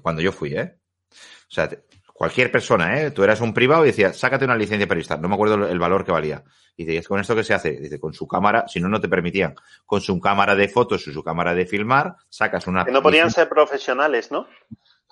Cuando 0.00 0.22
yo 0.22 0.30
fui, 0.30 0.54
¿eh? 0.54 0.78
O 1.10 1.54
sea, 1.54 1.68
cualquier 2.14 2.50
persona, 2.50 3.00
¿eh? 3.00 3.10
Tú 3.10 3.24
eras 3.24 3.40
un 3.40 3.52
privado 3.52 3.84
y 3.84 3.88
decías, 3.88 4.16
sácate 4.16 4.44
una 4.44 4.56
licencia 4.56 4.86
periodista. 4.86 5.18
No 5.18 5.28
me 5.28 5.34
acuerdo 5.34 5.68
el 5.68 5.78
valor 5.78 6.04
que 6.04 6.12
valía. 6.12 6.44
Y 6.76 6.86
dices, 6.86 7.08
¿con 7.08 7.20
esto 7.20 7.34
qué 7.34 7.44
se 7.44 7.54
hace? 7.54 7.72
Dice, 7.72 8.00
con 8.00 8.14
su 8.14 8.26
cámara, 8.26 8.66
si 8.68 8.80
no, 8.80 8.88
no 8.88 9.00
te 9.00 9.08
permitían. 9.08 9.54
Con 9.84 10.00
su 10.00 10.18
cámara 10.20 10.54
de 10.54 10.68
fotos 10.68 11.06
y 11.08 11.12
su 11.12 11.22
cámara 11.22 11.54
de 11.54 11.66
filmar, 11.66 12.16
sacas 12.28 12.66
una. 12.68 12.84
Que 12.84 12.92
no 12.92 13.02
podían 13.02 13.30
ser 13.30 13.48
profesionales, 13.48 14.30
¿no? 14.30 14.46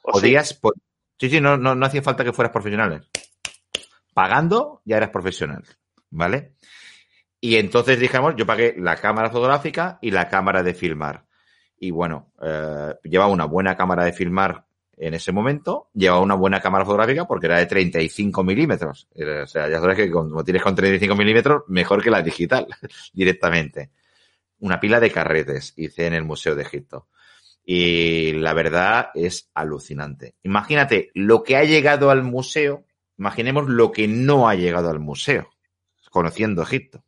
Podías. 0.00 0.48
Sí, 0.48 0.58
sí, 1.18 1.30
sí 1.30 1.40
no, 1.40 1.56
no, 1.56 1.74
no 1.74 1.86
hacía 1.86 2.02
falta 2.02 2.24
que 2.24 2.32
fueras 2.32 2.52
profesional. 2.52 3.06
Pagando, 4.14 4.80
ya 4.84 4.96
eras 4.96 5.10
profesional. 5.10 5.64
¿Vale? 6.10 6.54
Y 7.40 7.56
entonces 7.56 7.98
dijimos, 7.98 8.34
yo 8.36 8.46
pagué 8.46 8.76
la 8.78 8.94
cámara 8.96 9.28
fotográfica 9.28 9.98
y 10.00 10.12
la 10.12 10.28
cámara 10.28 10.62
de 10.62 10.74
filmar. 10.74 11.24
Y 11.76 11.90
bueno, 11.90 12.32
eh, 12.40 12.94
llevaba 13.02 13.32
una 13.32 13.46
buena 13.46 13.76
cámara 13.76 14.04
de 14.04 14.12
filmar 14.12 14.66
en 14.96 15.14
ese 15.14 15.32
momento 15.32 15.88
llevaba 15.94 16.20
una 16.20 16.34
buena 16.34 16.60
cámara 16.60 16.84
fotográfica 16.84 17.24
porque 17.26 17.46
era 17.46 17.58
de 17.58 17.66
35 17.66 18.44
milímetros. 18.44 19.08
O 19.14 19.46
sea, 19.46 19.68
ya 19.68 19.80
sabes 19.80 19.96
que 19.96 20.10
como 20.10 20.44
tienes 20.44 20.62
con 20.62 20.74
35 20.74 21.14
milímetros, 21.14 21.62
mejor 21.68 22.02
que 22.02 22.10
la 22.10 22.22
digital 22.22 22.66
directamente. 23.12 23.90
Una 24.60 24.78
pila 24.78 25.00
de 25.00 25.10
carretes 25.10 25.72
hice 25.76 26.06
en 26.06 26.14
el 26.14 26.24
Museo 26.24 26.54
de 26.54 26.62
Egipto. 26.62 27.08
Y 27.64 28.32
la 28.34 28.54
verdad 28.54 29.10
es 29.14 29.50
alucinante. 29.54 30.34
Imagínate 30.42 31.10
lo 31.14 31.42
que 31.42 31.56
ha 31.56 31.64
llegado 31.64 32.10
al 32.10 32.22
museo, 32.22 32.84
imaginemos 33.18 33.68
lo 33.68 33.92
que 33.92 34.08
no 34.08 34.48
ha 34.48 34.54
llegado 34.54 34.90
al 34.90 34.98
museo, 34.98 35.50
conociendo 36.10 36.62
Egipto. 36.62 37.04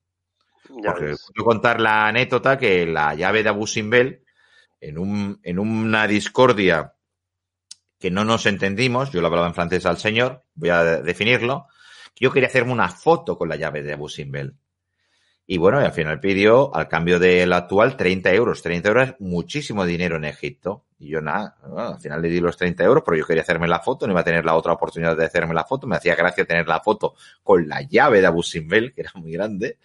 Porque 0.69 1.15
puedo 1.35 1.45
contar 1.45 1.81
la 1.81 2.09
anécdota 2.09 2.59
que 2.59 2.87
la 2.87 3.15
llave 3.15 3.43
de 3.43 3.49
Abu 3.49 3.67
Simbel, 3.67 4.25
en, 4.81 4.99
un, 4.99 5.41
en 5.43 5.59
una 5.59 6.07
discordia 6.07 6.94
que 7.99 8.11
no 8.11 8.25
nos 8.25 8.47
entendimos, 8.47 9.11
yo 9.11 9.21
lo 9.21 9.29
hablaba 9.29 9.47
en 9.47 9.55
francés 9.55 9.87
al 9.87 9.99
señor, 9.99 10.45
voy 10.55 10.71
a 10.71 10.85
definirlo, 11.03 11.69
yo 12.17 12.31
quería 12.31 12.49
hacerme 12.49 12.73
una 12.73 12.89
foto 12.89 13.37
con 13.37 13.49
la 13.49 13.57
llave 13.57 13.83
de 13.83 13.93
Abu 13.93 14.09
Simbel. 14.09 14.55
Y 15.47 15.59
bueno, 15.59 15.79
al 15.79 15.93
final 15.93 16.21
pidió, 16.21 16.75
al 16.75 16.89
cambio 16.89 17.19
del 17.19 17.53
actual, 17.53 17.97
30 17.97 18.33
euros. 18.33 18.63
30 18.63 18.89
euros 18.89 19.15
muchísimo 19.19 19.85
dinero 19.85 20.17
en 20.17 20.25
Egipto. 20.25 20.85
Y 20.99 21.09
yo 21.09 21.21
nada, 21.21 21.57
al 21.77 22.01
final 22.01 22.23
le 22.23 22.29
di 22.29 22.41
los 22.41 22.57
30 22.57 22.83
euros, 22.83 23.03
pero 23.05 23.19
yo 23.19 23.27
quería 23.27 23.43
hacerme 23.43 23.69
la 23.69 23.81
foto, 23.81 24.07
no 24.07 24.13
iba 24.13 24.23
a 24.23 24.25
tener 24.25 24.45
la 24.47 24.55
otra 24.55 24.73
oportunidad 24.73 25.17
de 25.17 25.27
hacerme 25.27 25.53
la 25.53 25.65
foto. 25.65 25.87
Me 25.87 25.97
hacía 25.97 26.15
gracia 26.15 26.47
tener 26.47 26.67
la 26.67 26.81
foto 26.81 27.15
con 27.43 27.69
la 27.69 27.83
llave 27.83 28.23
de 28.23 28.27
Abu 28.27 28.43
Simbel, 28.43 28.95
que 28.95 29.03
era 29.03 29.11
muy 29.17 29.33
grande. 29.33 29.79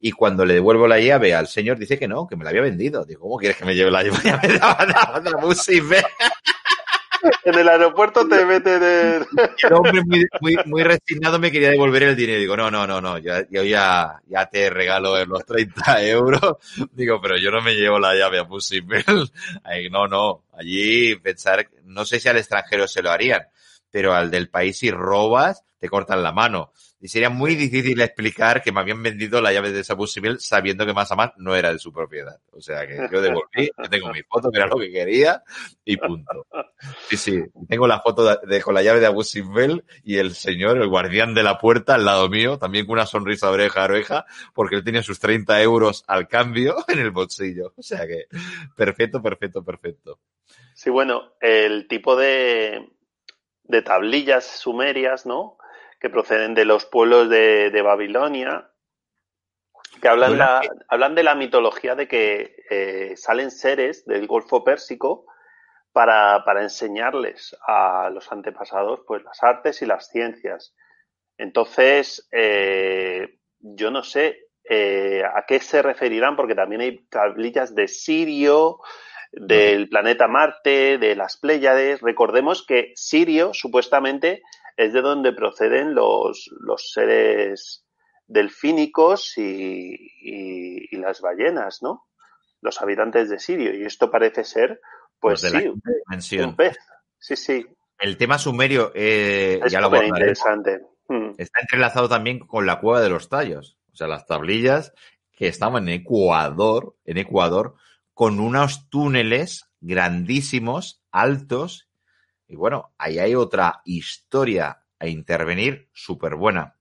Y 0.00 0.12
cuando 0.12 0.44
le 0.44 0.54
devuelvo 0.54 0.86
la 0.86 0.98
llave 0.98 1.34
al 1.34 1.46
señor, 1.46 1.78
dice 1.78 1.98
que 1.98 2.08
no, 2.08 2.26
que 2.26 2.36
me 2.36 2.44
la 2.44 2.50
había 2.50 2.62
vendido. 2.62 3.04
Digo, 3.06 3.22
¿cómo 3.22 3.36
quieres 3.38 3.56
que 3.56 3.64
me 3.64 3.74
lleve 3.74 3.90
la 3.90 4.02
llave 4.02 4.48
de 4.48 5.30
Abu 5.30 5.54
Simbel? 5.54 6.04
en 7.44 7.58
el 7.58 7.68
aeropuerto 7.68 8.26
te 8.26 8.44
mete 8.44 8.78
de... 8.78 9.16
El 9.62 9.72
hombre 9.72 10.02
muy, 10.40 10.56
muy, 10.66 10.82
resignado 10.82 11.38
me 11.38 11.50
quería 11.50 11.70
devolver 11.70 12.02
el 12.04 12.16
dinero. 12.16 12.40
Digo, 12.40 12.56
no, 12.56 12.70
no, 12.70 12.86
no, 12.86 13.00
no, 13.00 13.18
yo, 13.18 13.42
ya, 13.50 14.20
ya 14.26 14.46
te 14.46 14.70
regalo 14.70 15.24
los 15.24 15.44
30 15.44 16.04
euros. 16.06 16.56
Digo, 16.92 17.20
pero 17.20 17.36
yo 17.36 17.50
no 17.50 17.60
me 17.60 17.74
llevo 17.74 17.98
la 17.98 18.14
llave 18.14 18.38
a 18.38 18.46
Pussy 18.46 18.80
No, 19.90 20.06
no, 20.06 20.44
allí 20.52 21.16
pensar, 21.16 21.68
no 21.84 22.04
sé 22.04 22.20
si 22.20 22.28
al 22.28 22.38
extranjero 22.38 22.86
se 22.86 23.02
lo 23.02 23.10
harían, 23.10 23.42
pero 23.90 24.14
al 24.14 24.30
del 24.30 24.48
país 24.48 24.78
si 24.78 24.90
robas, 24.90 25.64
te 25.80 25.88
cortan 25.88 26.22
la 26.22 26.30
mano. 26.30 26.72
Y 27.00 27.08
sería 27.08 27.30
muy 27.30 27.54
difícil 27.54 27.98
explicar 28.02 28.62
que 28.62 28.70
me 28.70 28.80
habían 28.80 29.02
vendido 29.02 29.40
la 29.40 29.52
llave 29.52 29.72
de 29.72 29.80
esa 29.80 29.96
Civil 30.06 30.38
sabiendo 30.38 30.84
que 30.84 30.92
más 30.92 31.10
a 31.10 31.16
más 31.16 31.32
no 31.38 31.56
era 31.56 31.72
de 31.72 31.78
su 31.78 31.92
propiedad. 31.92 32.38
O 32.52 32.60
sea 32.60 32.86
que 32.86 33.08
yo 33.10 33.22
devolví, 33.22 33.70
yo 33.82 33.88
tengo 33.88 34.12
mi 34.12 34.22
foto, 34.22 34.50
que 34.50 34.58
era 34.58 34.66
lo 34.66 34.76
que 34.76 34.92
quería, 34.92 35.42
y 35.82 35.96
punto. 35.96 36.46
Sí, 37.08 37.16
sí, 37.16 37.42
tengo 37.68 37.86
la 37.86 38.00
foto 38.00 38.36
de, 38.36 38.60
con 38.60 38.74
la 38.74 38.82
llave 38.82 39.00
de 39.00 39.06
Abu 39.06 39.24
Simbel 39.24 39.84
y 40.04 40.18
el 40.18 40.34
señor, 40.34 40.76
el 40.76 40.88
guardián 40.88 41.32
de 41.32 41.42
la 41.42 41.58
puerta 41.58 41.94
al 41.94 42.04
lado 42.04 42.28
mío, 42.28 42.58
también 42.58 42.84
con 42.84 42.94
una 42.94 43.06
sonrisa 43.06 43.46
de 43.46 43.54
oreja 43.54 43.80
a 43.80 43.84
oreja, 43.84 44.26
porque 44.52 44.76
él 44.76 44.84
tenía 44.84 45.02
sus 45.02 45.18
30 45.18 45.62
euros 45.62 46.04
al 46.06 46.28
cambio 46.28 46.76
en 46.88 46.98
el 46.98 47.10
bolsillo. 47.10 47.72
O 47.76 47.82
sea 47.82 48.06
que, 48.06 48.26
perfecto, 48.76 49.22
perfecto, 49.22 49.64
perfecto. 49.64 50.18
Sí, 50.74 50.90
bueno, 50.90 51.32
el 51.40 51.88
tipo 51.88 52.16
de, 52.16 52.90
de 53.70 53.82
tablillas 53.82 54.44
sumerias, 54.44 55.26
¿no? 55.26 55.58
que 56.00 56.10
proceden 56.10 56.54
de 56.54 56.64
los 56.64 56.86
pueblos 56.86 57.28
de, 57.28 57.82
Babilonia, 57.84 58.70
que 60.00 60.08
hablan, 60.08 60.38
la, 60.38 60.62
hablan 60.88 61.14
de 61.14 61.22
la 61.22 61.34
mitología 61.34 61.94
de 61.94 62.08
que 62.08 62.56
eh, 62.70 63.16
salen 63.16 63.50
seres 63.50 64.06
del 64.06 64.26
Golfo 64.26 64.64
Pérsico 64.64 65.26
para, 65.92 66.42
enseñarles 66.62 67.54
a 67.66 68.08
los 68.10 68.32
antepasados 68.32 69.00
pues, 69.06 69.22
las 69.22 69.42
artes 69.42 69.82
y 69.82 69.86
las 69.86 70.08
ciencias. 70.08 70.74
Entonces, 71.36 72.26
eh, 72.32 73.38
yo 73.58 73.90
no 73.90 74.02
sé 74.02 74.38
eh, 74.64 75.22
a 75.22 75.44
qué 75.46 75.60
se 75.60 75.82
referirán, 75.82 76.34
porque 76.34 76.54
también 76.54 76.80
hay 76.80 77.04
tablillas 77.08 77.74
de 77.74 77.88
Sirio, 77.88 78.78
del 79.32 79.88
planeta 79.88 80.28
Marte, 80.28 80.98
de 80.98 81.14
las 81.14 81.36
Pléyades. 81.36 82.00
Recordemos 82.00 82.64
que 82.66 82.92
Sirio 82.94 83.52
supuestamente 83.54 84.42
es 84.76 84.92
de 84.92 85.02
donde 85.02 85.32
proceden 85.32 85.94
los, 85.94 86.50
los 86.60 86.90
seres 86.92 87.84
delfínicos 88.26 89.36
y, 89.36 90.96
las 90.96 91.20
ballenas, 91.20 91.82
¿no? 91.82 92.06
Los 92.60 92.80
habitantes 92.80 93.30
de 93.30 93.38
Sirio. 93.38 93.74
Y 93.74 93.84
esto 93.84 94.10
parece 94.10 94.44
ser, 94.44 94.80
pues 95.18 95.40
sí, 95.40 96.38
un 96.38 96.56
pez. 96.56 96.78
Sí, 97.18 97.36
sí. 97.36 97.66
El 97.98 98.16
tema 98.16 98.38
sumerio, 98.38 98.92
eh, 98.94 99.60
es 99.64 99.72
ya 99.72 99.80
lo 99.80 100.02
interesante. 100.02 100.80
Hmm. 101.08 101.32
Está 101.38 101.60
entrelazado 101.60 102.08
también 102.08 102.38
con 102.38 102.66
la 102.66 102.80
cueva 102.80 103.00
de 103.00 103.10
los 103.10 103.28
tallos. 103.28 103.78
O 103.92 103.96
sea, 103.96 104.06
las 104.06 104.26
tablillas 104.26 104.92
que 105.32 105.48
estaban 105.48 105.88
en 105.88 106.00
Ecuador, 106.00 106.96
en 107.04 107.18
Ecuador, 107.18 107.74
con 108.20 108.38
unos 108.38 108.90
túneles 108.90 109.70
grandísimos, 109.80 111.02
altos. 111.10 111.88
Y 112.46 112.54
bueno, 112.54 112.92
ahí 112.98 113.18
hay 113.18 113.34
otra 113.34 113.80
historia 113.86 114.84
a 114.98 115.06
intervenir 115.06 115.88
súper 115.94 116.34
buena. 116.34 116.76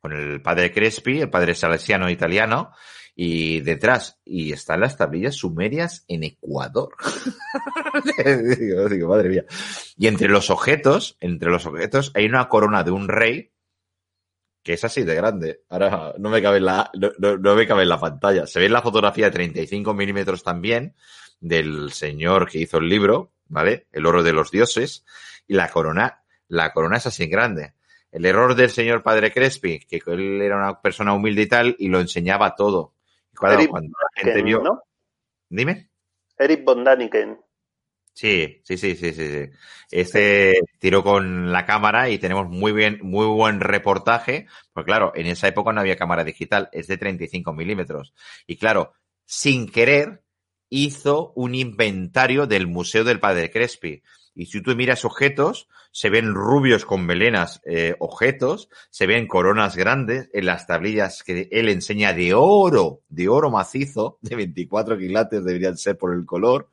Con 0.00 0.14
el 0.14 0.40
padre 0.40 0.72
Crespi, 0.72 1.20
el 1.20 1.28
padre 1.28 1.54
salesiano 1.54 2.08
italiano, 2.08 2.72
y 3.14 3.60
detrás, 3.60 4.22
y 4.24 4.52
están 4.52 4.80
las 4.80 4.96
tablillas 4.96 5.34
sumerias 5.34 6.06
en 6.08 6.24
Ecuador. 6.24 6.96
madre 9.06 9.28
mía. 9.28 9.44
Y 9.98 10.06
entre 10.06 10.28
los 10.28 10.48
objetos, 10.48 11.18
entre 11.20 11.50
los 11.50 11.66
objetos, 11.66 12.10
hay 12.14 12.24
una 12.24 12.48
corona 12.48 12.84
de 12.84 12.90
un 12.90 13.06
rey 13.06 13.52
que 14.62 14.74
es 14.74 14.84
así 14.84 15.04
de 15.04 15.14
grande. 15.14 15.62
Ahora 15.68 16.14
no 16.18 16.28
me 16.28 16.42
cabe 16.42 16.58
en 16.58 16.66
la, 16.66 16.90
no, 16.94 17.10
no, 17.18 17.36
no 17.36 17.54
me 17.54 17.66
cabe 17.66 17.82
en 17.82 17.88
la 17.88 18.00
pantalla. 18.00 18.46
Se 18.46 18.58
ve 18.58 18.66
en 18.66 18.72
la 18.72 18.82
fotografía 18.82 19.26
de 19.26 19.32
35 19.32 19.94
milímetros 19.94 20.42
también 20.42 20.94
del 21.40 21.92
señor 21.92 22.48
que 22.48 22.58
hizo 22.58 22.78
el 22.78 22.88
libro, 22.88 23.32
¿vale? 23.48 23.86
El 23.92 24.06
oro 24.06 24.22
de 24.22 24.32
los 24.32 24.50
dioses. 24.50 25.04
Y 25.46 25.54
la 25.54 25.68
corona, 25.68 26.22
la 26.48 26.72
corona 26.72 26.98
es 26.98 27.06
así 27.06 27.26
grande. 27.26 27.74
El 28.12 28.26
error 28.26 28.54
del 28.54 28.70
señor 28.70 29.02
padre 29.02 29.32
Crespi, 29.32 29.80
que 29.80 30.02
él 30.06 30.42
era 30.42 30.56
una 30.56 30.80
persona 30.80 31.14
humilde 31.14 31.42
y 31.42 31.46
tal, 31.46 31.76
y 31.78 31.88
lo 31.88 32.00
enseñaba 32.00 32.54
todo. 32.54 32.94
Y 33.32 33.46
Eric 33.46 33.70
cuando 33.70 33.90
la 33.90 34.22
gente 34.22 34.42
vio. 34.42 34.62
¿no? 34.62 34.82
Dime. 35.48 35.90
Eric 36.36 36.64
von 36.64 36.84
Daniken. 36.84 37.38
Sí, 38.20 38.60
sí, 38.64 38.76
sí, 38.76 38.96
sí, 38.96 39.14
sí, 39.14 39.28
sí. 39.28 39.50
Este 39.90 40.60
tiró 40.78 41.02
con 41.02 41.50
la 41.52 41.64
cámara 41.64 42.10
y 42.10 42.18
tenemos 42.18 42.50
muy 42.50 42.70
bien, 42.70 42.98
muy 43.02 43.24
buen 43.24 43.60
reportaje. 43.60 44.46
Pues 44.74 44.84
claro, 44.84 45.12
en 45.14 45.24
esa 45.26 45.48
época 45.48 45.72
no 45.72 45.80
había 45.80 45.96
cámara 45.96 46.22
digital, 46.22 46.68
es 46.72 46.86
de 46.86 46.98
35 46.98 47.54
milímetros. 47.54 48.12
Y 48.46 48.56
claro, 48.56 48.92
sin 49.24 49.70
querer, 49.70 50.22
hizo 50.68 51.32
un 51.34 51.54
inventario 51.54 52.46
del 52.46 52.66
Museo 52.66 53.04
del 53.04 53.20
Padre 53.20 53.50
Crespi. 53.50 54.02
Y 54.34 54.46
si 54.46 54.60
tú 54.60 54.76
miras 54.76 55.06
objetos, 55.06 55.66
se 55.90 56.10
ven 56.10 56.34
rubios 56.34 56.84
con 56.84 57.06
melenas, 57.06 57.62
eh, 57.64 57.96
objetos, 58.00 58.68
se 58.90 59.06
ven 59.06 59.28
coronas 59.28 59.76
grandes 59.76 60.28
en 60.34 60.44
las 60.44 60.66
tablillas 60.66 61.22
que 61.22 61.48
él 61.50 61.70
enseña 61.70 62.12
de 62.12 62.34
oro, 62.34 63.00
de 63.08 63.30
oro 63.30 63.50
macizo, 63.50 64.18
de 64.20 64.36
24 64.36 64.98
quilates 64.98 65.42
deberían 65.42 65.78
ser 65.78 65.96
por 65.96 66.12
el 66.12 66.26
color. 66.26 66.68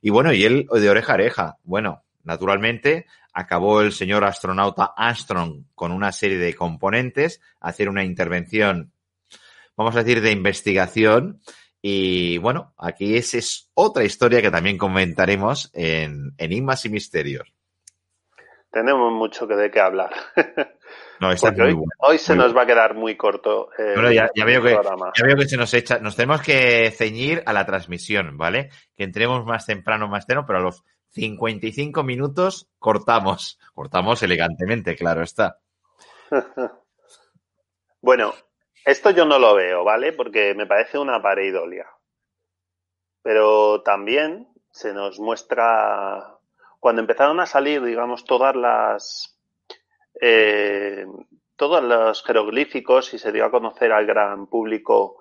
Y 0.00 0.10
bueno, 0.10 0.32
y 0.32 0.44
él 0.44 0.66
de 0.70 0.90
oreja 0.90 1.12
a 1.12 1.14
oreja. 1.14 1.56
Bueno, 1.62 2.02
naturalmente 2.24 3.06
acabó 3.32 3.80
el 3.80 3.92
señor 3.92 4.24
astronauta 4.24 4.92
Armstrong 4.96 5.64
con 5.74 5.92
una 5.92 6.12
serie 6.12 6.38
de 6.38 6.54
componentes, 6.54 7.40
hacer 7.60 7.88
una 7.88 8.04
intervención, 8.04 8.92
vamos 9.76 9.94
a 9.96 10.02
decir, 10.02 10.20
de 10.20 10.32
investigación. 10.32 11.40
Y 11.82 12.38
bueno, 12.38 12.74
aquí 12.76 13.16
esa 13.16 13.38
es 13.38 13.70
otra 13.74 14.04
historia 14.04 14.42
que 14.42 14.50
también 14.50 14.76
comentaremos 14.76 15.70
en 15.74 16.32
Enigmas 16.36 16.84
y 16.84 16.90
Misterios. 16.90 17.52
Tenemos 18.70 19.12
mucho 19.12 19.48
que 19.48 19.56
de 19.56 19.70
qué 19.70 19.80
hablar. 19.80 20.10
No, 21.20 21.30
está 21.30 21.52
muy 21.52 21.60
hoy, 21.60 21.72
bueno. 21.74 21.90
hoy 21.98 22.18
se 22.18 22.34
nos 22.34 22.56
va 22.56 22.62
a 22.62 22.66
quedar 22.66 22.94
muy 22.94 23.14
corto 23.16 23.68
Bueno, 23.76 24.10
ya, 24.10 24.30
ya 24.34 24.44
veo 24.44 24.62
que, 24.62 24.70
ya 24.72 25.26
veo 25.26 25.36
que 25.36 25.48
se 25.48 25.58
nos 25.58 25.74
echa, 25.74 25.98
nos 25.98 26.16
tenemos 26.16 26.40
que 26.40 26.90
ceñir 26.90 27.42
a 27.44 27.52
la 27.52 27.66
transmisión, 27.66 28.38
¿vale? 28.38 28.70
Que 28.96 29.04
entremos 29.04 29.44
más 29.44 29.66
temprano, 29.66 30.08
más 30.08 30.26
temprano, 30.26 30.46
pero 30.46 30.58
a 30.60 30.62
los 30.62 30.82
55 31.10 32.02
minutos 32.02 32.70
cortamos. 32.78 33.58
Cortamos 33.74 34.22
elegantemente, 34.22 34.96
claro 34.96 35.22
está. 35.22 35.58
Bueno, 38.02 38.32
esto 38.86 39.10
yo 39.10 39.26
no 39.26 39.38
lo 39.38 39.54
veo, 39.54 39.84
¿vale? 39.84 40.14
Porque 40.14 40.54
me 40.54 40.66
parece 40.66 40.98
una 40.98 41.20
pareidolia. 41.20 41.86
Pero 43.22 43.82
también 43.82 44.48
se 44.70 44.94
nos 44.94 45.20
muestra, 45.20 46.38
cuando 46.78 47.02
empezaron 47.02 47.40
a 47.40 47.46
salir, 47.46 47.82
digamos, 47.82 48.24
todas 48.24 48.56
las, 48.56 49.38
eh, 50.20 51.06
todos 51.56 51.82
los 51.82 52.22
jeroglíficos 52.24 53.12
y 53.14 53.18
se 53.18 53.32
dio 53.32 53.44
a 53.44 53.50
conocer 53.50 53.92
al 53.92 54.06
gran 54.06 54.46
público 54.46 55.16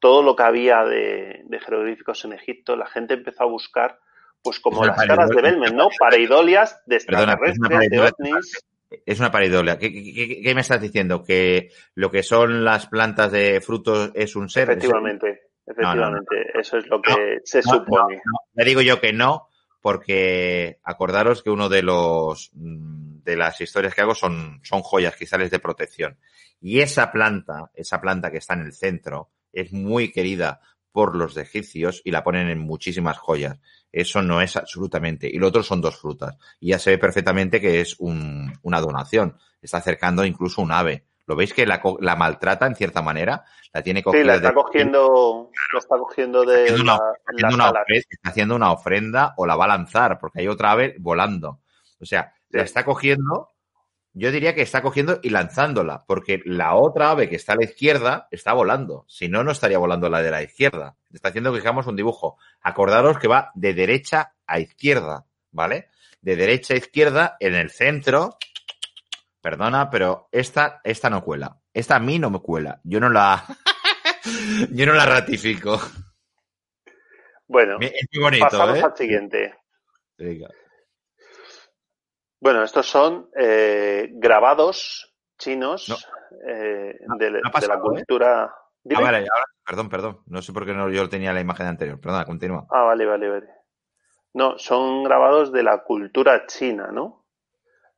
todo 0.00 0.22
lo 0.22 0.34
que 0.36 0.42
había 0.42 0.84
de, 0.84 1.42
de 1.44 1.60
jeroglíficos 1.60 2.24
en 2.24 2.32
Egipto, 2.34 2.76
la 2.76 2.86
gente 2.86 3.14
empezó 3.14 3.44
a 3.44 3.46
buscar, 3.46 3.98
pues 4.42 4.60
como 4.60 4.84
las 4.84 4.96
caras 5.06 5.30
de. 5.30 5.40
Belmen, 5.40 5.74
¿no? 5.76 5.88
Pareidolias 5.98 6.82
de 6.86 6.96
extraterrestres, 6.96 7.90
de 7.90 8.00
ovnis. 8.00 8.64
Es 9.06 9.18
una 9.18 9.30
pareidolia. 9.30 9.78
¿Qué, 9.78 9.90
qué, 9.92 10.02
qué- 10.14 10.42
qué 10.42 10.54
me 10.54 10.60
estás 10.60 10.80
diciendo? 10.80 11.24
¿Que 11.24 11.70
lo 11.94 12.10
que 12.10 12.22
son 12.22 12.64
las 12.64 12.86
plantas 12.86 13.32
de 13.32 13.60
frutos 13.60 14.10
es 14.14 14.36
un 14.36 14.48
ser? 14.50 14.70
Efectivamente, 14.70 15.48
efectivamente, 15.66 16.50
eso 16.60 16.76
es 16.78 16.86
lo 16.86 17.00
que 17.02 17.40
se 17.44 17.62
supone. 17.62 18.20
Ya 18.54 18.64
digo 18.64 18.82
yo 18.82 19.00
que 19.00 19.12
no, 19.12 19.48
porque 19.80 20.78
acordaros 20.84 21.42
que 21.42 21.50
uno 21.50 21.68
de 21.68 21.82
los 21.82 22.50
mm, 22.54 23.13
de 23.24 23.36
las 23.36 23.60
historias 23.60 23.94
que 23.94 24.02
hago 24.02 24.14
son, 24.14 24.60
son 24.62 24.82
joyas, 24.82 25.16
cristales 25.16 25.50
de 25.50 25.58
protección. 25.58 26.18
Y 26.60 26.80
esa 26.80 27.10
planta, 27.12 27.70
esa 27.74 28.00
planta 28.00 28.30
que 28.30 28.38
está 28.38 28.54
en 28.54 28.60
el 28.62 28.72
centro, 28.72 29.30
es 29.52 29.72
muy 29.72 30.10
querida 30.12 30.60
por 30.92 31.16
los 31.16 31.36
egipcios 31.36 32.00
y 32.04 32.10
la 32.12 32.22
ponen 32.22 32.48
en 32.48 32.58
muchísimas 32.60 33.18
joyas. 33.18 33.58
Eso 33.90 34.22
no 34.22 34.40
es 34.40 34.56
absolutamente. 34.56 35.28
Y 35.28 35.38
lo 35.38 35.48
otro 35.48 35.62
son 35.62 35.80
dos 35.80 35.96
frutas. 35.96 36.36
Y 36.60 36.68
ya 36.70 36.78
se 36.78 36.90
ve 36.90 36.98
perfectamente 36.98 37.60
que 37.60 37.80
es 37.80 37.96
un- 37.98 38.52
una 38.62 38.80
donación. 38.80 39.36
Está 39.60 39.78
acercando 39.78 40.24
incluso 40.24 40.62
un 40.62 40.72
ave. 40.72 41.04
¿Lo 41.26 41.36
veis 41.36 41.54
que 41.54 41.64
la, 41.66 41.80
maltrata 42.16 42.66
en 42.66 42.76
cierta 42.76 43.00
manera? 43.02 43.44
La 43.72 43.82
tiene 43.82 44.02
cogida 44.02 44.20
Sí, 44.22 44.26
la 44.26 44.32
de- 44.34 44.38
está 44.40 44.52
cogiendo, 44.54 45.50
la 45.72 45.78
está 45.78 45.96
cogiendo 45.98 46.44
de 46.44 46.64
haciendo 46.64 46.82
una, 46.82 46.92
la, 46.96 47.12
haciendo 47.26 47.54
una 47.54 47.68
alas. 47.68 47.82
ofre- 47.88 48.04
está 48.10 48.28
haciendo 48.30 48.56
una 48.56 48.72
ofrenda 48.72 49.34
o 49.36 49.46
la 49.46 49.56
va 49.56 49.64
a 49.64 49.68
lanzar, 49.68 50.18
porque 50.18 50.40
hay 50.40 50.48
otra 50.48 50.72
ave 50.72 50.94
volando. 50.98 51.60
O 51.98 52.04
sea, 52.04 52.34
la 52.58 52.64
está 52.64 52.84
cogiendo, 52.84 53.50
yo 54.12 54.30
diría 54.30 54.54
que 54.54 54.62
está 54.62 54.80
cogiendo 54.80 55.18
y 55.22 55.30
lanzándola, 55.30 56.04
porque 56.06 56.40
la 56.44 56.76
otra 56.76 57.10
ave 57.10 57.28
que 57.28 57.34
está 57.34 57.54
a 57.54 57.56
la 57.56 57.64
izquierda 57.64 58.28
está 58.30 58.52
volando. 58.52 59.04
Si 59.08 59.28
no, 59.28 59.42
no 59.42 59.50
estaría 59.50 59.76
volando 59.78 60.08
la 60.08 60.22
de 60.22 60.30
la 60.30 60.42
izquierda. 60.42 60.96
Está 61.12 61.30
haciendo 61.30 61.52
que 61.52 61.58
hagamos 61.58 61.88
un 61.88 61.96
dibujo. 61.96 62.38
Acordaros 62.62 63.18
que 63.18 63.26
va 63.26 63.50
de 63.54 63.74
derecha 63.74 64.34
a 64.46 64.60
izquierda, 64.60 65.26
¿vale? 65.50 65.88
De 66.20 66.36
derecha 66.36 66.74
a 66.74 66.76
izquierda, 66.76 67.36
en 67.40 67.56
el 67.56 67.70
centro. 67.70 68.38
Perdona, 69.40 69.90
pero 69.90 70.28
esta, 70.30 70.80
esta 70.84 71.10
no 71.10 71.24
cuela. 71.24 71.58
Esta 71.72 71.96
a 71.96 72.00
mí 72.00 72.20
no 72.20 72.30
me 72.30 72.38
cuela. 72.38 72.80
Yo 72.84 73.00
no 73.00 73.10
la, 73.10 73.44
yo 74.70 74.86
no 74.86 74.92
la 74.92 75.06
ratifico. 75.06 75.80
Bueno, 77.48 77.78
Es 77.80 78.06
muy 78.12 78.22
bonito, 78.22 78.46
pasamos 78.48 78.78
¿eh? 78.78 78.82
al 78.84 78.96
siguiente. 78.96 79.54
Venga. 80.16 80.48
Bueno, 82.44 82.62
estos 82.62 82.86
son 82.86 83.30
eh, 83.40 84.10
grabados 84.12 85.16
chinos 85.38 85.88
No. 85.88 85.96
eh, 86.46 86.94
de, 87.18 87.30
no 87.30 87.40
la 87.66 87.80
cultura. 87.80 88.44
Ah, 88.44 88.54
Dime. 88.82 89.02
vale, 89.02 89.16
ahora, 89.20 89.44
perdón, 89.66 89.88
perdón. 89.88 90.20
No 90.26 90.42
sé 90.42 90.52
por 90.52 90.66
qué 90.66 90.74
no, 90.74 90.90
yo 90.90 91.08
tenía 91.08 91.32
la 91.32 91.40
imagen 91.40 91.66
anterior. 91.68 91.98
Perdona, 91.98 92.26
continúa. 92.26 92.66
Ah, 92.70 92.82
vale, 92.82 93.06
vale, 93.06 93.30
vale. 93.30 93.48
No, 94.34 94.58
son 94.58 95.04
grabados 95.04 95.52
de 95.52 95.62
la 95.62 95.84
cultura 95.84 96.44
china, 96.46 96.90
¿no? 96.92 97.24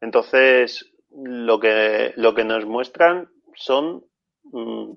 Entonces, 0.00 0.92
lo 1.10 1.58
que, 1.58 2.12
lo 2.14 2.32
que 2.36 2.44
nos 2.44 2.66
muestran 2.66 3.28
son 3.56 4.04
mm, 4.44 4.92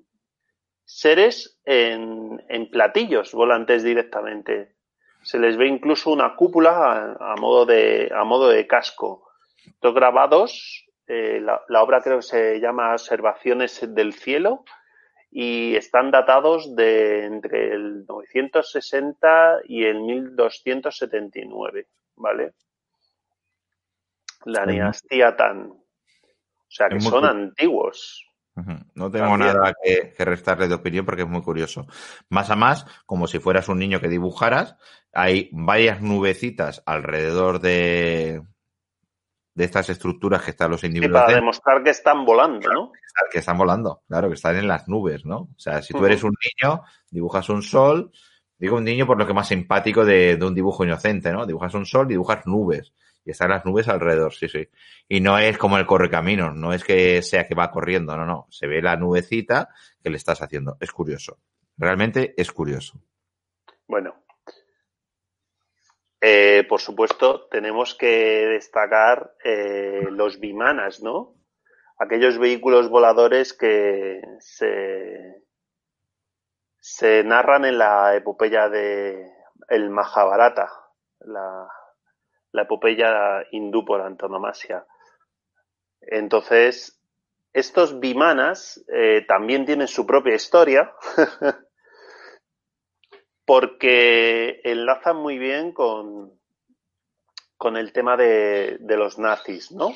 seres 0.84 1.58
en, 1.64 2.40
en 2.48 2.70
platillos 2.70 3.32
volantes 3.32 3.82
directamente. 3.82 4.76
Se 5.24 5.40
les 5.40 5.56
ve 5.56 5.66
incluso 5.66 6.12
una 6.12 6.36
cúpula 6.36 7.16
a, 7.18 7.32
a 7.32 7.34
modo, 7.34 7.66
de, 7.66 8.12
a 8.14 8.22
modo 8.22 8.48
de 8.48 8.68
casco. 8.68 9.26
Estos 9.66 9.94
grabados, 9.94 10.86
eh, 11.06 11.40
la, 11.40 11.62
la 11.68 11.82
obra 11.82 12.00
creo 12.00 12.18
que 12.18 12.22
se 12.22 12.60
llama 12.60 12.92
Observaciones 12.92 13.80
del 13.94 14.12
Cielo 14.14 14.64
y 15.30 15.76
están 15.76 16.10
datados 16.10 16.74
de 16.74 17.24
entre 17.26 17.72
el 17.72 18.04
960 18.06 19.60
y 19.64 19.84
el 19.84 20.00
1279, 20.00 21.86
¿vale? 22.16 22.54
La 24.44 24.66
dinastía 24.66 25.36
Tan. 25.36 25.70
O 25.70 26.72
sea 26.72 26.88
que 26.88 26.96
es 26.96 27.04
son 27.04 27.24
antiguos. 27.24 28.26
No 28.94 29.10
tengo 29.10 29.28
También. 29.28 29.54
nada 29.54 29.72
que, 29.82 30.12
que 30.14 30.24
restarle 30.24 30.68
de 30.68 30.74
opinión 30.74 31.06
porque 31.06 31.22
es 31.22 31.28
muy 31.28 31.40
curioso. 31.42 31.86
Más 32.28 32.50
a 32.50 32.56
más, 32.56 32.84
como 33.06 33.26
si 33.26 33.38
fueras 33.38 33.68
un 33.68 33.78
niño 33.78 34.00
que 34.00 34.08
dibujaras, 34.08 34.76
hay 35.12 35.48
varias 35.52 36.02
nubecitas 36.02 36.82
alrededor 36.84 37.60
de, 37.60 38.42
de 39.60 39.66
estas 39.66 39.90
estructuras 39.90 40.42
que 40.42 40.52
están 40.52 40.70
los 40.70 40.82
individuos 40.84 41.20
para 41.20 41.34
demostrar 41.34 41.82
que 41.82 41.90
están 41.90 42.24
volando, 42.24 42.72
¿no? 42.72 42.92
que 43.30 43.40
están 43.40 43.58
volando, 43.58 44.02
claro, 44.08 44.28
que 44.28 44.34
están 44.34 44.56
en 44.56 44.66
las 44.66 44.88
nubes, 44.88 45.26
¿no? 45.26 45.40
O 45.40 45.58
sea, 45.58 45.82
si 45.82 45.92
tú 45.92 46.06
eres 46.06 46.24
un 46.24 46.32
niño, 46.42 46.80
dibujas 47.10 47.50
un 47.50 47.62
sol, 47.62 48.10
digo 48.58 48.78
un 48.78 48.84
niño 48.84 49.06
por 49.06 49.18
lo 49.18 49.26
que 49.26 49.34
más 49.34 49.48
simpático 49.48 50.06
de, 50.06 50.36
de 50.36 50.46
un 50.46 50.54
dibujo 50.54 50.82
inocente, 50.82 51.30
¿no? 51.30 51.44
Dibujas 51.44 51.74
un 51.74 51.84
sol 51.84 52.06
y 52.06 52.14
dibujas 52.14 52.46
nubes. 52.46 52.94
Y 53.22 53.32
están 53.32 53.50
las 53.50 53.66
nubes 53.66 53.86
alrededor, 53.88 54.32
sí, 54.32 54.48
sí. 54.48 54.66
Y 55.06 55.20
no 55.20 55.38
es 55.38 55.58
como 55.58 55.76
el 55.76 55.84
correcaminos, 55.84 56.56
no 56.56 56.72
es 56.72 56.82
que 56.82 57.20
sea 57.20 57.46
que 57.46 57.54
va 57.54 57.70
corriendo, 57.70 58.16
no, 58.16 58.24
no. 58.24 58.46
Se 58.48 58.66
ve 58.66 58.80
la 58.80 58.96
nubecita 58.96 59.68
que 60.02 60.08
le 60.08 60.16
estás 60.16 60.40
haciendo. 60.40 60.78
Es 60.80 60.90
curioso. 60.90 61.38
Realmente 61.76 62.32
es 62.38 62.50
curioso. 62.50 62.98
Bueno. 63.86 64.14
Eh, 66.20 66.66
por 66.68 66.80
supuesto, 66.80 67.46
tenemos 67.48 67.94
que 67.94 68.46
destacar 68.46 69.34
eh, 69.42 70.06
los 70.10 70.38
bimanas, 70.38 71.02
¿no? 71.02 71.34
Aquellos 71.98 72.38
vehículos 72.38 72.90
voladores 72.90 73.54
que 73.54 74.20
se, 74.38 75.42
narran 77.24 77.64
en 77.64 77.78
la 77.78 78.14
epopeya 78.16 78.68
de 78.68 79.32
el 79.68 79.90
Mahabharata, 79.90 80.70
la, 81.20 81.68
la 82.52 82.62
epopeya 82.62 83.44
hindú 83.50 83.84
por 83.84 84.02
antonomasia. 84.02 84.86
Entonces, 86.00 87.00
estos 87.52 87.98
bimanas 87.98 88.84
eh, 88.88 89.24
también 89.26 89.64
tienen 89.64 89.88
su 89.88 90.06
propia 90.06 90.34
historia, 90.34 90.92
porque 93.50 94.60
enlazan 94.62 95.16
muy 95.16 95.36
bien 95.36 95.72
con, 95.72 96.38
con 97.56 97.76
el 97.76 97.92
tema 97.92 98.16
de, 98.16 98.78
de 98.78 98.96
los 98.96 99.18
nazis, 99.18 99.72
¿no? 99.72 99.92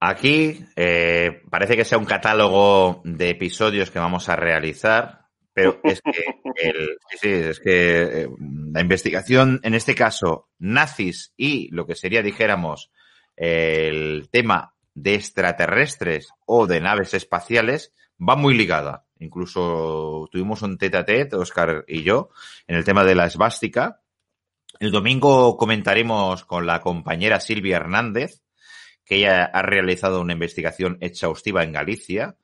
Aquí 0.00 0.66
eh, 0.76 1.40
parece 1.48 1.78
que 1.78 1.86
sea 1.86 1.96
un 1.96 2.04
catálogo 2.04 3.00
de 3.04 3.30
episodios 3.30 3.90
que 3.90 3.98
vamos 3.98 4.28
a 4.28 4.36
realizar 4.36 5.30
pero 5.54 5.80
es 5.82 6.02
que, 6.02 6.12
el, 6.56 6.98
sí, 7.22 7.30
es 7.30 7.58
que 7.58 8.02
eh, 8.02 8.28
la 8.70 8.82
investigación, 8.82 9.60
en 9.62 9.72
este 9.72 9.94
caso, 9.94 10.50
nazis 10.58 11.32
y 11.38 11.70
lo 11.70 11.86
que 11.86 11.94
sería, 11.94 12.20
dijéramos, 12.20 12.90
el 13.34 14.28
tema 14.30 14.74
de 14.92 15.14
extraterrestres 15.14 16.28
o 16.44 16.66
de 16.66 16.82
naves 16.82 17.14
espaciales 17.14 17.94
va 18.28 18.36
muy 18.36 18.54
ligada. 18.54 19.06
Incluso 19.18 20.28
tuvimos 20.30 20.62
un 20.62 20.78
tete 20.78 20.96
a 20.96 21.04
tete, 21.04 21.36
Oscar 21.36 21.84
y 21.86 22.02
yo, 22.02 22.30
en 22.66 22.76
el 22.76 22.84
tema 22.84 23.04
de 23.04 23.14
la 23.14 23.26
esvástica. 23.26 24.00
El 24.80 24.90
domingo 24.90 25.56
comentaremos 25.56 26.44
con 26.44 26.66
la 26.66 26.80
compañera 26.80 27.40
Silvia 27.40 27.76
Hernández, 27.76 28.42
que 29.04 29.16
ella 29.16 29.44
ha 29.44 29.62
realizado 29.62 30.20
una 30.20 30.32
investigación 30.32 30.98
exhaustiva 31.00 31.62
en 31.62 31.72
Galicia, 31.72 32.36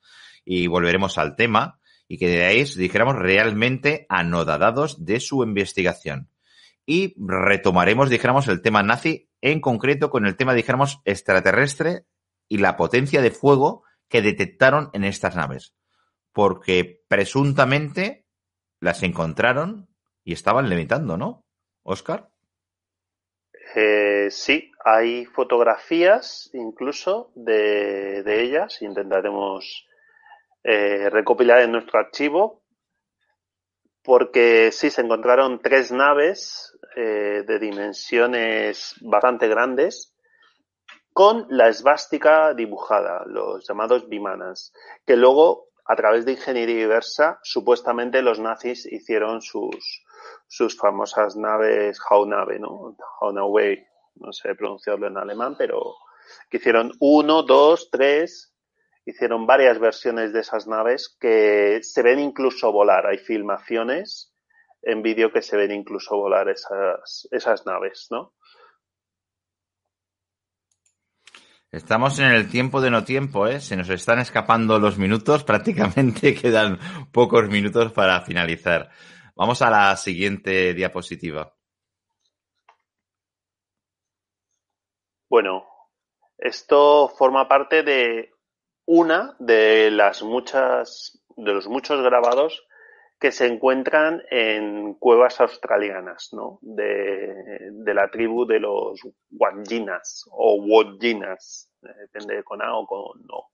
y 0.44 0.66
volveremos 0.66 1.18
al 1.18 1.36
tema 1.36 1.78
y 2.08 2.16
que 2.16 2.28
de 2.28 2.46
ahí 2.46 2.64
dijéramos 2.64 3.16
realmente 3.16 4.06
anodadados 4.08 5.04
de 5.04 5.20
su 5.20 5.42
investigación. 5.42 6.30
Y 6.86 7.14
retomaremos, 7.18 8.08
dijéramos, 8.08 8.48
el 8.48 8.62
tema 8.62 8.82
nazi, 8.82 9.28
en 9.42 9.60
concreto 9.60 10.08
con 10.08 10.24
el 10.24 10.36
tema, 10.36 10.54
dijéramos, 10.54 11.02
extraterrestre 11.04 12.06
y 12.48 12.58
la 12.58 12.78
potencia 12.78 13.20
de 13.20 13.30
fuego 13.30 13.82
que 14.08 14.22
detectaron 14.22 14.90
en 14.92 15.04
estas 15.04 15.36
naves. 15.36 15.74
Porque 16.32 17.02
presuntamente 17.08 18.26
las 18.80 19.02
encontraron 19.02 19.88
y 20.24 20.32
estaban 20.32 20.68
levitando, 20.68 21.16
¿no? 21.16 21.44
Oscar. 21.82 22.30
Eh, 23.74 24.28
sí, 24.30 24.70
hay 24.84 25.26
fotografías 25.26 26.50
incluso 26.52 27.32
de, 27.34 28.22
ellas. 28.26 28.82
Intentaremos 28.82 29.86
eh, 30.64 31.10
recopilar 31.10 31.60
en 31.60 31.72
nuestro 31.72 31.98
archivo, 31.98 32.62
porque 34.02 34.70
sí, 34.72 34.90
se 34.90 35.02
encontraron 35.02 35.60
tres 35.60 35.92
naves 35.92 36.76
eh, 36.96 37.44
de 37.46 37.58
dimensiones 37.58 38.94
bastante 39.00 39.48
grandes 39.48 40.14
con 41.18 41.48
la 41.50 41.68
esvástica 41.68 42.54
dibujada, 42.54 43.24
los 43.26 43.66
llamados 43.66 44.08
bimanas, 44.08 44.72
que 45.04 45.16
luego, 45.16 45.70
a 45.84 45.96
través 45.96 46.24
de 46.24 46.30
ingeniería 46.30 46.76
diversa, 46.76 47.40
supuestamente 47.42 48.22
los 48.22 48.38
nazis 48.38 48.86
hicieron 48.86 49.42
sus, 49.42 50.04
sus 50.46 50.78
famosas 50.78 51.34
naves 51.34 51.98
Haunave, 52.08 52.60
¿no? 52.60 52.96
No 53.20 54.32
sé 54.32 54.54
pronunciarlo 54.54 55.08
en 55.08 55.18
alemán, 55.18 55.56
pero 55.58 55.96
que 56.48 56.58
hicieron 56.58 56.92
uno, 57.00 57.42
dos, 57.42 57.90
tres, 57.90 58.54
hicieron 59.04 59.44
varias 59.44 59.80
versiones 59.80 60.32
de 60.32 60.38
esas 60.38 60.68
naves 60.68 61.16
que 61.20 61.80
se 61.82 62.02
ven 62.04 62.20
incluso 62.20 62.70
volar. 62.70 63.08
Hay 63.08 63.18
filmaciones 63.18 64.32
en 64.82 65.02
vídeo 65.02 65.32
que 65.32 65.42
se 65.42 65.56
ven 65.56 65.72
incluso 65.72 66.16
volar 66.16 66.48
esas, 66.48 67.26
esas 67.32 67.66
naves, 67.66 68.06
¿no? 68.12 68.34
Estamos 71.70 72.18
en 72.18 72.32
el 72.32 72.50
tiempo 72.50 72.80
de 72.80 72.90
no 72.90 73.04
tiempo, 73.04 73.46
¿eh? 73.46 73.60
Se 73.60 73.76
nos 73.76 73.90
están 73.90 74.18
escapando 74.20 74.78
los 74.78 74.96
minutos, 74.96 75.44
prácticamente 75.52 76.34
quedan 76.34 76.78
pocos 77.12 77.46
minutos 77.48 77.92
para 77.92 78.22
finalizar. 78.22 78.90
Vamos 79.36 79.60
a 79.60 79.70
la 79.70 79.96
siguiente 79.96 80.72
diapositiva. 80.72 81.54
Bueno, 85.28 85.66
esto 86.38 87.10
forma 87.10 87.46
parte 87.48 87.82
de 87.82 88.32
una 88.86 89.36
de 89.38 89.90
las 89.90 90.22
muchas, 90.22 91.22
de 91.36 91.52
los 91.52 91.68
muchos 91.68 92.00
grabados 92.02 92.66
que 93.18 93.32
se 93.32 93.46
encuentran 93.46 94.22
en 94.30 94.94
cuevas 94.94 95.40
australianas, 95.40 96.28
¿no? 96.32 96.58
De, 96.62 97.34
de 97.72 97.94
la 97.94 98.10
tribu 98.10 98.46
de 98.46 98.60
los 98.60 99.00
Wanjinas 99.30 100.24
o 100.30 100.62
Wodjinas, 100.62 101.70
depende 101.80 102.36
de 102.36 102.44
con 102.44 102.62
A 102.62 102.76
o 102.76 102.86
con 102.86 103.20
no. 103.26 103.50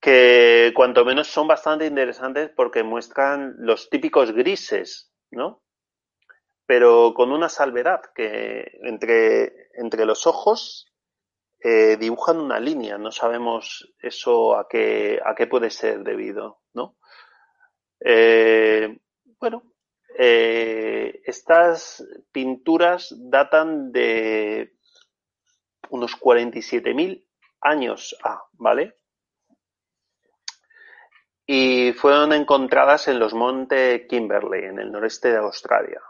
Que 0.00 0.72
cuanto 0.74 1.04
menos 1.04 1.28
son 1.28 1.46
bastante 1.46 1.86
interesantes 1.86 2.50
porque 2.56 2.82
muestran 2.82 3.54
los 3.58 3.90
típicos 3.90 4.32
grises, 4.32 5.12
¿no? 5.30 5.62
Pero 6.64 7.12
con 7.14 7.32
una 7.32 7.50
salvedad 7.50 8.00
que 8.14 8.78
entre, 8.82 9.68
entre 9.74 10.06
los 10.06 10.26
ojos 10.26 10.90
eh, 11.60 11.96
dibujan 11.98 12.40
una 12.40 12.58
línea, 12.58 12.96
no 12.96 13.12
sabemos 13.12 13.92
eso 14.00 14.56
a 14.56 14.66
qué, 14.68 15.20
a 15.24 15.34
qué 15.34 15.46
puede 15.46 15.70
ser 15.70 16.02
debido, 16.02 16.62
¿no? 16.72 16.96
Eh, 18.04 18.98
bueno, 19.38 19.62
eh, 20.18 21.20
estas 21.24 22.04
pinturas 22.32 23.14
datan 23.16 23.92
de 23.92 24.76
unos 25.90 26.18
47.000 26.18 27.26
años 27.60 28.16
A, 28.24 28.42
¿vale? 28.52 28.96
Y 31.46 31.92
fueron 31.92 32.32
encontradas 32.32 33.08
en 33.08 33.18
los 33.18 33.34
montes 33.34 34.06
Kimberley, 34.08 34.64
en 34.64 34.78
el 34.78 34.90
noreste 34.90 35.30
de 35.30 35.38
Australia. 35.38 36.00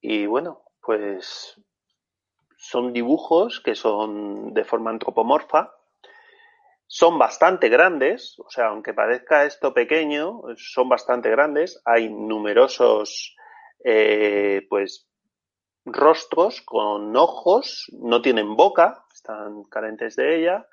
Y 0.00 0.26
bueno, 0.26 0.64
pues 0.80 1.60
son 2.56 2.92
dibujos 2.92 3.60
que 3.60 3.74
son 3.74 4.52
de 4.54 4.64
forma 4.64 4.90
antropomorfa, 4.90 5.74
son 6.94 7.18
bastante 7.18 7.70
grandes, 7.70 8.38
o 8.38 8.50
sea, 8.50 8.66
aunque 8.66 8.92
parezca 8.92 9.46
esto 9.46 9.72
pequeño, 9.72 10.42
son 10.58 10.90
bastante 10.90 11.30
grandes. 11.30 11.80
Hay 11.86 12.10
numerosos, 12.10 13.34
eh, 13.82 14.66
pues, 14.68 15.08
rostros 15.86 16.60
con 16.60 17.16
ojos, 17.16 17.86
no 17.98 18.20
tienen 18.20 18.56
boca, 18.56 19.06
están 19.10 19.64
carentes 19.70 20.16
de 20.16 20.38
ella, 20.38 20.66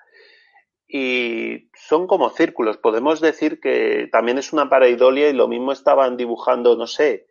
y 0.86 1.70
son 1.74 2.06
como 2.06 2.30
círculos. 2.32 2.76
Podemos 2.76 3.22
decir 3.22 3.62
que 3.62 4.10
también 4.12 4.40
es 4.40 4.52
una 4.52 4.70
pareidolia 4.70 5.30
y 5.30 5.34
lo 5.34 5.48
mismo 5.48 5.72
estaban 5.72 6.18
dibujando, 6.18 6.76
no 6.76 6.86
sé. 6.86 7.28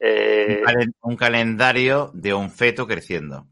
Eh, 0.00 0.60
un 1.02 1.14
calendario 1.14 2.10
de 2.14 2.34
un 2.34 2.50
feto 2.50 2.88
creciendo 2.88 3.46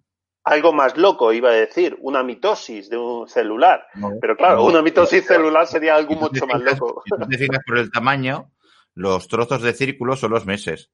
algo 0.44 0.72
más 0.72 0.96
loco, 0.96 1.32
iba 1.32 1.50
a 1.50 1.54
decir, 1.54 1.96
una 2.00 2.22
mitosis 2.22 2.90
de 2.90 2.96
un 2.96 3.28
celular. 3.28 3.86
Pero 4.20 4.36
claro, 4.36 4.64
una 4.64 4.82
mitosis 4.82 5.26
celular 5.26 5.66
sería 5.66 5.94
algo 5.94 6.14
mucho 6.14 6.46
más 6.46 6.60
loco. 6.60 7.02
Si 7.04 7.28
te 7.28 7.38
fijas 7.38 7.60
por 7.66 7.78
el 7.78 7.90
tamaño, 7.90 8.50
los 8.94 9.28
trozos 9.28 9.62
de 9.62 9.72
círculo 9.72 10.16
son 10.16 10.32
los 10.32 10.44
meses. 10.44 10.90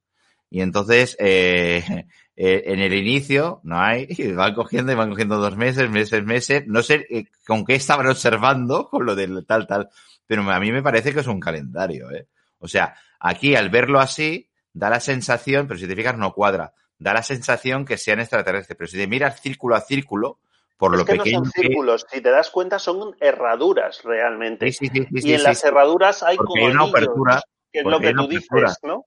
Y 0.51 0.61
entonces, 0.61 1.15
eh, 1.19 1.83
eh, 2.35 2.63
en 2.65 2.79
el 2.79 2.93
inicio, 2.93 3.61
no 3.63 3.79
hay, 3.79 4.07
van 4.35 4.53
cogiendo 4.53 4.91
y 4.91 4.95
van 4.95 5.09
cogiendo 5.09 5.37
dos 5.37 5.55
meses, 5.55 5.89
meses, 5.89 6.23
meses. 6.23 6.63
No 6.67 6.83
sé 6.83 7.05
eh, 7.09 7.25
con 7.45 7.65
qué 7.65 7.75
estaban 7.75 8.07
observando 8.07 8.87
con 8.87 9.05
lo 9.05 9.15
del 9.15 9.45
tal, 9.45 9.67
tal. 9.67 9.89
Pero 10.27 10.49
a 10.49 10.59
mí 10.59 10.71
me 10.71 10.83
parece 10.83 11.13
que 11.13 11.21
es 11.21 11.27
un 11.27 11.39
calendario, 11.39 12.11
¿eh? 12.11 12.27
O 12.59 12.67
sea, 12.67 12.93
aquí 13.19 13.55
al 13.55 13.69
verlo 13.69 13.99
así, 13.99 14.49
da 14.73 14.89
la 14.89 14.99
sensación, 14.99 15.67
pero 15.67 15.79
si 15.79 15.87
te 15.87 15.95
fijas 15.95 16.17
no 16.17 16.33
cuadra, 16.33 16.73
da 16.99 17.13
la 17.13 17.23
sensación 17.23 17.85
que 17.85 17.97
sean 17.97 18.19
extraterrestres. 18.19 18.77
Pero 18.77 18.87
si 18.87 18.97
te 18.97 19.07
miras 19.07 19.41
círculo 19.41 19.75
a 19.75 19.81
círculo, 19.81 20.39
por 20.77 20.95
lo 20.97 21.03
que 21.05 21.15
pequeño. 21.15 21.39
No 21.39 21.45
son 21.45 21.51
círculos, 21.51 22.05
si 22.11 22.21
te 22.21 22.29
das 22.29 22.49
cuenta, 22.51 22.77
son 22.79 23.15
herraduras 23.19 24.01
realmente. 24.03 24.69
y 24.79 25.33
en 25.33 25.43
las 25.43 25.63
herraduras 25.63 26.21
hay 26.23 26.37
como. 26.37 26.65
una 26.65 26.83
apertura. 26.83 27.41
Que 27.71 27.79
es 27.79 27.85
lo 27.85 27.99
que 27.99 28.13
tú 28.13 28.27
dices, 28.27 28.77
¿no? 28.83 29.05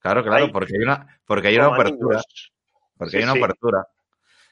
Claro, 0.00 0.22
claro, 0.22 0.44
Hay- 0.46 0.50
porque 0.52 0.72
hay 0.76 0.82
una, 0.82 1.20
porque 1.26 1.48
hay 1.48 1.56
una 1.56 1.66
apertura. 1.74 2.22
Porque 2.96 3.10
Sí, 3.12 3.16
hay 3.18 3.22
una 3.24 3.32
sí. 3.34 3.38
apertura. 3.42 3.86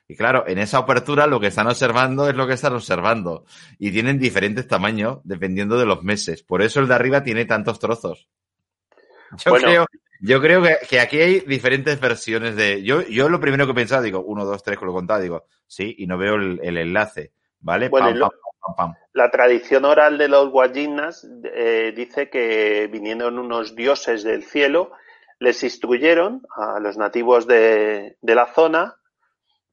Y 0.07 0.17
claro, 0.17 0.45
en 0.47 0.59
esa 0.59 0.79
apertura 0.79 1.27
lo 1.27 1.39
que 1.41 1.49
están 1.49 1.67
observando 1.67 2.29
es 2.29 2.35
lo 2.35 2.47
que 2.47 2.55
están 2.55 2.73
observando. 2.75 3.45
Y 3.79 3.91
tienen 3.91 4.19
diferentes 4.19 4.67
tamaños 4.69 5.19
dependiendo 5.25 5.79
de 5.79 5.85
los 5.87 6.03
meses. 6.03 6.43
Por 6.43 6.63
eso 6.63 6.81
el 6.81 6.89
de 6.89 6.95
arriba 6.95 7.23
tiene 7.23 7.45
tantos 7.47 7.79
trozos. 7.79 8.29
Yo 9.45 9.51
Bueno. 9.51 9.67
creo, 9.69 9.87
yo 10.21 10.41
creo 10.41 10.63
que, 10.63 10.77
que 10.89 11.01
aquí 11.01 11.21
hay 11.21 11.41
diferentes 11.41 12.01
versiones 12.01 12.57
de. 12.57 12.83
Yo, 12.83 13.03
yo 13.03 13.29
lo 13.29 13.41
primero 13.41 13.67
que 13.67 13.75
pensaba, 13.75 14.03
digo, 14.03 14.21
uno, 14.21 14.45
dos, 14.45 14.63
tres, 14.63 14.79
que 14.79 14.85
lo 14.85 14.93
contaba, 14.93 15.21
digo, 15.21 15.45
sí, 15.67 15.95
y 15.99 16.07
no 16.07 16.19
veo 16.19 16.35
el, 16.35 16.61
el 16.63 16.77
enlace. 16.79 17.33
¿Vale? 17.61 17.89
Bueno, 17.89 18.11
lo- 18.13 18.29
pam, 18.31 18.39
pam, 18.61 18.77
pam. 18.77 18.95
La 19.13 19.31
tradición 19.31 19.85
oral 19.85 20.17
de 20.19 20.29
los 20.29 20.51
Guayinas 20.51 21.27
eh, 21.53 21.93
dice 21.97 22.31
que 22.31 22.89
vinieron 22.91 23.39
unos 23.39 23.75
dioses 23.75 24.23
del 24.23 24.45
cielo, 24.45 24.93
les 25.41 25.63
instruyeron 25.65 26.43
a 26.57 26.79
los 26.79 26.97
nativos 26.97 27.47
de, 27.49 28.17
de 28.21 28.35
la 28.35 28.47
zona 28.47 28.95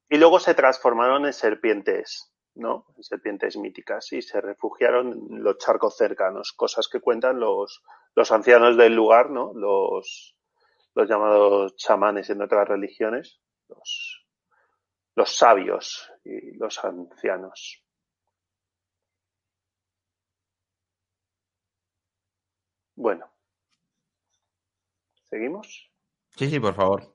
y 0.10 0.18
luego 0.18 0.40
se 0.40 0.54
transformaron 0.56 1.26
en 1.28 1.34
serpientes, 1.34 2.32
¿no? 2.56 2.86
En 2.98 3.04
serpientes 3.04 3.56
míticas 3.58 4.12
y 4.14 4.22
se 4.24 4.42
refugiaron 4.42 5.28
en 5.30 5.44
los 5.44 5.58
charcos 5.60 5.96
cercanos, 5.98 6.54
cosas 6.54 6.88
que 6.88 7.00
cuentan 7.02 7.40
los, 7.40 7.84
los 8.16 8.32
ancianos 8.32 8.78
del 8.78 8.96
lugar, 8.96 9.30
¿no? 9.30 9.54
Los, 9.54 10.35
los 10.96 11.10
llamados 11.10 11.76
chamanes 11.76 12.30
en 12.30 12.42
otras 12.42 12.68
religiones, 12.68 13.42
los, 13.68 14.26
los 15.16 15.36
sabios 15.36 16.12
y 16.24 16.58
los 16.58 16.84
ancianos. 16.84 17.84
Bueno. 22.96 23.30
¿Seguimos? 25.26 25.92
Sí, 26.38 26.50
sí, 26.50 26.60
por 26.62 26.74
favor. 26.74 27.14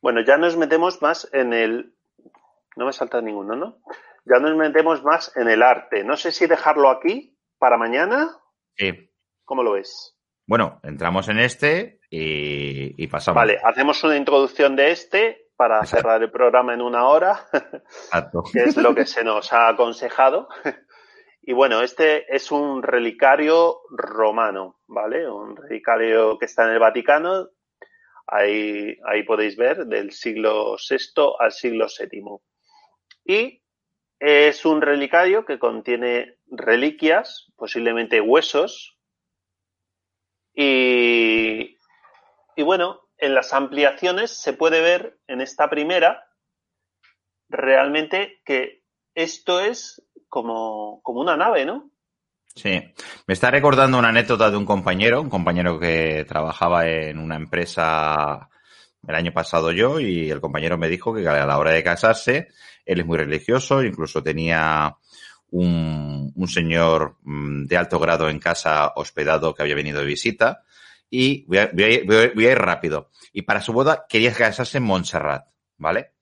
Bueno, 0.00 0.20
ya 0.24 0.36
nos 0.36 0.56
metemos 0.56 1.02
más 1.02 1.28
en 1.32 1.52
el... 1.52 1.96
No 2.76 2.86
me 2.86 2.92
salta 2.92 3.20
ninguno, 3.20 3.56
¿no? 3.56 3.82
Ya 4.24 4.38
nos 4.38 4.56
metemos 4.56 5.02
más 5.02 5.36
en 5.36 5.48
el 5.48 5.64
arte. 5.64 6.04
No 6.04 6.16
sé 6.16 6.30
si 6.30 6.46
dejarlo 6.46 6.90
aquí 6.90 7.36
para 7.58 7.76
mañana. 7.76 8.38
Sí. 8.76 9.10
¿Cómo 9.44 9.64
lo 9.64 9.72
ves? 9.72 10.17
Bueno, 10.48 10.80
entramos 10.82 11.28
en 11.28 11.40
este 11.40 12.00
y, 12.10 13.02
y 13.02 13.06
pasamos. 13.06 13.36
Vale, 13.36 13.58
hacemos 13.62 14.02
una 14.02 14.16
introducción 14.16 14.74
de 14.76 14.92
este 14.92 15.50
para 15.56 15.80
Exacto. 15.80 15.96
cerrar 15.96 16.22
el 16.22 16.30
programa 16.30 16.72
en 16.72 16.80
una 16.80 17.06
hora, 17.06 17.46
Exacto. 17.52 18.42
que 18.50 18.62
es 18.62 18.76
lo 18.78 18.94
que 18.94 19.04
se 19.04 19.22
nos 19.24 19.52
ha 19.52 19.68
aconsejado. 19.68 20.48
Y 21.42 21.52
bueno, 21.52 21.82
este 21.82 22.34
es 22.34 22.50
un 22.50 22.82
relicario 22.82 23.80
romano, 23.90 24.80
¿vale? 24.86 25.28
Un 25.30 25.56
relicario 25.56 26.38
que 26.38 26.44
está 26.44 26.64
en 26.64 26.72
el 26.72 26.78
Vaticano. 26.78 27.48
Ahí, 28.26 28.96
ahí 29.06 29.22
podéis 29.24 29.56
ver 29.56 29.86
del 29.86 30.12
siglo 30.12 30.76
VI 30.76 31.36
al 31.38 31.52
siglo 31.52 31.86
VII. 31.86 32.38
Y 33.24 33.62
es 34.18 34.66
un 34.66 34.82
relicario 34.82 35.44
que 35.46 35.58
contiene 35.58 36.36
reliquias, 36.50 37.50
posiblemente 37.56 38.20
huesos. 38.20 38.97
Y, 40.60 41.78
y 42.56 42.62
bueno, 42.64 43.02
en 43.16 43.32
las 43.32 43.52
ampliaciones 43.52 44.32
se 44.32 44.54
puede 44.54 44.80
ver 44.80 45.20
en 45.28 45.40
esta 45.40 45.70
primera 45.70 46.26
realmente 47.48 48.40
que 48.44 48.82
esto 49.14 49.60
es 49.60 50.02
como, 50.28 51.00
como 51.04 51.20
una 51.20 51.36
nave, 51.36 51.64
¿no? 51.64 51.92
Sí, 52.56 52.70
me 53.28 53.34
está 53.34 53.52
recordando 53.52 54.00
una 54.00 54.08
anécdota 54.08 54.50
de 54.50 54.56
un 54.56 54.66
compañero, 54.66 55.22
un 55.22 55.30
compañero 55.30 55.78
que 55.78 56.24
trabajaba 56.26 56.88
en 56.88 57.20
una 57.20 57.36
empresa 57.36 58.48
el 59.06 59.14
año 59.14 59.32
pasado 59.32 59.70
yo 59.70 60.00
y 60.00 60.28
el 60.28 60.40
compañero 60.40 60.76
me 60.76 60.88
dijo 60.88 61.14
que 61.14 61.28
a 61.28 61.46
la 61.46 61.56
hora 61.56 61.70
de 61.70 61.84
casarse, 61.84 62.48
él 62.84 62.98
es 62.98 63.06
muy 63.06 63.16
religioso, 63.16 63.84
incluso 63.84 64.24
tenía 64.24 64.96
un, 65.50 66.32
un 66.34 66.48
señor 66.48 67.16
mm, 67.22 67.64
de 67.66 67.76
alto 67.76 67.98
grado 67.98 68.28
en 68.28 68.38
casa 68.38 68.92
hospedado 68.96 69.54
que 69.54 69.62
había 69.62 69.74
venido 69.74 70.00
de 70.00 70.06
visita 70.06 70.62
y 71.10 71.44
voy 71.46 71.58
a, 71.58 72.52
ir 72.52 72.58
rápido. 72.58 73.10
Y 73.32 73.42
para 73.42 73.60
su 73.60 73.72
boda 73.72 74.06
quería 74.08 74.32
casarse 74.32 74.78
en 74.78 74.84
Montserrat, 74.84 75.46
¿vale? 75.76 76.12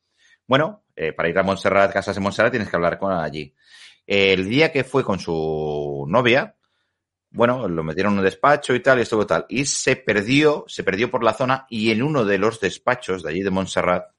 Bueno, 0.46 0.84
eh, 0.94 1.12
para 1.12 1.28
ir 1.28 1.38
a 1.38 1.42
Montserrat, 1.42 1.92
casarse 1.92 2.20
en 2.20 2.24
Montserrat, 2.24 2.52
tienes 2.52 2.70
que 2.70 2.76
hablar 2.76 2.98
con 2.98 3.12
allí. 3.12 3.52
El 4.06 4.48
día 4.48 4.70
que 4.70 4.84
fue 4.84 5.02
con 5.02 5.18
su 5.18 6.04
novia, 6.08 6.56
bueno, 7.30 7.68
lo 7.68 7.82
metieron 7.82 8.12
en 8.12 8.20
un 8.20 8.24
despacho 8.24 8.74
y 8.74 8.80
tal, 8.80 8.98
y 8.98 9.02
estuvo 9.02 9.26
tal. 9.26 9.44
Y 9.48 9.66
se 9.66 9.96
perdió, 9.96 10.64
se 10.68 10.84
perdió 10.84 11.10
por 11.10 11.24
la 11.24 11.34
zona 11.34 11.66
y 11.68 11.90
en 11.90 12.02
uno 12.02 12.24
de 12.24 12.38
los 12.38 12.60
despachos 12.60 13.22
de 13.22 13.30
allí 13.30 13.42
de 13.42 13.50
Montserrat 13.50 14.12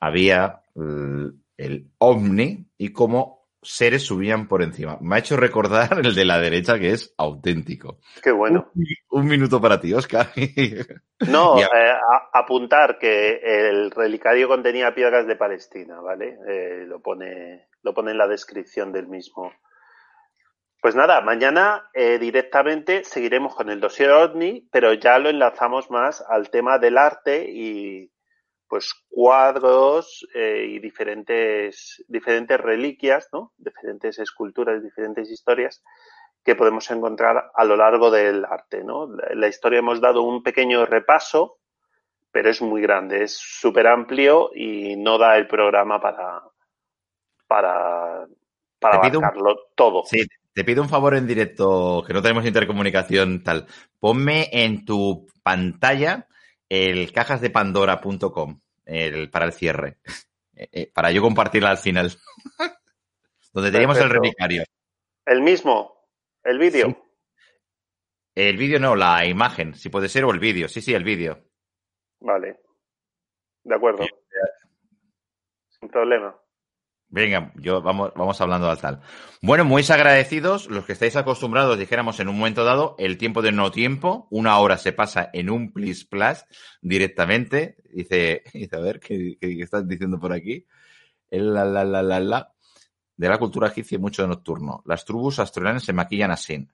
había 0.00 0.62
el, 0.74 1.34
el 1.56 1.90
ovni 1.98 2.65
y 2.78 2.92
cómo 2.92 3.46
seres 3.62 4.04
subían 4.04 4.46
por 4.46 4.62
encima. 4.62 4.98
Me 5.00 5.16
ha 5.16 5.18
hecho 5.18 5.36
recordar 5.36 5.98
el 6.04 6.14
de 6.14 6.24
la 6.24 6.38
derecha 6.38 6.78
que 6.78 6.90
es 6.90 7.12
auténtico. 7.18 7.98
Qué 8.22 8.30
bueno. 8.30 8.70
Un, 8.74 8.84
un 9.22 9.26
minuto 9.26 9.60
para 9.60 9.80
ti, 9.80 9.92
Oscar. 9.94 10.28
No, 11.28 11.58
eh, 11.58 11.64
a- 11.64 12.28
apuntar 12.38 12.98
que 12.98 13.40
el 13.42 13.90
relicario 13.90 14.48
contenía 14.48 14.94
piedras 14.94 15.26
de 15.26 15.34
Palestina, 15.34 15.98
¿vale? 16.00 16.38
Eh, 16.46 16.84
lo 16.86 17.00
pone, 17.00 17.68
lo 17.82 17.94
pone 17.94 18.10
en 18.10 18.18
la 18.18 18.26
descripción 18.28 18.92
del 18.92 19.08
mismo. 19.08 19.50
Pues 20.82 20.94
nada, 20.94 21.22
mañana 21.22 21.88
eh, 21.94 22.18
directamente 22.18 23.02
seguiremos 23.02 23.54
con 23.54 23.70
el 23.70 23.80
dossier 23.80 24.10
OVNI, 24.10 24.68
pero 24.70 24.92
ya 24.92 25.18
lo 25.18 25.30
enlazamos 25.30 25.90
más 25.90 26.22
al 26.28 26.50
tema 26.50 26.78
del 26.78 26.98
arte 26.98 27.50
y 27.50 28.12
pues 28.68 28.94
cuadros 29.08 30.26
eh, 30.34 30.66
y 30.68 30.78
diferentes, 30.78 32.04
diferentes 32.08 32.60
reliquias, 32.60 33.28
¿no? 33.32 33.52
Diferentes 33.56 34.18
esculturas, 34.18 34.82
diferentes 34.82 35.30
historias 35.30 35.82
que 36.44 36.54
podemos 36.54 36.88
encontrar 36.90 37.50
a 37.54 37.64
lo 37.64 37.76
largo 37.76 38.10
del 38.10 38.44
arte, 38.44 38.84
¿no? 38.84 39.08
La, 39.34 39.48
historia 39.48 39.80
hemos 39.80 40.00
dado 40.00 40.22
un 40.22 40.42
pequeño 40.44 40.86
repaso, 40.86 41.58
pero 42.30 42.50
es 42.50 42.62
muy 42.62 42.80
grande, 42.82 43.24
es 43.24 43.36
súper 43.36 43.88
amplio 43.88 44.50
y 44.54 44.94
no 44.96 45.18
da 45.18 45.36
el 45.36 45.48
programa 45.48 46.00
para, 46.00 46.42
para, 47.48 48.26
para 48.78 48.98
un- 49.00 49.06
abarcarlo 49.06 49.56
todo. 49.74 50.04
Sí, 50.04 50.24
te 50.52 50.64
pido 50.64 50.82
un 50.82 50.88
favor 50.88 51.16
en 51.16 51.26
directo, 51.26 52.04
que 52.06 52.12
no 52.12 52.22
tenemos 52.22 52.46
intercomunicación 52.46 53.42
tal. 53.42 53.66
Ponme 53.98 54.48
en 54.52 54.84
tu 54.84 55.26
pantalla 55.42 56.28
el 56.68 57.12
cajasdepandora.com 57.12 58.60
el, 58.84 59.30
para 59.30 59.46
el 59.46 59.52
cierre. 59.52 59.98
Eh, 60.58 60.68
eh, 60.72 60.90
para 60.90 61.10
yo 61.10 61.20
compartirla 61.20 61.68
al 61.68 61.76
final. 61.76 62.10
Donde 63.52 63.70
teníamos 63.70 63.98
el 63.98 64.08
relicario. 64.08 64.64
El 65.26 65.42
mismo, 65.42 66.08
el 66.42 66.58
vídeo. 66.58 66.86
Sí. 66.86 66.96
El 68.36 68.56
vídeo 68.56 68.80
no, 68.80 68.96
la 68.96 69.26
imagen, 69.26 69.74
si 69.74 69.90
puede 69.90 70.08
ser, 70.08 70.24
o 70.24 70.30
el 70.30 70.38
vídeo. 70.38 70.66
Sí, 70.66 70.80
sí, 70.80 70.94
el 70.94 71.04
vídeo. 71.04 71.44
Vale. 72.20 72.58
De 73.64 73.74
acuerdo. 73.74 74.06
Sin 75.68 75.90
problema. 75.90 76.34
Venga, 77.08 77.52
yo 77.56 77.82
vamos, 77.82 78.12
vamos 78.16 78.40
hablando 78.40 78.68
al 78.68 78.78
tal. 78.78 79.00
Bueno, 79.40 79.64
muy 79.64 79.84
agradecidos, 79.88 80.68
los 80.68 80.84
que 80.84 80.92
estáis 80.92 81.14
acostumbrados, 81.14 81.78
dijéramos 81.78 82.18
en 82.18 82.28
un 82.28 82.36
momento 82.36 82.64
dado, 82.64 82.96
el 82.98 83.16
tiempo 83.16 83.42
de 83.42 83.52
no 83.52 83.70
tiempo, 83.70 84.26
una 84.30 84.58
hora 84.58 84.76
se 84.76 84.92
pasa 84.92 85.30
en 85.32 85.48
un 85.50 85.72
plis 85.72 86.04
plus 86.04 86.44
directamente. 86.82 87.76
Dice, 87.92 88.42
dice 88.52 88.76
a 88.76 88.80
ver, 88.80 88.98
¿qué, 88.98 89.36
estás 89.40 89.86
diciendo 89.86 90.18
por 90.18 90.32
aquí? 90.32 90.66
El 91.30 91.54
la, 91.54 91.64
la, 91.64 91.84
la, 91.84 92.02
la, 92.02 92.20
la. 92.20 92.52
De 93.16 93.28
la 93.28 93.38
cultura 93.38 93.68
egipcia 93.68 93.98
mucho 93.98 94.22
de 94.22 94.28
nocturno. 94.28 94.82
Las 94.84 95.04
tribus 95.04 95.38
australianas 95.38 95.84
se 95.84 95.92
maquillan 95.92 96.32
así. 96.32 96.68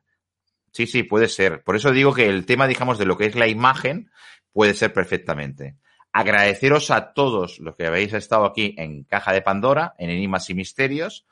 Sí, 0.73 0.87
sí, 0.87 1.03
puede 1.03 1.29
ser. 1.29 1.63
Por 1.63 1.77
eso 1.77 1.93
digo 1.93 2.15
que 2.15 2.27
el 2.29 2.47
tema, 2.47 2.67
digamos, 2.67 2.99
de 2.99 3.05
lo 3.05 3.17
que 3.17 3.27
es 3.27 3.35
la 3.37 3.47
imagen 3.47 4.11
puede 4.53 4.75
ser 4.75 4.93
perfectamente. 4.93 5.77
Agradeceros 6.13 6.91
a 6.91 7.15
todos 7.15 7.59
los 7.59 7.75
que 7.75 7.87
habéis 7.87 8.13
estado 8.13 8.45
aquí 8.45 8.75
en 8.79 9.05
Caja 9.05 9.33
de 9.33 9.43
Pandora, 9.43 9.95
en 9.99 10.11
Enigmas 10.11 10.51
y 10.51 10.55
Misterios. 10.55 11.27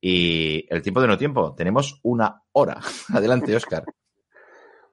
Y 0.00 0.66
el 0.72 0.82
tiempo 0.82 1.00
de 1.00 1.08
no 1.08 1.18
tiempo. 1.18 1.54
Tenemos 1.54 1.98
una 2.02 2.42
hora. 2.52 2.78
Adelante, 3.14 3.56
Oscar. 3.56 3.84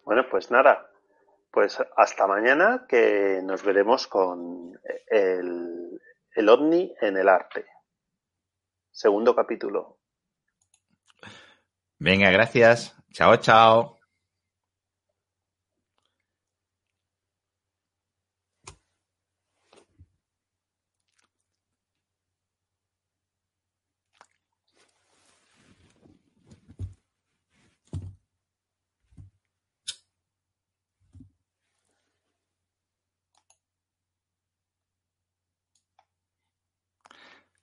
Bueno, 0.04 0.24
pues 0.30 0.50
nada. 0.50 0.88
Pues 1.52 1.78
hasta 1.98 2.28
mañana 2.28 2.86
que 2.88 3.42
nos 3.44 3.64
veremos 3.64 4.08
con 4.08 4.80
el, 5.08 6.02
el 6.34 6.50
ovni 6.50 6.94
en 7.02 7.18
el 7.18 7.28
arte. 7.28 7.66
Segundo 8.92 9.36
capítulo. 9.36 9.98
Venga, 12.00 12.32
gracias. 12.32 12.96
Chao, 13.12 13.38
chao. 13.38 14.01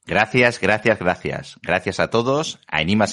Gracias, 0.08 0.58
gracias, 0.58 0.98
gracias. 0.98 1.58
Gracias 1.62 2.00
a 2.00 2.08
todos, 2.08 2.58
a 2.66 2.80
Enima 2.80 3.06